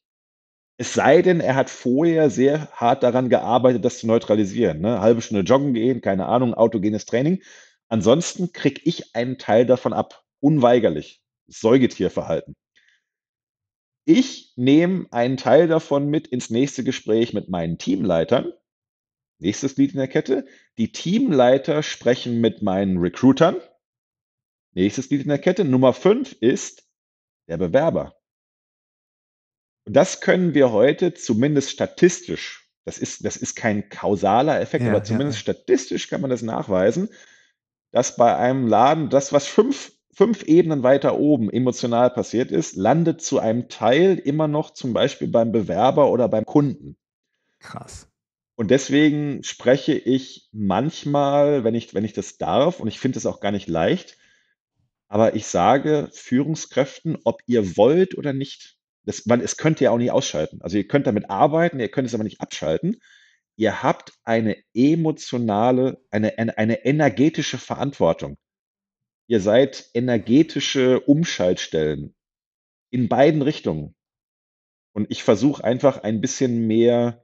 Es 0.79 0.93
sei 0.93 1.23
denn, 1.23 1.39
er 1.39 1.55
hat 1.55 1.71
vorher 1.71 2.29
sehr 2.29 2.69
hart 2.71 3.01
daran 3.01 3.29
gearbeitet, 3.29 3.83
das 3.83 3.97
zu 3.99 4.07
neutralisieren. 4.07 4.79
Ne? 4.79 5.01
Halbe 5.01 5.21
Stunde 5.21 5.43
joggen 5.43 5.73
gehen, 5.73 6.01
keine 6.01 6.27
Ahnung, 6.27 6.53
autogenes 6.53 7.05
Training. 7.05 7.41
Ansonsten 7.89 8.53
kriege 8.53 8.81
ich 8.83 9.15
einen 9.15 9.39
Teil 9.39 9.65
davon 9.65 9.93
ab. 9.93 10.23
Unweigerlich. 10.39 11.23
Säugetierverhalten. 11.47 12.55
Ich 14.05 14.53
nehme 14.55 15.07
einen 15.11 15.37
Teil 15.37 15.67
davon 15.67 16.09
mit 16.09 16.27
ins 16.27 16.49
nächste 16.49 16.83
Gespräch 16.83 17.33
mit 17.33 17.49
meinen 17.49 17.77
Teamleitern. 17.77 18.53
Nächstes 19.39 19.75
Glied 19.75 19.91
in 19.91 19.97
der 19.97 20.07
Kette. 20.07 20.45
Die 20.77 20.91
Teamleiter 20.91 21.81
sprechen 21.81 22.39
mit 22.39 22.61
meinen 22.61 22.99
Recruitern. 22.99 23.55
Nächstes 24.73 25.09
Glied 25.09 25.23
in 25.23 25.29
der 25.29 25.39
Kette. 25.39 25.65
Nummer 25.65 25.93
fünf 25.93 26.33
ist 26.39 26.87
der 27.47 27.57
Bewerber. 27.57 28.15
Und 29.87 29.93
das 29.93 30.19
können 30.19 30.53
wir 30.53 30.73
heute 30.73 31.13
zumindest 31.13 31.71
statistisch, 31.71 32.69
das 32.83 32.97
ist, 32.97 33.23
das 33.23 33.37
ist 33.37 33.55
kein 33.55 33.87
kausaler 33.87 34.59
Effekt, 34.59 34.83
Ja, 34.83 34.91
aber 34.91 35.03
zumindest 35.03 35.37
ja. 35.39 35.53
statistisch 35.53 36.09
kann 36.09 36.19
man 36.19 36.29
das 36.29 36.41
nachweisen, 36.41 37.07
dass 37.91 38.17
bei 38.17 38.35
einem 38.35 38.67
Laden 38.67 39.09
das, 39.09 39.31
was 39.31 39.47
fünf, 39.47 39.93
fünf 40.11 40.43
Ebenen 40.43 40.83
weiter 40.83 41.17
oben 41.17 41.49
emotional 41.49 42.09
passiert 42.09 42.51
ist, 42.51 42.75
landet 42.75 43.21
zu 43.21 43.39
einem 43.39 43.69
Teil 43.69 44.17
immer 44.17 44.49
noch 44.49 44.71
zum 44.71 44.91
Beispiel 44.91 45.29
beim 45.29 45.53
Bewerber 45.53 46.11
oder 46.11 46.27
beim 46.27 46.45
Kunden. 46.45 46.97
Krass. 47.59 48.09
Und 48.55 48.71
deswegen 48.71 49.41
spreche 49.43 49.93
ich 49.93 50.49
manchmal, 50.51 51.63
wenn 51.63 51.75
ich, 51.75 51.93
wenn 51.93 52.03
ich 52.03 52.13
das 52.13 52.37
darf, 52.37 52.81
und 52.81 52.89
ich 52.89 52.99
finde 52.99 53.19
es 53.19 53.25
auch 53.25 53.39
gar 53.39 53.53
nicht 53.53 53.69
leicht, 53.69 54.17
aber 55.07 55.35
ich 55.35 55.47
sage 55.47 56.09
Führungskräften, 56.11 57.19
ob 57.23 57.41
ihr 57.45 57.77
wollt 57.77 58.17
oder 58.17 58.33
nicht, 58.33 58.76
das, 59.07 59.23
weil 59.25 59.39
es 59.39 59.55
könnt 59.55 59.79
ihr 59.79 59.93
auch 59.93 59.97
nicht 59.97 60.11
ausschalten. 60.11 60.61
Also 60.61 60.75
ihr 60.75 60.85
könnt 60.85 61.07
damit 61.07 61.29
arbeiten, 61.29 61.79
ihr 61.79 61.89
könnt 61.89 62.09
es 62.09 62.13
aber 62.13 62.25
nicht 62.25 62.41
abschalten. 62.41 62.97
Ihr 63.55 63.81
habt 63.81 64.11
eine 64.25 64.57
emotionale, 64.73 66.05
eine, 66.11 66.37
eine, 66.37 66.57
eine 66.57 66.85
energetische 66.85 67.57
Verantwortung. 67.57 68.37
Ihr 69.27 69.39
seid 69.39 69.89
energetische 69.93 70.99
Umschaltstellen 70.99 72.15
in 72.91 73.07
beiden 73.07 73.41
Richtungen. 73.41 73.95
Und 74.91 75.09
ich 75.09 75.23
versuche 75.23 75.63
einfach 75.63 75.99
ein 75.99 76.19
bisschen 76.19 76.67
mehr 76.67 77.23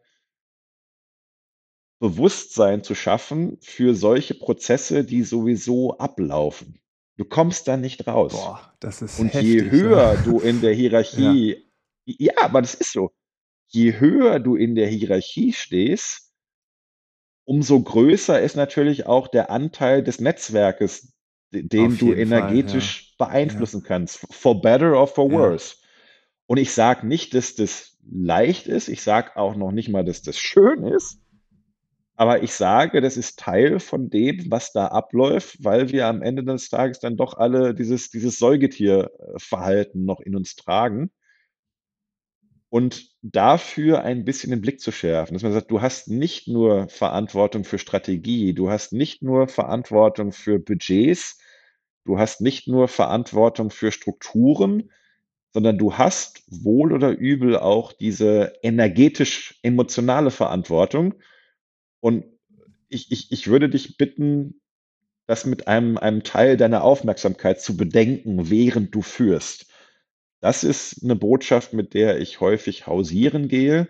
Bewusstsein 1.99 2.81
zu 2.81 2.95
schaffen 2.95 3.57
für 3.61 3.93
solche 3.93 4.36
Prozesse, 4.36 5.03
die 5.03 5.23
sowieso 5.23 5.97
ablaufen. 5.97 6.79
Du 7.17 7.25
kommst 7.25 7.67
da 7.67 7.77
nicht 7.77 8.07
raus. 8.07 8.34
Boah, 8.34 8.73
das 8.79 9.01
ist 9.01 9.19
Und 9.19 9.34
heftig. 9.34 9.49
je 9.49 9.69
höher 9.69 10.13
ja. 10.13 10.21
du 10.21 10.39
in 10.39 10.61
der 10.61 10.73
Hierarchie, 10.73 11.51
ja. 11.57 11.72
Aber 12.38 12.62
das 12.62 12.74
ist 12.76 12.91
so. 12.91 13.12
Je 13.68 13.99
höher 13.99 14.39
du 14.39 14.56
in 14.56 14.76
der 14.76 14.88
Hierarchie 14.88 15.54
stehst, 15.54 16.32
umso 17.45 17.82
größer 17.82 18.41
ist 18.41 18.56
natürlich 18.56 19.06
auch 19.06 19.28
der 19.28 19.49
Anteil 19.49 20.04
des 20.04 20.20
Netzwerkes, 20.20 21.14
den 21.51 21.68
Auf 21.78 21.97
du 21.97 22.08
jeden 22.08 22.26
Fall, 22.26 22.26
energetisch 22.28 23.16
beeinflussen 23.18 23.84
kannst. 23.84 24.20
For 24.32 24.62
better 24.62 24.97
or 24.97 25.08
for 25.08 25.30
Ja. 25.30 25.32
worse. 25.32 25.76
Und 26.47 26.58
ich 26.58 26.74
sage 26.74 27.08
nicht, 27.08 27.34
dass 27.34 27.56
das 27.56 27.97
leicht 28.10 28.68
ist. 28.68 28.88
Ich 28.89 29.01
sage 29.01 29.36
auch 29.38 29.56
noch 29.56 29.72
nicht 29.72 29.89
mal, 29.89 30.04
dass 30.04 30.22
das 30.22 30.38
schön 30.38 30.84
ist. 30.86 31.20
Aber 32.16 32.43
ich 32.43 32.54
sage, 32.54 33.01
das 33.01 33.18
ist 33.18 33.39
Teil 33.39 33.80
von 33.80 34.10
dem, 34.10 34.51
was 34.51 34.72
da 34.72 34.88
abläuft, 34.88 35.64
weil 35.64 35.91
wir 35.91 36.08
am 36.08 36.22
Ende 36.22 36.43
des 36.43 36.70
Tages 36.70 36.99
dann 36.99 37.18
doch 37.18 37.36
alle 37.36 37.74
dieses 37.74 38.12
dieses 38.12 38.38
Säugetierverhalten 38.38 40.06
noch 40.06 40.20
in 40.20 40.36
uns 40.36 40.56
tragen. 40.56 41.12
Und 42.74 43.11
dafür 43.21 44.01
ein 44.01 44.26
bisschen 44.26 44.49
den 44.49 44.61
Blick 44.61 44.80
zu 44.82 44.91
schärfen, 44.91 45.36
dass 45.36 45.43
man 45.43 45.53
sagt: 45.53 45.69
„Du 45.69 45.82
hast 45.82 46.07
nicht 46.07 46.47
nur 46.47 46.88
Verantwortung 46.89 47.65
für 47.65 47.78
Strategie, 47.78 48.53
du 48.53 48.69
hast 48.71 48.93
nicht 48.93 49.21
nur 49.21 49.47
Verantwortung 49.47 50.32
für 50.32 50.57
Budgets, 50.57 51.38
du 52.05 52.17
hast 52.17 52.41
nicht 52.41 52.67
nur 52.67 52.88
Verantwortung 52.88 53.69
für 53.69 53.91
Strukturen, 53.91 54.89
sondern 55.53 55.78
du 55.78 55.97
hast 55.97 56.43
wohl 56.47 56.93
oder 56.93 57.11
übel 57.11 57.57
auch 57.57 57.93
diese 57.93 58.53
energetisch-emotionale 58.63 60.32
Verantwortung.“ 60.32 61.15
Und 62.01 62.26
ich 62.89 63.11
ich 63.11 63.32
ich 63.32 63.47
würde 63.47 63.69
dich 63.69 63.97
bitten, 63.97 64.61
das 65.28 65.45
mit 65.45 65.67
einem 65.67 65.97
einem 65.97 66.24
Teil 66.24 66.57
deiner 66.57 66.84
Aufmerksamkeit 66.84 67.61
zu 67.61 67.78
bedenken, 67.78 68.49
während 68.51 68.95
du 68.95 69.01
führst. 69.03 69.67
Das 70.43 70.65
ist 70.65 71.01
'ne 71.03 71.15
Botschaft, 71.15 71.71
mit 71.71 71.93
der 71.93 72.19
ich 72.19 72.41
häufig 72.41 72.85
hausieren 72.85 73.47
gehe. 73.47 73.87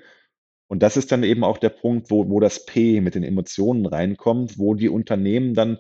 Und 0.67 0.83
das 0.83 0.97
ist 0.97 1.11
dann 1.11 1.23
eben 1.23 1.43
auch 1.43 1.57
der 1.57 1.69
Punkt, 1.69 2.11
wo 2.11 2.29
wo 2.29 2.39
das 2.39 2.65
P 2.67 3.01
mit 3.01 3.15
den 3.15 3.23
Emotionen 3.23 3.87
reinkommt, 3.87 4.59
wo 4.59 4.75
die 4.75 4.89
Unternehmen 4.89 5.55
dann 5.55 5.79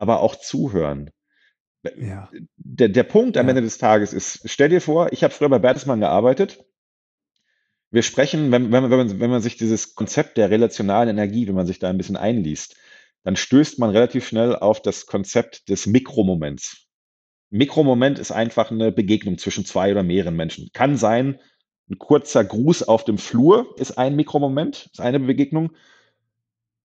aber 0.00 0.20
auch 0.20 0.36
zuhören. 0.36 1.10
Ja. 1.96 2.30
Der 2.56 2.88
der 2.88 3.04
Punkt 3.04 3.36
am 3.38 3.46
Ja. 3.46 3.50
Ende 3.50 3.62
des 3.62 3.78
Tages 3.78 4.12
ist, 4.12 4.42
stell 4.46 4.70
dir 4.70 4.80
vor, 4.80 5.12
ich 5.12 5.24
habe 5.24 5.34
früher 5.34 5.50
bei 5.50 5.58
Bertelsmann 5.60 6.00
gearbeitet. 6.00 6.64
Wir 7.92 8.02
sprechen, 8.02 8.50
wenn 8.50 8.72
wenn 8.72 8.82
man 8.82 8.90
wenn 8.90 8.98
man 8.98 9.20
wenn 9.20 9.30
man 9.30 9.42
sich 9.42 9.56
dieses 9.56 9.94
Konzept 9.94 10.36
der 10.36 10.50
relationalen 10.50 11.08
Energie 11.08 11.46
wenn 11.46 11.54
man 11.54 11.66
sich 11.66 11.78
da 11.78 11.88
ein 11.90 11.96
bisschen 11.98 12.16
einliest, 12.16 12.76
dann 13.24 13.36
stößt 13.36 13.78
man 13.78 13.90
relativ 13.90 14.26
schnell 14.26 14.56
auf 14.56 14.82
das 14.82 15.06
Konzept 15.06 15.68
des 15.68 15.86
Mikromoments. 15.86 16.83
Mikromoment 17.54 18.18
ist 18.18 18.32
einfach 18.32 18.72
'ne 18.72 18.90
Begegnung 18.90 19.38
zwischen 19.38 19.64
2 19.64 19.92
oder 19.92 20.02
mehreren 20.02 20.34
Menschen. 20.34 20.70
Kann 20.72 20.96
sein, 20.96 21.38
'n 21.88 21.98
kurzer 21.98 22.42
Gruß 22.44 22.82
auf 22.88 23.04
dem 23.04 23.16
Flur 23.16 23.76
ist 23.78 23.96
ein 23.96 24.16
Mikromoment, 24.16 24.88
ist 24.92 25.00
eine 25.00 25.20
Begegnung. 25.20 25.70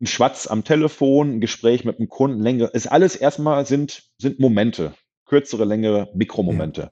'N 0.02 0.08
Schwatz 0.08 0.48
am 0.48 0.64
Telefon, 0.64 1.30
'n 1.34 1.42
Gespräch 1.42 1.84
mit 1.84 2.00
'nem 2.00 2.08
Kunden, 2.08 2.40
längere 2.42 2.70
ist 2.72 2.88
alles 2.88 3.18
erst 3.18 3.40
mal 3.40 3.66
sind 3.66 4.04
sind 4.18 4.40
Momente, 4.40 4.94
kürzere, 5.26 5.66
längere 5.66 6.00
Ja. 6.00 6.16
Mikromomente. 6.16 6.92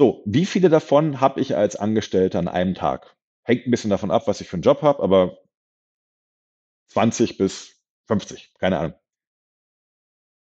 So, 0.00 0.22
wie 0.26 0.46
viele 0.46 0.68
davon 0.68 1.20
habe 1.20 1.40
ich 1.40 1.56
als 1.56 1.74
Angestellter 1.74 2.38
an 2.38 2.46
einem 2.46 2.74
Tag? 2.76 3.16
Hängt 3.42 3.66
'n 3.66 3.72
bisschen 3.72 3.90
davon 3.90 4.12
ab, 4.12 4.28
was 4.28 4.40
ich 4.40 4.46
für 4.48 4.56
'n 4.56 4.62
Job 4.62 4.80
habe, 4.82 5.02
aber 5.02 5.38
20 6.90 7.36
bis 7.38 7.76
50, 8.06 8.52
keine 8.58 8.78
Ahnung. 8.78 8.98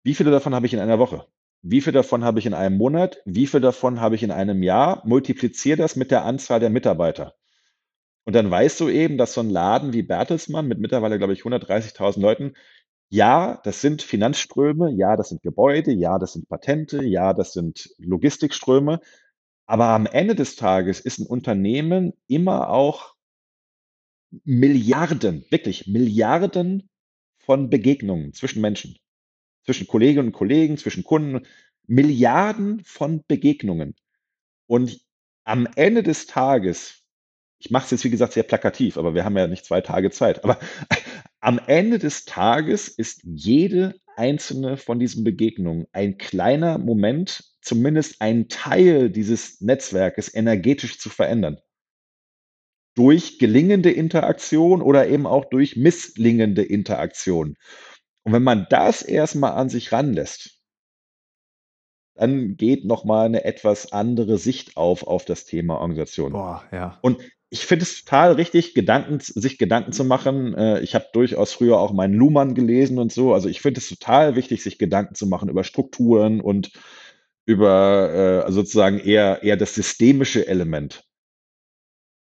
Wie 0.07 0.15
viele 0.15 0.31
davon 0.31 0.55
habe 0.55 0.67
ich 0.67 0.73
in 0.73 0.79
einer 0.79 1.01
Woche? 1.01 1.27
Wie 1.69 1.81
viel 1.81 1.93
davon 1.93 2.23
habe 2.23 2.39
ich 2.39 2.47
in 2.47 2.55
einem 2.55 2.77
Monat? 2.77 3.19
Wie 3.25 3.49
viel 3.49 3.61
davon 3.61 4.01
habe 4.01 4.15
ich 4.15 4.23
in 4.23 4.31
einem 4.31 4.63
Jahr? 4.63 5.03
Multipliziere 5.05 5.77
das 5.77 5.97
mit 5.97 6.13
der 6.13 6.25
Anzahl 6.25 6.61
der 6.61 6.71
Mitarbeiter. 6.71 7.35
Und 8.25 8.35
dann 8.37 8.51
weißt 8.51 8.81
du 8.81 8.89
eben, 8.89 9.19
dass 9.19 9.35
so 9.35 9.41
'n 9.43 9.51
Laden 9.51 9.93
wie 9.95 10.03
Bertelsmann 10.03 10.69
mit 10.69 10.81
mittlerweile, 10.81 11.19
glaube 11.19 11.35
ich, 11.35 11.45
130.000 11.45 12.23
Leuten 12.23 12.55
ja, 13.11 13.61
das 13.65 13.81
sind 13.83 14.03
Finanzströme, 14.03 14.91
ja, 14.93 15.17
das 15.17 15.31
sind 15.31 15.43
Gebäude, 15.43 15.93
ja, 15.93 16.19
das 16.19 16.35
sind 16.35 16.49
Patente, 16.49 17.05
ja, 17.05 17.35
das 17.35 17.53
sind 17.55 17.91
Logistikströme. 17.99 19.01
Aber 19.67 19.87
am 19.89 20.07
Ende 20.07 20.35
des 20.37 20.57
Tages 20.57 21.01
ist 21.01 21.21
'n 21.21 21.27
Unternehmen 21.27 22.15
immer 22.29 22.71
auch 22.71 23.15
Milliarden, 24.45 25.45
wirklich 25.51 25.87
Milliarden 25.87 26.89
von 27.39 27.71
Begegnungen 27.71 28.33
zwischen 28.33 28.61
Menschen, 28.61 28.97
zwischen 29.67 29.87
Kolleginnen 29.87 30.29
und 30.29 30.33
Kollegen, 30.33 30.79
zwischen 30.79 31.05
Kunden, 31.05 31.47
Milliarden 31.87 32.83
von 32.85 33.23
Begegnungen. 33.29 33.95
Und 34.67 35.01
am 35.45 35.69
Ende 35.77 36.03
des 36.03 36.27
Tages 36.27 37.07
ich 37.59 37.71
mache 37.71 37.85
es 37.87 37.91
jetzt, 37.91 38.05
wie 38.05 38.11
gesagt, 38.11 38.35
sehr 38.35 38.43
plakativ, 38.43 38.99
aber 38.99 39.15
wir 39.15 39.25
haben 39.25 39.37
ja 39.37 39.47
nicht 39.47 39.65
2 39.65 39.81
Tage 39.81 40.11
Zeit. 40.11 40.45
Aber 40.45 40.59
am 41.41 41.59
Ende 41.67 41.99
des 41.99 42.25
Tages 42.25 42.89
ist 42.89 43.23
jede 43.25 43.95
einzelne 44.17 44.77
von 44.77 44.99
diesen 44.99 45.25
Begegnungen 45.25 45.87
ein 45.93 46.19
kleiner 46.19 46.79
Moment, 46.79 47.45
zumindest 47.61 48.21
einen 48.21 48.49
Teil 48.49 49.11
dieses 49.11 49.61
Netzwerkes 49.61 50.33
energetisch 50.35 50.99
zu 50.99 51.11
verändern. 51.11 51.59
Durch 52.95 53.39
gelingende 53.39 53.91
Interaktion 53.91 54.81
oder 54.81 55.07
eben 55.09 55.27
auch 55.27 55.45
durch 55.45 55.77
misslingende 55.77 56.63
Interaktion. 56.63 57.57
Und 58.27 58.33
wenn 58.33 58.43
man 58.43 58.67
das 58.71 59.03
erst 59.03 59.37
mal 59.37 59.51
an 59.53 59.69
sich 59.69 59.93
ranlässt 59.93 60.57
dann 62.17 62.57
geht 62.57 62.85
noch 62.85 63.05
mal 63.05 63.29
'ne 63.29 63.45
etwas 63.45 63.93
andere 63.93 64.39
Sicht 64.39 64.77
auf 64.77 65.07
auf 65.07 65.25
das 65.25 65.45
Thema 65.45 65.79
Organisation. 65.81 66.33
Boah, 66.33 66.65
ja. 66.73 66.99
Und 67.03 67.19
ich 67.51 67.65
finde 67.67 67.85
es 67.85 68.05
total 68.05 68.33
richtig, 68.33 68.75
Gedanken 68.75 69.21
sich 69.21 69.59
Gedanken 69.59 69.93
zu 69.93 70.05
machen. 70.05 70.55
Äh, 70.55 70.81
ich 70.81 70.95
habe 70.95 71.07
durchaus 71.13 71.53
früher 71.53 71.79
auch 71.79 71.93
meinen 71.93 72.15
Luhmann 72.15 72.55
gelesen 72.55 72.99
und 72.99 73.13
so. 73.13 73.35
Also, 73.35 73.49
ich 73.49 73.61
finde 73.61 73.79
es 73.81 73.89
total 73.89 74.35
wichtig, 74.35 74.63
sich 74.63 74.79
Gedanken 74.79 75.15
zu 75.15 75.27
machen 75.27 75.49
über 75.49 75.63
Strukturen 75.63 76.41
und 76.41 76.73
über, 77.47 78.45
äh, 78.49 78.53
sozusagen 78.53 78.99
eher 78.99 79.43
eher 79.43 79.57
das 79.57 79.75
systemische 79.75 80.47
Element. 80.49 81.05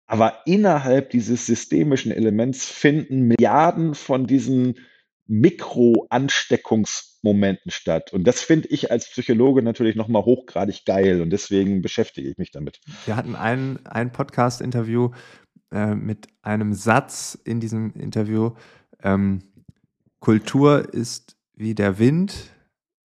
Aber 0.10 0.40
innerhalb 0.48 1.12
dieses 1.12 1.46
systemischen 1.46 2.12
Elements 2.12 2.66
finden 2.66 3.28
Milliarden 3.28 3.94
von 3.94 4.26
diesen 4.26 4.80
Mikroansteckungsmomenten 5.30 7.72
statt. 7.72 8.12
Und 8.14 8.24
das 8.26 8.42
finde 8.42 8.68
ich 8.70 8.90
als 8.92 9.08
Psychologe 9.10 9.62
natürlich 9.62 9.96
noch 9.96 10.08
mal 10.08 10.26
hochgradig 10.26 10.86
geil 10.86 11.22
und 11.22 11.30
deswegen 11.30 11.82
beschäftige 11.84 12.30
ich 12.30 12.38
mich 12.38 12.52
damit. 12.52 12.80
Wir 13.06 13.16
hatten 13.16 13.36
ein 13.36 13.80
ein 13.86 14.12
Podcast-Interview, 14.12 15.12
äh, 15.72 15.94
mit 15.96 16.28
einem 16.42 16.74
Satz 16.74 17.38
in 17.46 17.60
diesem 17.60 17.94
Interview, 17.94 18.52
ähm: 19.04 19.44
„Kultur 20.20 20.94
ist 20.94 21.36
wie 21.56 21.76
der 21.76 22.00
Wind, 22.00 22.34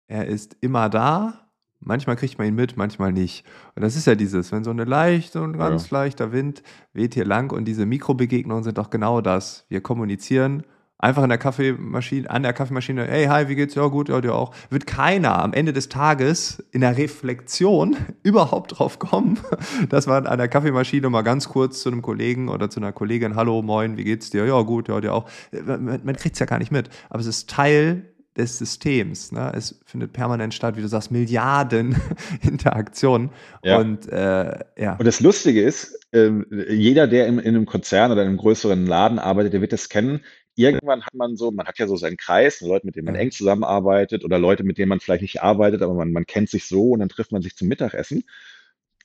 er 0.08 0.26
ist 0.26 0.56
immer 0.60 0.88
da. 0.90 1.38
Manchmal 1.80 2.16
kriegt 2.16 2.38
man 2.38 2.46
ihn 2.48 2.54
mit, 2.54 2.76
manchmal 2.76 3.12
nicht.“ 3.12 3.44
Und 3.74 3.82
das 3.82 3.96
ist 3.96 4.06
ja 4.06 4.14
dieses, 4.14 4.52
wenn 4.52 4.62
so 4.64 4.72
'ne 4.72 4.84
leicht 4.84 5.32
so 5.32 5.42
'n 5.42 5.52
Ja. 5.54 5.58
ganz 5.58 5.90
leichter 5.90 6.32
Wind 6.32 6.62
weht 6.92 7.14
hier 7.14 7.24
lang 7.24 7.52
und 7.52 7.64
diese 7.66 7.86
Mikrobegegnungen 7.86 8.62
sind 8.64 8.78
doch 8.78 8.90
genau 8.90 9.20
das. 9.20 9.66
Wir 9.68 9.80
kommunizieren 9.80 10.62
einfach 11.02 11.22
in 11.24 11.28
der 11.28 11.38
Kaffeemaschine 11.38 12.30
an 12.30 12.42
der 12.44 12.52
Kaffeemaschine: 12.54 13.06
„Hey, 13.06 13.26
hi, 13.26 13.48
wie 13.48 13.56
geht's?“ 13.56 13.74
„Ja, 13.74 13.86
gut, 13.88 14.08
ja, 14.08 14.20
dir 14.20 14.34
auch.“ 14.34 14.54
Wird 14.70 14.86
keiner 14.86 15.42
am 15.42 15.52
Ende 15.52 15.72
des 15.74 15.88
Tages 15.90 16.62
in 16.72 16.80
der 16.80 16.96
Reflexion 16.96 17.96
überhaupt 18.22 18.78
drauf 18.78 18.98
kommen, 18.98 19.38
dass 19.90 20.06
man 20.06 20.26
an 20.26 20.38
der 20.38 20.48
Kaffeemaschine 20.48 21.10
mal 21.10 21.22
ganz 21.22 21.48
kurz 21.48 21.80
zu 21.82 21.90
'nem 21.90 22.02
Kollegen 22.02 22.48
oder 22.48 22.70
zu 22.70 22.80
'ner 22.80 22.92
Kollegin: 22.92 23.36
„Hallo, 23.36 23.62
moin, 23.62 23.96
wie 23.98 24.04
geht's 24.04 24.30
dir?“ 24.30 24.46
„Ja, 24.46 24.62
gut, 24.62 24.88
ja, 24.88 25.00
dir 25.00 25.12
auch.“ 25.14 25.28
Äh, 25.52 25.60
man 25.62 26.00
man 26.04 26.16
kriegt's 26.16 26.38
ja 26.38 26.46
gar 26.46 26.58
nicht 26.58 26.72
mit, 26.72 26.88
aber 27.10 27.20
es 27.20 27.26
ist 27.26 27.50
Teil 27.50 28.06
des 28.36 28.56
Systems, 28.56 29.30
ne? 29.32 29.52
Es 29.54 29.78
findet 29.84 30.14
permanent 30.14 30.54
statt, 30.54 30.76
wie 30.78 30.80
du 30.80 30.88
sagst, 30.88 31.10
Milliarden 31.10 31.96
Interaktionen 32.42 33.28
Ja. 33.62 33.78
und, 33.78 34.08
äh, 34.10 34.58
ja. 34.78 34.96
Und 34.96 35.04
das 35.06 35.20
Lustige 35.20 35.62
ist, 35.62 35.98
ähm, 36.14 36.46
jeder, 36.70 37.06
der 37.06 37.26
in 37.26 37.38
in 37.38 37.52
'nem 37.54 37.66
Konzern 37.66 38.10
oder 38.12 38.22
in 38.22 38.28
'nem 38.28 38.36
größeren 38.38 38.86
Laden 38.86 39.18
arbeitet, 39.18 39.52
der 39.52 39.60
wird 39.60 39.72
das 39.74 39.88
kennen. 39.90 40.20
Irgendwann 40.58 41.02
hat 41.04 41.14
man 41.14 41.36
so 41.36 41.50
man 41.50 41.66
hat 41.66 41.78
ja 41.78 41.86
so 41.86 41.96
seinen 41.96 42.16
Kreis, 42.18 42.60
Leute, 42.60 42.84
mit 42.86 42.96
denen 42.96 43.06
man 43.06 43.14
eng 43.14 43.30
zusammenarbeitet 43.30 44.24
oder 44.24 44.38
Leute, 44.38 44.64
mit 44.64 44.76
denen 44.78 44.88
man 44.90 45.00
vielleicht 45.00 45.22
nicht 45.22 45.42
arbeitet, 45.42 45.80
aber 45.82 45.94
man 45.94 46.12
man 46.12 46.26
kennt 46.26 46.50
sich 46.50 46.66
so 46.66 46.90
und 46.90 47.00
dann 47.00 47.08
trifft 47.08 47.32
man 47.32 47.40
sich 47.42 47.56
zum 47.56 47.68
Mittagessen. 47.68 48.24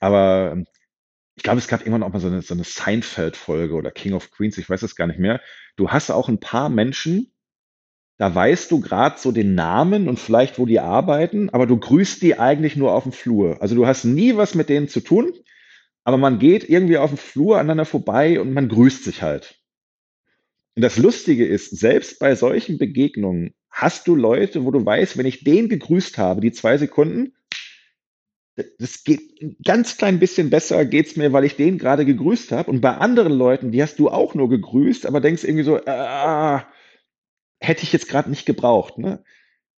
Aber 0.02 0.58
ich 1.38 1.44
glaube, 1.44 1.60
es 1.60 1.68
gab 1.70 1.82
irgendwann 1.82 2.04
auch 2.04 2.14
mal 2.14 2.20
so 2.22 2.30
'ne 2.30 2.42
so 2.44 2.56
'ne 2.56 2.64
Seinfeld-Folge 2.66 3.76
oder 3.76 3.92
King 3.92 4.14
of 4.14 4.32
Queens, 4.32 4.58
ich 4.60 4.70
weiß 4.70 4.84
es 4.84 4.96
gar 4.98 5.08
nicht 5.08 5.20
mehr. 5.20 5.42
Du 5.78 5.90
hast 5.92 6.12
auch 6.12 6.30
'n 6.30 6.40
paar 6.40 6.70
Menschen, 6.70 7.32
da 8.20 8.34
weißt 8.36 8.72
du 8.72 8.82
grad 8.82 9.20
so 9.20 9.32
den 9.34 9.56
Namen 9.56 10.10
und 10.10 10.20
vielleicht, 10.20 10.60
wo 10.60 10.66
die 10.68 10.80
arbeiten, 10.82 11.50
aber 11.52 11.68
du 11.68 11.78
grüßt 11.80 12.22
die 12.24 12.40
eigentlich 12.40 12.76
nur 12.78 12.94
aufm 12.94 13.14
Flur. 13.14 13.62
Also, 13.62 13.76
du 13.76 13.88
hast 13.88 14.06
nie 14.06 14.38
was 14.38 14.56
mit 14.56 14.70
denen 14.70 14.90
zu 14.90 15.02
tun, 15.02 15.34
aber 16.06 16.18
man 16.18 16.40
geht 16.40 16.70
irgendwie 16.70 16.98
aufm 17.00 17.18
Flur 17.18 17.58
aneinander 17.60 17.86
vorbei 17.86 18.42
und 18.42 18.54
man 18.54 18.70
grüßt 18.70 19.04
sich 19.06 19.24
halt. 19.24 19.57
Und 20.78 20.84
das 20.84 21.00
Lustige 21.00 21.44
ist, 21.44 21.76
selbst 21.76 22.20
bei 22.20 22.36
solchen 22.36 22.78
Begegnungen 22.78 23.56
hast 23.72 24.08
du 24.08 24.16
Leute, 24.16 24.64
wo 24.64 24.70
du 24.70 24.86
weißt, 24.86 25.18
wenn 25.18 25.26
ich 25.26 25.44
den 25.44 25.70
gegrüßt 25.70 26.20
habe, 26.20 26.40
die 26.40 26.52
2 26.52 26.78
Sekunden 26.78 27.34
das 28.80 29.04
geht 29.04 29.40
'n 29.42 29.56
ganz 29.64 29.98
klein 29.98 30.20
bisschen 30.20 30.50
besser 30.50 30.84
geht's 30.86 31.16
mir, 31.16 31.32
weil 31.34 31.46
ich 31.46 31.56
den 31.56 31.78
grade 31.78 32.06
gegrüßt 32.06 32.52
habe. 32.52 32.70
Und 32.72 32.82
bei 32.82 32.96
anderen 32.96 33.34
Leuten, 33.34 33.72
die 33.72 33.82
hast 33.84 34.00
du 34.00 34.10
auch 34.10 34.34
nur 34.34 34.50
gegrüßt, 34.50 35.06
aber 35.06 35.22
denkst 35.22 35.44
irgendwie 35.44 35.64
so: 35.64 35.80
„Ah, 35.86 36.66
hätte 37.60 37.84
ich 37.84 37.94
jetzt 37.94 38.10
grad 38.10 38.30
nicht 38.30 38.46
gebraucht“, 38.46 38.98
ne? 39.00 39.24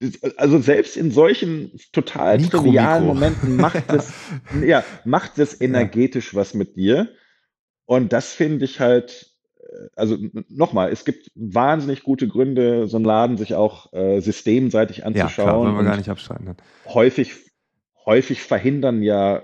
Das 0.01 0.23
also, 0.39 0.61
selbst 0.61 0.97
in 0.97 1.11
solchen 1.13 1.73
total 1.93 2.39
Mikro, 2.39 2.61
trivialen 2.61 3.05
Mikro. 3.05 3.15
Momenten 3.15 3.57
macht 3.61 3.93
Ja. 3.93 3.97
es 3.97 4.15
ja, 4.51 4.85
macht 5.05 5.39
es 5.39 5.55
Ja. 5.55 5.67
energetisch 5.67 6.35
was 6.35 6.55
mit 6.55 6.77
dir. 6.77 7.11
Und 7.87 8.13
das 8.13 8.35
finde 8.35 8.65
ich 8.67 8.81
halt 8.81 9.28
also 9.97 10.17
nochmal, 10.49 10.91
es 10.91 11.05
gibt 11.05 11.31
wahnsinnig 11.35 12.03
gute 12.03 12.29
Gründe, 12.29 12.89
so 12.89 12.97
einen 12.97 13.05
Laden 13.05 13.37
sich 13.37 13.55
auch 13.55 13.93
äh, 13.93 14.21
systemseitig 14.21 15.05
anzuschauen. 15.05 15.29
Ja, 15.29 15.53
klar, 15.53 15.59
wollen 15.59 15.77
wir 15.77 15.85
gar 15.85 15.97
nicht 15.97 16.09
abstreiten. 16.09 16.57
Häufig, 16.87 17.35
häufig 18.05 18.43
verhindern 18.43 19.03
ja 19.03 19.43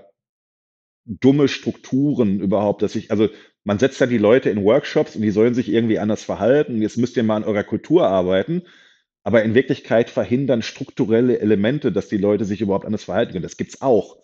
dumme 1.05 1.47
Strukturen 1.47 2.39
überhaupt, 2.39 2.81
dass 2.81 2.95
ich, 2.95 3.11
also 3.11 3.29
man 3.63 3.79
setzt 3.79 4.01
da 4.01 4.05
die 4.05 4.17
Leute 4.17 4.49
in 4.49 4.63
Workshops 4.63 5.15
und 5.15 5.21
die 5.21 5.31
sollen 5.31 5.53
sich 5.53 5.69
irgendwie 5.69 5.99
anders 5.99 6.23
verhalten. 6.23 6.81
Jetzt 6.81 6.97
müsst 6.97 7.17
ihr 7.17 7.23
mal 7.23 7.37
an 7.37 7.43
eurer 7.43 7.63
Kultur 7.63 8.07
arbeiten. 8.07 8.63
Aber 9.23 9.43
in 9.43 9.55
Wirklichkeit 9.55 10.11
verhindern 10.11 10.61
strukturelle 10.61 11.39
Elemente, 11.39 11.91
dass 11.91 12.09
die 12.09 12.17
Leute 12.17 12.45
sich 12.45 12.61
überhaupt 12.61 12.85
anders 12.85 13.05
verhalten 13.05 13.31
können. 13.31 13.43
Das 13.43 13.57
gibt's 13.57 13.81
auch. 13.81 14.17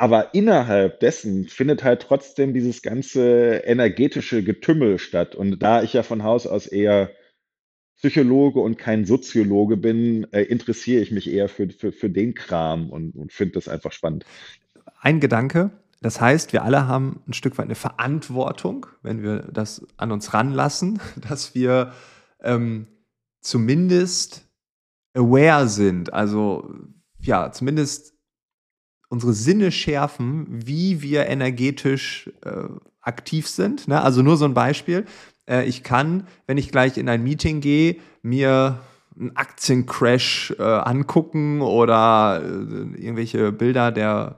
Aber 0.00 0.32
innerhalb 0.32 1.00
dessen 1.00 1.48
findet 1.48 1.82
halt 1.82 2.02
trotzdem 2.02 2.54
dieses 2.54 2.82
ganze 2.82 3.56
energetische 3.64 4.44
Getümmel 4.44 5.00
statt. 5.00 5.34
Und 5.34 5.60
da 5.60 5.82
ich 5.82 5.92
ja 5.92 6.04
von 6.04 6.22
Haus 6.22 6.46
aus 6.46 6.68
eher 6.68 7.10
Psychologe 7.96 8.60
und 8.60 8.78
kein 8.78 9.04
Soziologe 9.04 9.76
bin, 9.76 10.32
äh, 10.32 10.42
interessiere 10.42 11.02
ich 11.02 11.10
mich 11.10 11.28
eher 11.28 11.48
für, 11.48 11.68
für, 11.70 11.90
für 11.90 12.08
den 12.08 12.34
Kram 12.34 12.90
und, 12.90 13.16
und 13.16 13.32
finde 13.32 13.54
das 13.54 13.66
einfach 13.66 13.90
spannend. 13.90 14.24
Ein 15.00 15.18
Gedanke, 15.18 15.72
das 16.00 16.20
heißt, 16.20 16.52
wir 16.52 16.62
alle 16.62 16.86
haben 16.86 17.20
ein 17.26 17.32
Stück 17.32 17.58
weit 17.58 17.66
eine 17.66 17.74
Verantwortung, 17.74 18.86
wenn 19.02 19.24
wir 19.24 19.48
das 19.52 19.84
an 19.96 20.12
uns 20.12 20.32
ranlassen, 20.32 21.00
dass 21.28 21.56
wir 21.56 21.92
ähm, 22.40 22.86
zumindest 23.40 24.48
aware 25.12 25.68
sind, 25.68 26.12
also 26.12 26.72
ja, 27.20 27.50
zumindest 27.50 28.14
unsere 29.08 29.32
Sinne 29.32 29.72
schärfen, 29.72 30.46
wie 30.48 31.02
wir 31.02 31.26
energetisch 31.26 32.30
äh, 32.44 32.64
aktiv 33.00 33.48
sind. 33.48 33.88
Ne? 33.88 34.00
Also 34.00 34.22
nur 34.22 34.36
so 34.36 34.44
ein 34.44 34.54
Beispiel. 34.54 35.06
Äh, 35.48 35.64
ich 35.66 35.82
kann, 35.82 36.26
wenn 36.46 36.58
ich 36.58 36.70
gleich 36.70 36.98
in 36.98 37.08
ein 37.08 37.22
Meeting 37.22 37.60
gehe, 37.60 37.96
mir 38.22 38.80
einen 39.18 39.34
Aktiencrash 39.34 40.54
äh, 40.58 40.62
angucken 40.62 41.60
oder 41.60 42.42
äh, 42.42 43.00
irgendwelche 43.00 43.50
Bilder 43.52 43.90
der 43.90 44.36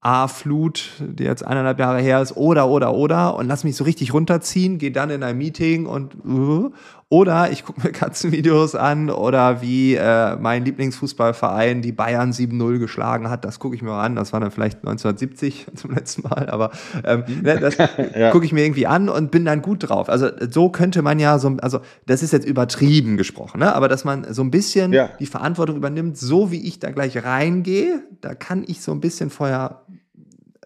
A-Flut, 0.00 0.90
die 1.00 1.24
jetzt 1.24 1.44
eineinhalb 1.44 1.78
Jahre 1.80 2.00
her 2.00 2.22
ist, 2.22 2.36
oder, 2.36 2.68
oder, 2.68 2.94
oder, 2.94 3.34
und 3.34 3.48
lass 3.48 3.64
mich 3.64 3.76
so 3.76 3.84
richtig 3.84 4.12
runterziehen, 4.14 4.78
gehe 4.78 4.92
dann 4.92 5.10
in 5.10 5.22
ein 5.22 5.36
Meeting 5.36 5.86
und, 5.86 6.14
uh, 6.24 6.70
oder 7.10 7.50
ich 7.50 7.64
gucke 7.64 7.80
mir 7.82 7.92
Katzenvideos 7.92 8.74
an 8.74 9.10
oder 9.10 9.62
wie 9.62 9.94
äh, 9.94 10.36
mein 10.36 10.64
Lieblingsfußballverein 10.64 11.80
die 11.80 11.92
Bayern 11.92 12.32
7-0 12.32 12.78
geschlagen 12.78 13.30
hat, 13.30 13.44
das 13.44 13.58
gucke 13.58 13.74
ich 13.74 13.82
mir 13.82 13.92
an, 13.92 14.14
das 14.14 14.32
war 14.32 14.40
dann 14.40 14.50
vielleicht 14.50 14.78
1970 14.78 15.66
zum 15.74 15.92
letzten 15.92 16.22
Mal, 16.28 16.50
aber 16.50 16.70
ähm, 17.04 17.24
ne, 17.42 17.58
das 17.58 17.76
ja. 18.14 18.30
gucke 18.30 18.44
ich 18.44 18.52
mir 18.52 18.64
irgendwie 18.64 18.86
an 18.86 19.08
und 19.08 19.30
bin 19.30 19.44
dann 19.44 19.62
gut 19.62 19.88
drauf. 19.88 20.08
Also 20.08 20.28
so 20.50 20.68
könnte 20.68 21.02
man 21.02 21.18
ja 21.18 21.38
so, 21.38 21.56
also 21.62 21.80
das 22.06 22.22
ist 22.22 22.32
jetzt 22.32 22.46
übertrieben 22.46 23.16
gesprochen, 23.16 23.60
ne? 23.60 23.74
aber 23.74 23.88
dass 23.88 24.04
man 24.04 24.32
so 24.32 24.42
ein 24.42 24.50
bisschen 24.50 24.92
ja. 24.92 25.08
die 25.18 25.26
Verantwortung 25.26 25.76
übernimmt, 25.76 26.18
so 26.18 26.50
wie 26.50 26.66
ich 26.66 26.78
da 26.78 26.90
gleich 26.90 27.24
reingehe, 27.24 28.02
da 28.20 28.34
kann 28.34 28.64
ich 28.66 28.82
so 28.82 28.92
ein 28.92 29.00
bisschen 29.00 29.30
vorher 29.30 29.86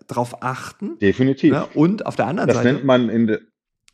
drauf 0.08 0.42
achten. 0.42 0.98
Definitiv. 0.98 1.52
Ne? 1.52 1.66
Und 1.74 2.06
auf 2.06 2.16
der 2.16 2.26
anderen 2.26 2.48
das 2.48 2.56
Seite. 2.56 2.68
Das 2.68 2.76
nennt 2.78 2.86
man 2.86 3.08
in 3.08 3.26
der. 3.28 3.40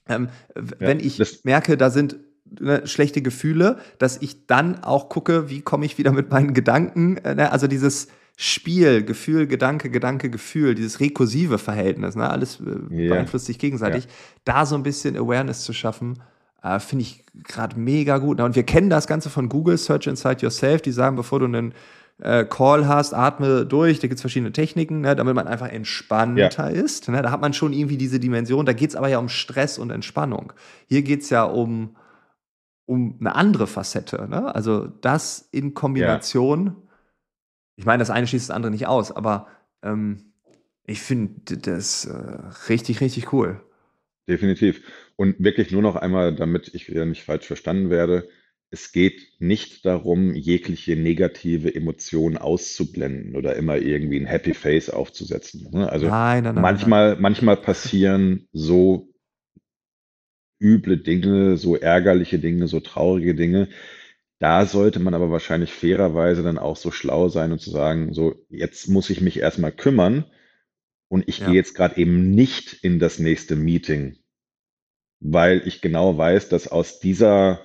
Ähm, 0.09 0.31
wenn 0.55 1.01
ja, 1.01 1.07
ich 1.07 1.45
merke, 1.45 1.77
da 1.77 1.91
sind 1.91 2.17
ne, 2.61 2.87
schlechte 2.87 3.23
Gefühle, 3.23 3.79
dass 3.99 4.21
ich 4.21 4.47
dann 4.47 4.83
auch 4.83 5.09
gucke, 5.09 5.51
wie 5.51 5.61
komme 5.61 5.87
ich 5.87 5.99
wieder 5.99 6.13
mit 6.13 6.31
meinen 6.31 6.55
Gedanken, 6.55 7.17
äh, 7.19 7.35
ne? 7.35 7.53
also 7.53 7.67
dieses 7.67 8.09
Spiel, 8.37 9.05
Gefühl, 9.05 9.47
Gedanke, 9.47 9.91
Gedanke, 9.91 10.31
Gefühl, 10.31 10.75
dieses 10.75 11.01
rekursive 11.01 11.59
Verhältnis, 11.59 12.15
ne? 12.15 12.31
alles 12.31 12.61
äh, 12.61 12.95
yeah. 12.95 13.15
beeinflusst 13.15 13.47
sich 13.47 13.59
gegenseitig, 13.59 14.05
ja. 14.05 14.11
da 14.45 14.67
so 14.67 14.77
ein 14.77 14.83
bisschen 14.83 15.17
Awareness 15.17 15.65
zu 15.65 15.73
schaffen, 15.73 16.21
äh, 16.63 16.79
finde 16.79 17.03
ich 17.03 17.25
gerade 17.45 17.79
mega 17.79 18.19
gut. 18.19 18.41
Und 18.41 18.57
wir 18.57 18.63
kennen 18.63 18.91
das 18.91 19.07
Ganze 19.07 19.31
von 19.31 19.49
Google, 19.49 19.77
Search 19.77 20.07
Inside 20.07 20.43
Yourself, 20.43 20.83
die 20.83 20.93
sagen, 20.93 21.17
bevor 21.17 21.41
du 21.41 21.47
einen 21.47 21.75
äh, 22.21 22.45
Call 22.45 22.87
hast, 22.87 23.15
atme 23.15 23.65
durch, 23.65 24.01
da 24.01 24.09
gibt 24.09 24.17
es 24.19 24.21
verschiedene 24.21 24.53
Techniken, 24.53 25.01
ne, 25.01 25.15
damit 25.15 25.35
man 25.35 25.47
einfach 25.47 25.69
entspannter 25.69 26.71
ja. 26.71 26.83
ist. 26.83 27.09
Ne, 27.09 27.23
da 27.23 27.31
hat 27.31 27.41
man 27.41 27.53
schon 27.53 27.73
irgendwie 27.73 27.97
diese 27.97 28.19
Dimension. 28.21 28.67
Da 28.67 28.73
geht 28.73 28.91
es 28.91 28.97
aber 28.97 29.09
ja 29.09 29.19
um 29.19 29.29
Stress 29.29 29.79
und 29.79 29.91
Entspannung. 29.91 30.53
Hier 30.87 31.03
geht 31.03 31.23
es 31.23 31.31
ja 31.31 31.45
um, 31.45 31.91
um 32.89 33.17
eine 33.21 33.35
andere 33.35 33.67
Facette. 33.67 34.27
Ne? 34.29 34.55
Also 34.55 34.87
das 34.87 35.49
in 35.53 35.75
Kombination. 35.75 36.67
Ja. 36.67 36.77
Ich 37.77 37.87
meine, 37.87 38.01
das 38.01 38.11
eine 38.11 38.27
schließt 38.27 38.49
das 38.49 38.57
andere 38.57 38.73
nicht 38.73 38.87
aus, 38.87 39.13
aber 39.13 39.47
ähm, 39.83 40.33
ich 40.85 41.01
finde 41.01 41.59
das 41.59 42.07
äh, 42.07 42.69
richtig, 42.69 43.01
richtig 43.01 43.33
cool. 43.33 43.61
Definitiv. 44.29 44.83
Und 45.17 45.37
wirklich 45.39 45.71
nur 45.71 45.83
noch 45.83 45.97
einmal, 45.97 46.35
damit 46.35 46.75
ich 46.75 46.89
wieder 46.89 47.07
nicht 47.07 47.25
falsch 47.25 47.47
verstanden 47.47 47.91
werde 47.91 48.29
es 48.71 48.93
geht 48.93 49.29
nicht 49.39 49.87
darum, 49.87 50.35
jegliche 50.35 50.97
negative 50.97 51.75
Emotion 51.75 52.37
auszublenden 52.37 53.35
oder 53.35 53.57
immer 53.57 53.79
irgendwie 53.79 54.21
ein 54.21 54.27
Happy 54.27 54.53
Face 54.53 54.91
aufzusetzen. 54.91 55.69
Ne? 55.73 55.91
Also 55.91 56.09
nein, 56.09 56.45
nein, 56.45 56.55
nein, 56.55 56.63
manchmal, 56.63 57.17
manchmal 57.17 57.57
passieren 57.57 58.47
so 58.53 59.08
üble 60.61 60.99
Dinge, 60.99 61.57
so 61.57 61.77
ärgerliche 61.77 62.39
Dinge, 62.39 62.69
so 62.69 62.81
traurige 62.81 63.35
Dinge. 63.35 63.69
Da 64.39 64.67
sollte 64.67 65.01
man 65.01 65.15
aber 65.15 65.31
wahrscheinlich 65.31 65.73
fairerweise 65.73 66.43
dann 66.43 66.59
auch 66.59 66.77
so 66.77 66.91
schlau 66.91 67.29
sein 67.29 67.53
und 67.53 67.61
zu 67.61 67.71
sagen, 67.71 68.13
so 68.15 68.35
jetzt 68.49 68.89
muss 68.89 69.11
ich 69.11 69.21
mich 69.21 69.41
erstmal 69.41 69.73
kümmern 69.73 70.25
und 71.09 71.29
ich 71.29 71.41
ja. 71.41 71.47
gehe 71.47 71.57
jetzt 71.57 71.75
gerade 71.75 71.97
eben 71.97 72.31
nicht 72.31 72.73
in 72.83 72.99
das 72.99 73.19
nächste 73.19 73.57
Meeting, 73.57 74.17
weil 75.21 75.67
ich 75.67 75.81
genau 75.81 76.17
weiß, 76.17 76.49
dass 76.49 76.69
aus 76.69 77.01
dieser 77.01 77.61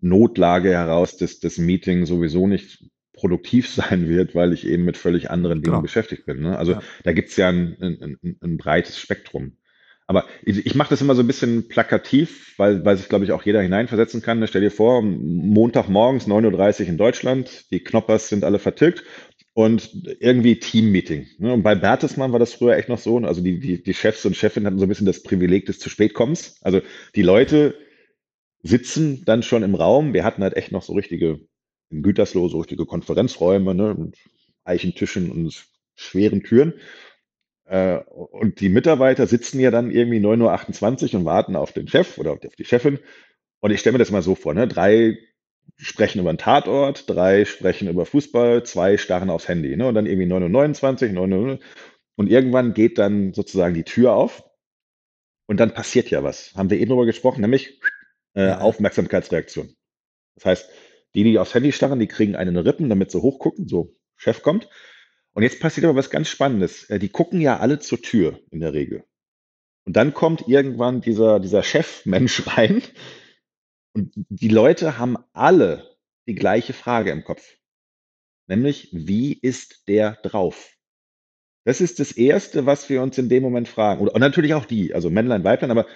Notlage 0.00 0.70
heraus 0.70 1.16
das, 1.16 1.40
das 1.40 1.56
Meeting 1.56 2.04
sowieso 2.04 2.46
nicht 2.46 2.84
produktiv 3.12 3.68
sein 3.74 4.08
wird, 4.08 4.34
weil 4.34 4.52
ich 4.52 4.66
eben 4.66 4.84
mit 4.84 4.96
völlig 4.96 5.30
anderen 5.30 5.62
Dingen 5.62 5.72
genau. 5.72 5.82
beschäftigt 5.82 6.26
bin. 6.26 6.40
Ne? 6.40 6.58
Also 6.58 6.72
ja. 6.72 6.82
da 7.04 7.12
gibt's 7.12 7.36
ja 7.36 7.48
ein, 7.48 7.76
ein, 7.80 8.18
ein, 8.22 8.36
ein, 8.40 8.56
breites 8.58 8.98
Spektrum. 8.98 9.56
Aber 10.12 10.26
ich, 10.44 10.66
ich 10.66 10.74
mache 10.74 10.90
das 10.90 11.00
immer 11.00 11.14
so 11.14 11.22
ein 11.22 11.26
bisschen 11.26 11.68
plakativ, 11.68 12.52
weil, 12.58 12.84
weil 12.84 12.98
sich, 12.98 13.08
glaube 13.08 13.24
ich, 13.24 13.32
auch 13.32 13.44
jeder 13.44 13.62
hineinversetzen 13.62 14.20
kann. 14.20 14.40
Ne? 14.40 14.46
Stell 14.46 14.60
dir 14.60 14.70
vor, 14.70 15.00
Montagmorgens 15.00 16.26
9.30 16.26 16.82
Uhr 16.82 16.88
in 16.88 16.98
Deutschland, 16.98 17.70
die 17.70 17.80
Knoppers 17.80 18.28
sind 18.28 18.44
alle 18.44 18.58
vertilgt 18.58 19.04
und 19.54 19.90
irgendwie 20.20 20.60
Teammeeting. 20.60 21.28
Ne? 21.38 21.54
Und 21.54 21.62
bei 21.62 21.74
Bertelsmann 21.74 22.30
war 22.30 22.38
das 22.38 22.52
früher 22.52 22.76
echt 22.76 22.90
noch 22.90 22.98
so. 22.98 23.16
Also 23.20 23.40
die, 23.40 23.58
die, 23.58 23.82
die 23.82 23.94
Chefs 23.94 24.26
und 24.26 24.36
Chefinnen 24.36 24.66
hatten 24.66 24.78
so 24.78 24.84
ein 24.84 24.90
bisschen 24.90 25.06
das 25.06 25.22
Privileg 25.22 25.64
des 25.64 25.78
zu 25.78 25.88
spät 25.88 26.12
kommens. 26.12 26.58
Also 26.60 26.82
die 27.14 27.22
Leute 27.22 27.74
sitzen 28.62 29.24
dann 29.24 29.42
schon 29.42 29.62
im 29.62 29.74
Raum. 29.74 30.12
Wir 30.12 30.24
hatten 30.24 30.42
halt 30.42 30.58
echt 30.58 30.72
noch 30.72 30.82
so 30.82 30.92
richtige, 30.92 31.40
in 31.88 32.02
Gütersloh, 32.02 32.48
so 32.48 32.58
richtige 32.58 32.84
Konferenzräume, 32.84 33.74
ne, 33.74 33.94
mit 33.98 34.18
Eichentischen 34.64 35.30
und 35.30 35.64
schweren 35.94 36.42
Türen. 36.42 36.74
Äh, 37.64 37.98
und 37.98 38.60
die 38.60 38.68
Mitarbeiter 38.68 39.26
sitzen 39.26 39.60
ja 39.60 39.70
dann 39.70 39.90
irgendwie 39.90 40.18
9.28 40.18 41.14
Uhr 41.14 41.20
und 41.20 41.24
warten 41.26 41.56
auf 41.56 41.72
den 41.72 41.88
Chef 41.88 42.18
oder 42.18 42.32
auf 42.32 42.38
die 42.40 42.64
Chefin. 42.64 42.98
Und 43.60 43.70
ich 43.70 43.80
stelle 43.80 43.94
mir 43.94 43.98
das 43.98 44.10
mal 44.10 44.22
so 44.22 44.34
vor, 44.34 44.54
ne? 44.54 44.66
Drei 44.66 45.18
sprechen 45.76 46.20
über 46.20 46.30
einen 46.30 46.38
Tatort, 46.38 47.08
drei 47.08 47.44
sprechen 47.44 47.88
über 47.88 48.06
Fußball, 48.06 48.64
zwei 48.64 48.98
starren 48.98 49.30
aufs 49.30 49.48
Handy, 49.48 49.76
ne? 49.76 49.86
Und 49.86 49.94
dann 49.94 50.06
irgendwie 50.06 50.26
9.29 50.26 51.08
Uhr, 51.08 51.26
9 51.26 51.32
Uhr. 51.32 51.58
Und 52.16 52.30
irgendwann 52.30 52.74
geht 52.74 52.98
dann 52.98 53.32
sozusagen 53.32 53.74
die 53.74 53.84
Tür 53.84 54.14
auf 54.14 54.44
und 55.46 55.58
dann 55.60 55.74
passiert 55.74 56.10
ja 56.10 56.22
was. 56.22 56.54
Haben 56.54 56.70
wir 56.70 56.78
eben 56.78 56.90
darüber 56.90 57.06
gesprochen, 57.06 57.40
nämlich 57.40 57.80
äh. 58.34 58.52
Aufmerksamkeitsreaktion. 58.52 59.74
Das 60.34 60.44
heißt, 60.46 60.70
die, 61.14 61.24
die 61.24 61.38
aufs 61.38 61.54
Handy 61.54 61.72
starren, 61.72 61.98
die 61.98 62.06
kriegen 62.06 62.36
einen 62.36 62.56
Rippen, 62.56 62.88
damit 62.88 63.10
sie 63.10 63.20
hochgucken, 63.20 63.68
so 63.68 63.94
Chef 64.16 64.42
kommt. 64.42 64.68
Und 65.34 65.42
jetzt 65.42 65.60
passiert 65.60 65.84
aber 65.84 65.96
was 65.96 66.10
ganz 66.10 66.28
Spannendes. 66.28 66.88
Äh, 66.90 66.98
die 66.98 67.08
gucken 67.08 67.40
ja 67.40 67.58
alle 67.58 67.78
zur 67.78 68.00
Tür 68.02 68.40
in 68.50 68.60
der 68.60 68.72
Regel. 68.72 69.04
Und 69.86 69.96
dann 69.96 70.14
kommt 70.14 70.48
irgendwann 70.48 71.00
dieser, 71.00 71.40
dieser 71.40 71.62
Chefmensch 71.62 72.46
rein. 72.56 72.82
Und 73.94 74.12
die 74.14 74.48
Leute 74.48 74.98
haben 74.98 75.16
alle 75.32 75.96
die 76.28 76.34
gleiche 76.34 76.72
Frage 76.72 77.10
im 77.10 77.24
Kopf. 77.24 77.56
Nämlich, 78.48 78.88
wie 78.92 79.32
ist 79.32 79.88
der 79.88 80.18
drauf? 80.22 80.76
Das 81.64 81.80
ist 81.80 82.00
das 82.00 82.12
Erste, 82.12 82.66
was 82.66 82.88
wir 82.88 83.02
uns 83.02 83.18
in 83.18 83.28
dem 83.28 83.42
Moment 83.42 83.68
fragen. 83.68 84.06
und 84.08 84.18
natürlich 84.20 84.54
auch 84.54 84.64
die, 84.64 84.94
also 84.94 85.10
Männlein, 85.10 85.44
Weiblein, 85.44 85.70
aber 85.70 85.86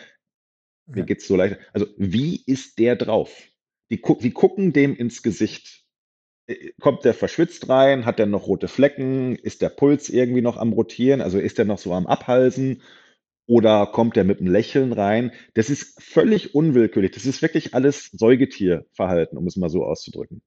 mir 0.86 1.00
Ja. 1.00 1.04
geht's 1.04 1.26
so 1.26 1.36
leicht. 1.36 1.58
Also, 1.72 1.86
wie 1.96 2.42
ist 2.46 2.78
der 2.78 2.96
drauf? 2.96 3.42
Die 3.90 3.98
guck 4.00 4.22
wir 4.22 4.32
gucken 4.32 4.72
dem 4.72 4.96
ins 4.96 5.22
Gesicht. 5.22 5.85
Äh, 6.46 6.72
kommt 6.80 7.04
der 7.04 7.14
verschwitzt 7.14 7.68
rein? 7.68 8.06
Hat 8.06 8.18
der 8.18 8.26
noch 8.26 8.46
rote 8.46 8.68
Flecken? 8.68 9.36
Ist 9.36 9.62
der 9.62 9.68
Puls 9.70 10.08
irgendwie 10.08 10.42
noch 10.42 10.56
am 10.56 10.72
Rotieren? 10.72 11.20
Also, 11.20 11.38
ist 11.38 11.58
der 11.58 11.64
noch 11.64 11.78
so 11.78 11.92
am 11.92 12.06
Abhalsen? 12.06 12.82
Oder 13.46 13.86
kommt 13.86 14.16
der 14.16 14.24
mit 14.24 14.40
einem 14.40 14.52
Lächeln 14.52 14.92
rein? 14.92 15.32
Das 15.54 15.70
ist 15.70 16.02
völlig 16.02 16.54
unwillkürlich. 16.54 17.12
Das 17.12 17.26
ist 17.26 17.42
wirklich 17.42 17.74
alles 17.74 18.10
Säugetierverhalten, 18.12 19.38
um 19.38 19.46
es 19.46 19.56
mal 19.56 19.70
so 19.70 19.84
auszudrücken. 19.84 20.42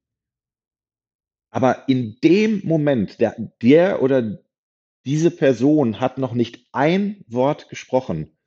Aber 1.52 1.88
in 1.88 2.18
dem 2.24 2.62
Moment, 2.66 3.20
der 3.20 3.36
der 3.62 4.02
oder 4.02 4.40
diese 5.06 5.32
Person 5.32 6.00
hat 6.00 6.18
noch 6.18 6.34
nicht 6.34 6.68
ein 6.72 7.24
Wort 7.28 7.70
gesprochen 7.70 8.38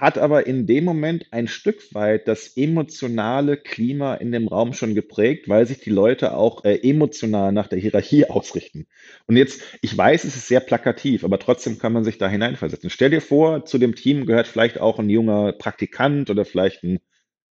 hat 0.00 0.16
aber 0.16 0.46
in 0.46 0.66
dem 0.66 0.84
Moment 0.84 1.26
ein 1.30 1.46
Stück 1.46 1.94
weit 1.94 2.26
das 2.26 2.56
emotionale 2.56 3.58
Klima 3.58 4.14
in 4.14 4.32
dem 4.32 4.48
Raum 4.48 4.72
schon 4.72 4.94
geprägt, 4.94 5.46
weil 5.46 5.66
sich 5.66 5.80
die 5.80 5.90
Leute 5.90 6.34
auch 6.34 6.64
äh, 6.64 6.76
emotional 6.76 7.52
nach 7.52 7.68
der 7.68 7.78
Hierarchie 7.78 8.24
ausrichten. 8.30 8.86
Und 9.26 9.36
jetzt, 9.36 9.60
ich 9.82 9.96
weiß, 9.96 10.24
es 10.24 10.36
ist 10.36 10.48
sehr 10.48 10.60
plakativ, 10.60 11.22
aber 11.22 11.38
trotzdem 11.38 11.78
kann 11.78 11.92
man 11.92 12.04
sich 12.04 12.16
da 12.16 12.28
hineinversetzen. 12.30 12.88
Stell 12.88 13.10
dir 13.10 13.20
vor, 13.20 13.66
zu 13.66 13.76
dem 13.76 13.94
Team 13.94 14.24
gehört 14.24 14.48
vielleicht 14.48 14.80
auch 14.80 14.98
ein 14.98 15.10
junger 15.10 15.52
Praktikant 15.52 16.30
oder 16.30 16.46
vielleicht 16.46 16.82
ein, 16.82 17.00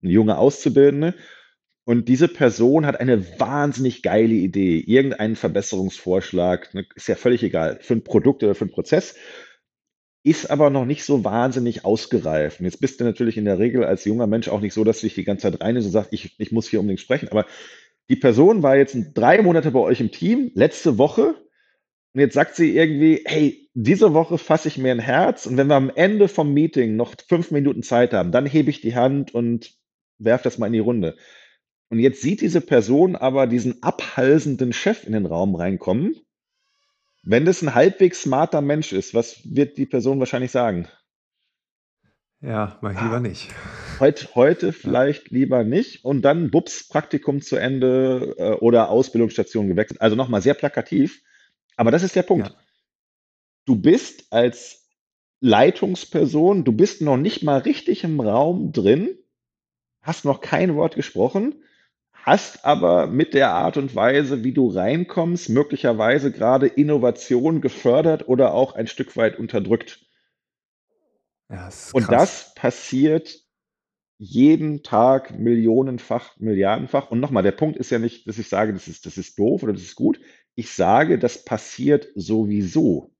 ein 0.02 0.08
junger 0.08 0.38
Auszubildende. 0.38 1.14
Und 1.84 2.08
diese 2.08 2.28
Person 2.28 2.86
hat 2.86 2.98
eine 2.98 3.38
wahnsinnig 3.38 4.02
geile 4.02 4.34
Idee, 4.34 4.78
irgendeinen 4.78 5.36
Verbesserungsvorschlag, 5.36 6.72
ne, 6.72 6.86
ist 6.94 7.08
ja 7.08 7.14
völlig 7.14 7.42
egal, 7.42 7.78
für 7.82 7.94
ein 7.94 8.04
Produkt 8.04 8.42
oder 8.42 8.54
für 8.54 8.64
einen 8.64 8.72
Prozess 8.72 9.16
ist 10.28 10.50
aber 10.50 10.70
noch 10.70 10.84
nicht 10.84 11.04
so 11.04 11.24
wahnsinnig 11.24 11.84
ausgereift. 11.84 12.60
Und 12.60 12.66
jetzt 12.66 12.80
bist 12.80 13.00
du 13.00 13.04
natürlich 13.04 13.36
in 13.36 13.44
der 13.44 13.58
Regel 13.58 13.84
als 13.84 14.04
junger 14.04 14.26
Mensch 14.26 14.48
auch 14.48 14.60
nicht 14.60 14.74
so, 14.74 14.84
dass 14.84 15.00
du 15.00 15.06
dich 15.06 15.14
die 15.14 15.24
ganze 15.24 15.50
Zeit 15.50 15.60
rein 15.60 15.76
und 15.76 15.82
sagst, 15.82 16.12
ich, 16.12 16.34
ich 16.38 16.52
muss 16.52 16.68
hier 16.68 16.80
unbedingt 16.80 17.00
sprechen. 17.00 17.28
Aber 17.28 17.46
die 18.08 18.16
Person 18.16 18.62
war 18.62 18.76
jetzt 18.76 18.96
drei 19.14 19.42
Monate 19.42 19.70
bei 19.70 19.80
euch 19.80 20.00
im 20.00 20.10
Team, 20.10 20.50
letzte 20.54 20.98
Woche. 20.98 21.34
Und 22.14 22.20
jetzt 22.20 22.34
sagt 22.34 22.56
sie 22.56 22.74
irgendwie, 22.74 23.22
hey, 23.24 23.68
diese 23.74 24.14
Woche 24.14 24.38
fasse 24.38 24.68
ich 24.68 24.78
mir 24.78 24.90
ein 24.90 24.98
Herz 24.98 25.46
und 25.46 25.56
wenn 25.56 25.68
wir 25.68 25.76
am 25.76 25.92
Ende 25.94 26.26
vom 26.26 26.52
Meeting 26.52 26.96
noch 26.96 27.14
fünf 27.28 27.50
Minuten 27.50 27.82
Zeit 27.82 28.12
haben, 28.12 28.32
dann 28.32 28.46
hebe 28.46 28.70
ich 28.70 28.80
die 28.80 28.96
Hand 28.96 29.34
und 29.34 29.74
werfe 30.18 30.44
das 30.44 30.58
mal 30.58 30.66
in 30.66 30.72
die 30.72 30.78
Runde. 30.80 31.16
Und 31.90 32.00
jetzt 32.00 32.20
sieht 32.20 32.40
diese 32.40 32.60
Person 32.60 33.14
aber 33.14 33.46
diesen 33.46 33.82
abhalsenden 33.82 34.72
Chef 34.72 35.06
in 35.06 35.12
den 35.12 35.26
Raum 35.26 35.54
reinkommen 35.54 36.16
wenn 37.22 37.44
das 37.44 37.62
ein 37.62 37.74
halbwegs 37.74 38.22
smarter 38.22 38.60
Mensch 38.60 38.92
ist, 38.92 39.14
was 39.14 39.40
wird 39.44 39.76
die 39.76 39.86
Person 39.86 40.18
wahrscheinlich 40.18 40.50
sagen? 40.50 40.88
Ja, 42.40 42.78
ich 42.82 43.00
lieber 43.00 43.18
nicht. 43.18 43.48
Heute, 43.98 44.28
heute 44.36 44.72
vielleicht 44.72 45.30
lieber 45.30 45.64
nicht 45.64 46.04
und 46.04 46.22
dann 46.22 46.52
bups, 46.52 46.86
Praktikum 46.86 47.42
zu 47.42 47.56
Ende 47.56 48.36
äh, 48.38 48.52
oder 48.52 48.90
Ausbildungsstation 48.90 49.66
gewechselt. 49.66 50.00
Also 50.00 50.14
nochmal 50.14 50.40
sehr 50.40 50.54
plakativ. 50.54 51.20
Aber 51.76 51.90
das 51.90 52.04
ist 52.04 52.14
der 52.14 52.22
Punkt. 52.22 52.48
Ja. 52.48 52.54
Du 53.64 53.74
bist 53.74 54.32
als 54.32 54.88
Leitungsperson, 55.40 56.64
du 56.64 56.72
bist 56.72 57.02
noch 57.02 57.16
nicht 57.16 57.42
mal 57.42 57.58
richtig 57.58 58.04
im 58.04 58.20
Raum 58.20 58.72
drin, 58.72 59.18
hast 60.00 60.24
noch 60.24 60.40
kein 60.40 60.76
Wort 60.76 60.94
gesprochen 60.94 61.62
hast 62.28 62.64
aber 62.64 63.06
mit 63.06 63.32
der 63.32 63.50
Art 63.50 63.76
und 63.78 63.94
Weise, 63.94 64.44
wie 64.44 64.52
du 64.52 64.68
reinkommst, 64.68 65.48
möglicherweise 65.48 66.30
gerade 66.30 66.66
Innovation 66.66 67.60
gefördert 67.60 68.28
oder 68.28 68.52
auch 68.52 68.74
ein 68.74 68.86
Stück 68.86 69.16
weit 69.16 69.38
unterdrückt. 69.38 70.06
Ja, 71.50 71.64
das 71.64 71.92
und 71.94 72.12
das 72.12 72.54
passiert 72.54 73.42
jeden 74.18 74.82
Tag 74.82 75.38
millionenfach, 75.38 76.36
milliardenfach. 76.38 77.10
Und 77.10 77.20
nochmal, 77.20 77.44
der 77.44 77.52
Punkt 77.52 77.78
ist 77.78 77.90
ja 77.90 77.98
nicht, 77.98 78.26
dass 78.26 78.38
ich 78.38 78.48
sage, 78.48 78.72
das 78.74 78.88
ist, 78.88 79.06
das 79.06 79.16
ist 79.16 79.38
doof 79.38 79.62
oder 79.62 79.72
das 79.72 79.82
ist 79.82 79.94
gut. 79.94 80.20
Ich 80.54 80.72
sage, 80.72 81.18
das 81.18 81.44
passiert 81.44 82.08
sowieso. 82.14 83.14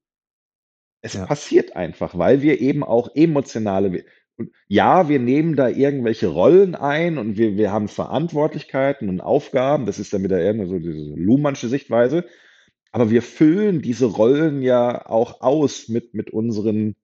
Es 1.01 1.15
ja. 1.15 1.25
passiert 1.25 1.77
einfach, 1.77 2.19
weil 2.19 2.43
wir 2.43 2.61
eben 2.61 2.83
auch 2.83 3.15
emotionale, 3.15 4.05
ja, 4.68 5.09
wir 5.09 5.18
nehmen 5.18 5.57
da 5.57 5.68
irgendwelche 5.68 6.28
Rollen 6.28 6.74
ein 6.74 7.18
und 7.18 7.36
wir, 7.36 7.57
wir 7.57 7.72
haben 7.72 7.89
Verantwortlichkeiten 7.89 9.09
und 9.09 9.20
Aufgaben. 9.20 9.86
Das 9.86 9.99
ist 9.99 10.12
dann 10.12 10.22
wieder 10.22 10.41
eher 10.41 10.55
so 10.66 10.78
diese 10.78 11.14
Luhmannsche 11.14 11.68
Sichtweise. 11.68 12.24
Aber 12.93 13.11
wir 13.11 13.22
füllen 13.22 13.82
diese 13.82 14.07
Rollen 14.07 14.62
ja 14.62 15.07
auch 15.07 15.41
aus 15.41 15.89
mit, 15.89 16.14
mit 16.14 16.30
unseren 16.30 16.97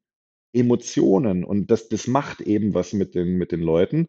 Emotionen. 0.52 1.44
Und 1.44 1.70
das, 1.70 1.88
das 1.88 2.06
macht 2.06 2.40
eben 2.40 2.74
was 2.74 2.92
mit 2.92 3.14
den, 3.14 3.36
mit 3.36 3.52
den 3.52 3.60
Leuten. 3.60 4.08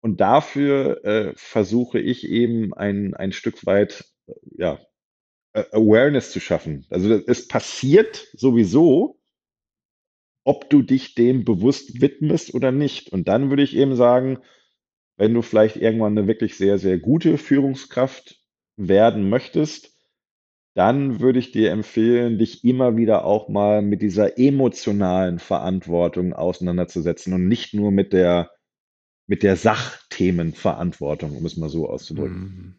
Und 0.00 0.20
dafür 0.20 1.04
äh, 1.04 1.32
versuche 1.36 2.00
ich 2.00 2.28
eben 2.28 2.74
ein, 2.74 3.14
ein 3.14 3.32
Stück 3.32 3.64
weit 3.66 4.04
ja, 4.56 4.80
Awareness 5.52 6.32
zu 6.32 6.40
schaffen. 6.40 6.86
Also 6.90 7.14
es 7.26 7.46
passiert 7.46 8.28
sowieso, 8.32 9.20
ob 10.44 10.70
du 10.70 10.82
dich 10.82 11.14
dem 11.14 11.44
bewusst 11.44 12.00
widmest 12.00 12.54
oder 12.54 12.72
nicht. 12.72 13.12
Und 13.12 13.28
dann 13.28 13.50
würde 13.50 13.62
ich 13.62 13.76
eben 13.76 13.96
sagen, 13.96 14.38
wenn 15.16 15.34
du 15.34 15.42
vielleicht 15.42 15.76
irgendwann 15.76 16.16
eine 16.16 16.26
wirklich 16.26 16.56
sehr, 16.56 16.78
sehr 16.78 16.98
gute 16.98 17.38
Führungskraft 17.38 18.40
werden 18.76 19.28
möchtest, 19.28 19.92
dann 20.74 21.20
würde 21.20 21.38
ich 21.38 21.52
dir 21.52 21.70
empfehlen, 21.70 22.38
dich 22.38 22.64
immer 22.64 22.96
wieder 22.96 23.24
auch 23.24 23.48
mal 23.48 23.82
mit 23.82 24.00
dieser 24.00 24.38
emotionalen 24.38 25.38
Verantwortung 25.38 26.32
auseinanderzusetzen 26.32 27.34
und 27.34 27.46
nicht 27.46 27.74
nur 27.74 27.90
mit 27.90 28.12
der, 28.12 28.50
mit 29.26 29.42
der 29.42 29.56
Sachthemenverantwortung, 29.56 31.36
um 31.36 31.44
es 31.44 31.56
mal 31.56 31.68
so 31.68 31.88
auszudrücken. 31.88 32.40
Mhm. 32.40 32.74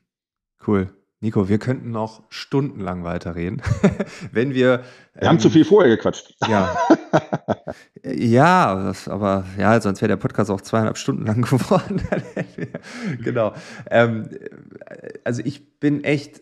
Cool. 0.65 0.89
Nico, 1.19 1.47
wir 1.47 1.59
könnten 1.59 1.91
noch 1.91 2.23
stundenlang 2.29 3.03
weiterreden, 3.03 3.61
wenn 4.31 4.53
wir. 4.53 4.83
Wir 5.13 5.21
ähm, 5.21 5.27
haben 5.29 5.39
zu 5.39 5.49
viel 5.49 5.63
vorher 5.63 5.95
gequatscht. 5.95 6.35
Ja. 6.49 6.75
ja, 8.03 8.75
das, 8.75 9.07
aber 9.07 9.45
ja, 9.57 9.79
sonst 9.81 10.01
wäre 10.01 10.09
der 10.09 10.17
Podcast 10.17 10.49
auch 10.51 10.61
zweieinhalb 10.61 10.97
Stunden 10.97 11.25
lang 11.25 11.41
geworden. 11.49 12.01
genau. 13.23 13.53
Ähm, 13.89 14.29
also 15.23 15.41
ich 15.43 15.79
bin 15.79 16.03
echt 16.03 16.41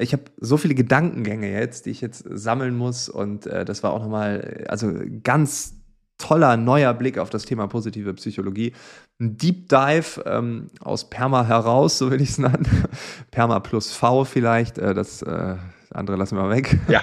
ich 0.00 0.12
habe 0.12 0.22
so 0.36 0.56
viele 0.56 0.76
Gedankengänge 0.76 1.50
jetzt, 1.50 1.86
die 1.86 1.90
ich 1.90 2.00
jetzt 2.00 2.24
sammeln 2.30 2.76
muss. 2.76 3.08
Und 3.08 3.48
äh, 3.48 3.64
das 3.64 3.82
war 3.82 3.92
auch 3.92 4.00
nochmal, 4.00 4.64
also 4.68 4.92
ganz 5.24 5.74
toller 6.18 6.56
neuer 6.56 6.94
Blick 6.94 7.18
auf 7.18 7.30
das 7.30 7.44
Thema 7.44 7.66
positive 7.66 8.14
Psychologie. 8.14 8.74
Ein 9.20 9.36
Deep 9.36 9.68
Dive 9.68 10.22
ähm, 10.26 10.68
aus 10.80 11.10
Perma 11.10 11.46
heraus, 11.46 11.98
so 11.98 12.10
will 12.10 12.20
ich 12.20 12.30
es 12.30 12.38
nennen. 12.38 12.66
Perma 13.30 13.60
plus 13.60 13.92
V 13.92 14.24
vielleicht, 14.24 14.78
äh, 14.78 14.94
das 14.94 15.22
äh, 15.22 15.56
andere 15.90 16.16
lassen 16.16 16.36
wir 16.36 16.42
mal 16.42 16.56
weg. 16.56 16.78
Ja. 16.88 17.02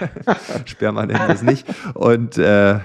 Wir 0.80 1.30
es 1.30 1.42
nicht. 1.42 1.66
Und 1.96 2.38
äh, 2.38 2.80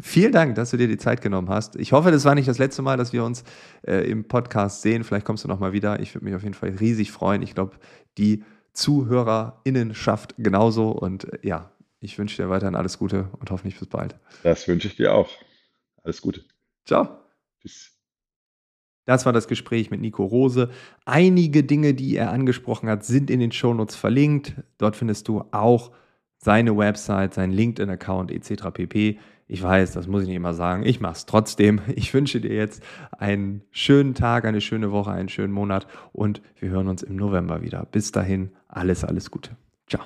Vielen 0.00 0.32
Dank, 0.32 0.54
dass 0.54 0.70
du 0.70 0.78
dir 0.78 0.88
die 0.88 0.96
Zeit 0.96 1.20
genommen 1.20 1.50
hast. 1.50 1.76
Ich 1.76 1.92
hoffe, 1.92 2.10
das 2.10 2.24
war 2.24 2.34
nicht 2.34 2.48
das 2.48 2.58
letzte 2.58 2.80
Mal, 2.80 2.96
dass 2.96 3.12
wir 3.12 3.24
uns 3.24 3.44
äh, 3.86 4.10
im 4.10 4.26
Podcast 4.26 4.80
sehen. 4.80 5.04
Vielleicht 5.04 5.26
kommst 5.26 5.44
du 5.44 5.48
noch 5.48 5.60
mal 5.60 5.74
wieder. 5.74 6.00
Ich 6.00 6.14
würde 6.14 6.24
mich 6.24 6.34
auf 6.34 6.42
jeden 6.42 6.54
Fall 6.54 6.70
riesig 6.70 7.12
freuen. 7.12 7.42
Ich 7.42 7.54
glaube, 7.54 7.76
die 8.16 8.42
ZuhörerInnenschaft 8.72 10.34
genauso. 10.38 10.90
Und 10.90 11.30
äh, 11.32 11.46
ja, 11.46 11.72
ich 12.00 12.18
wünsche 12.18 12.42
dir 12.42 12.48
weiterhin 12.48 12.74
alles 12.74 12.98
Gute 12.98 13.28
und 13.38 13.50
hoffentlich 13.50 13.78
bis 13.78 13.88
bald. 13.88 14.16
Das 14.42 14.66
wünsche 14.66 14.88
ich 14.88 14.96
dir 14.96 15.14
auch. 15.14 15.28
Alles 16.02 16.22
Gute. 16.22 16.42
Ciao. 16.86 17.08
Tschüss. 17.60 17.92
Das 19.04 19.26
war 19.26 19.32
das 19.32 19.46
Gespräch 19.46 19.90
mit 19.90 20.00
Nico 20.00 20.24
Rose. 20.24 20.70
Einige 21.04 21.64
Dinge, 21.64 21.92
die 21.92 22.16
er 22.16 22.30
angesprochen 22.30 22.88
hat, 22.88 23.04
sind 23.04 23.30
in 23.30 23.40
den 23.40 23.52
Shownotes 23.52 23.96
verlinkt. 23.96 24.54
Dort 24.78 24.96
findest 24.96 25.28
du 25.28 25.44
auch 25.50 25.90
seine 26.38 26.76
Website, 26.76 27.34
seinen 27.34 27.52
LinkedIn-Account 27.52 28.30
etc. 28.30 28.70
pp. 28.72 29.18
Ich 29.52 29.62
weiß, 29.62 29.92
das 29.92 30.06
muss 30.06 30.22
ich 30.22 30.28
nicht 30.28 30.36
immer 30.36 30.54
sagen. 30.54 30.82
Ich 30.82 31.00
mache 31.00 31.12
es 31.12 31.26
trotzdem. 31.26 31.82
Ich 31.94 32.14
wünsche 32.14 32.40
dir 32.40 32.54
jetzt 32.54 32.82
einen 33.18 33.60
schönen 33.70 34.14
Tag, 34.14 34.46
eine 34.46 34.62
schöne 34.62 34.92
Woche, 34.92 35.10
einen 35.10 35.28
schönen 35.28 35.52
Monat 35.52 35.86
und 36.12 36.40
wir 36.58 36.70
hören 36.70 36.88
uns 36.88 37.02
im 37.02 37.16
November 37.16 37.60
wieder. 37.60 37.86
Bis 37.92 38.12
dahin, 38.12 38.52
alles, 38.66 39.04
alles 39.04 39.30
Gute. 39.30 39.50
Ciao. 39.86 40.04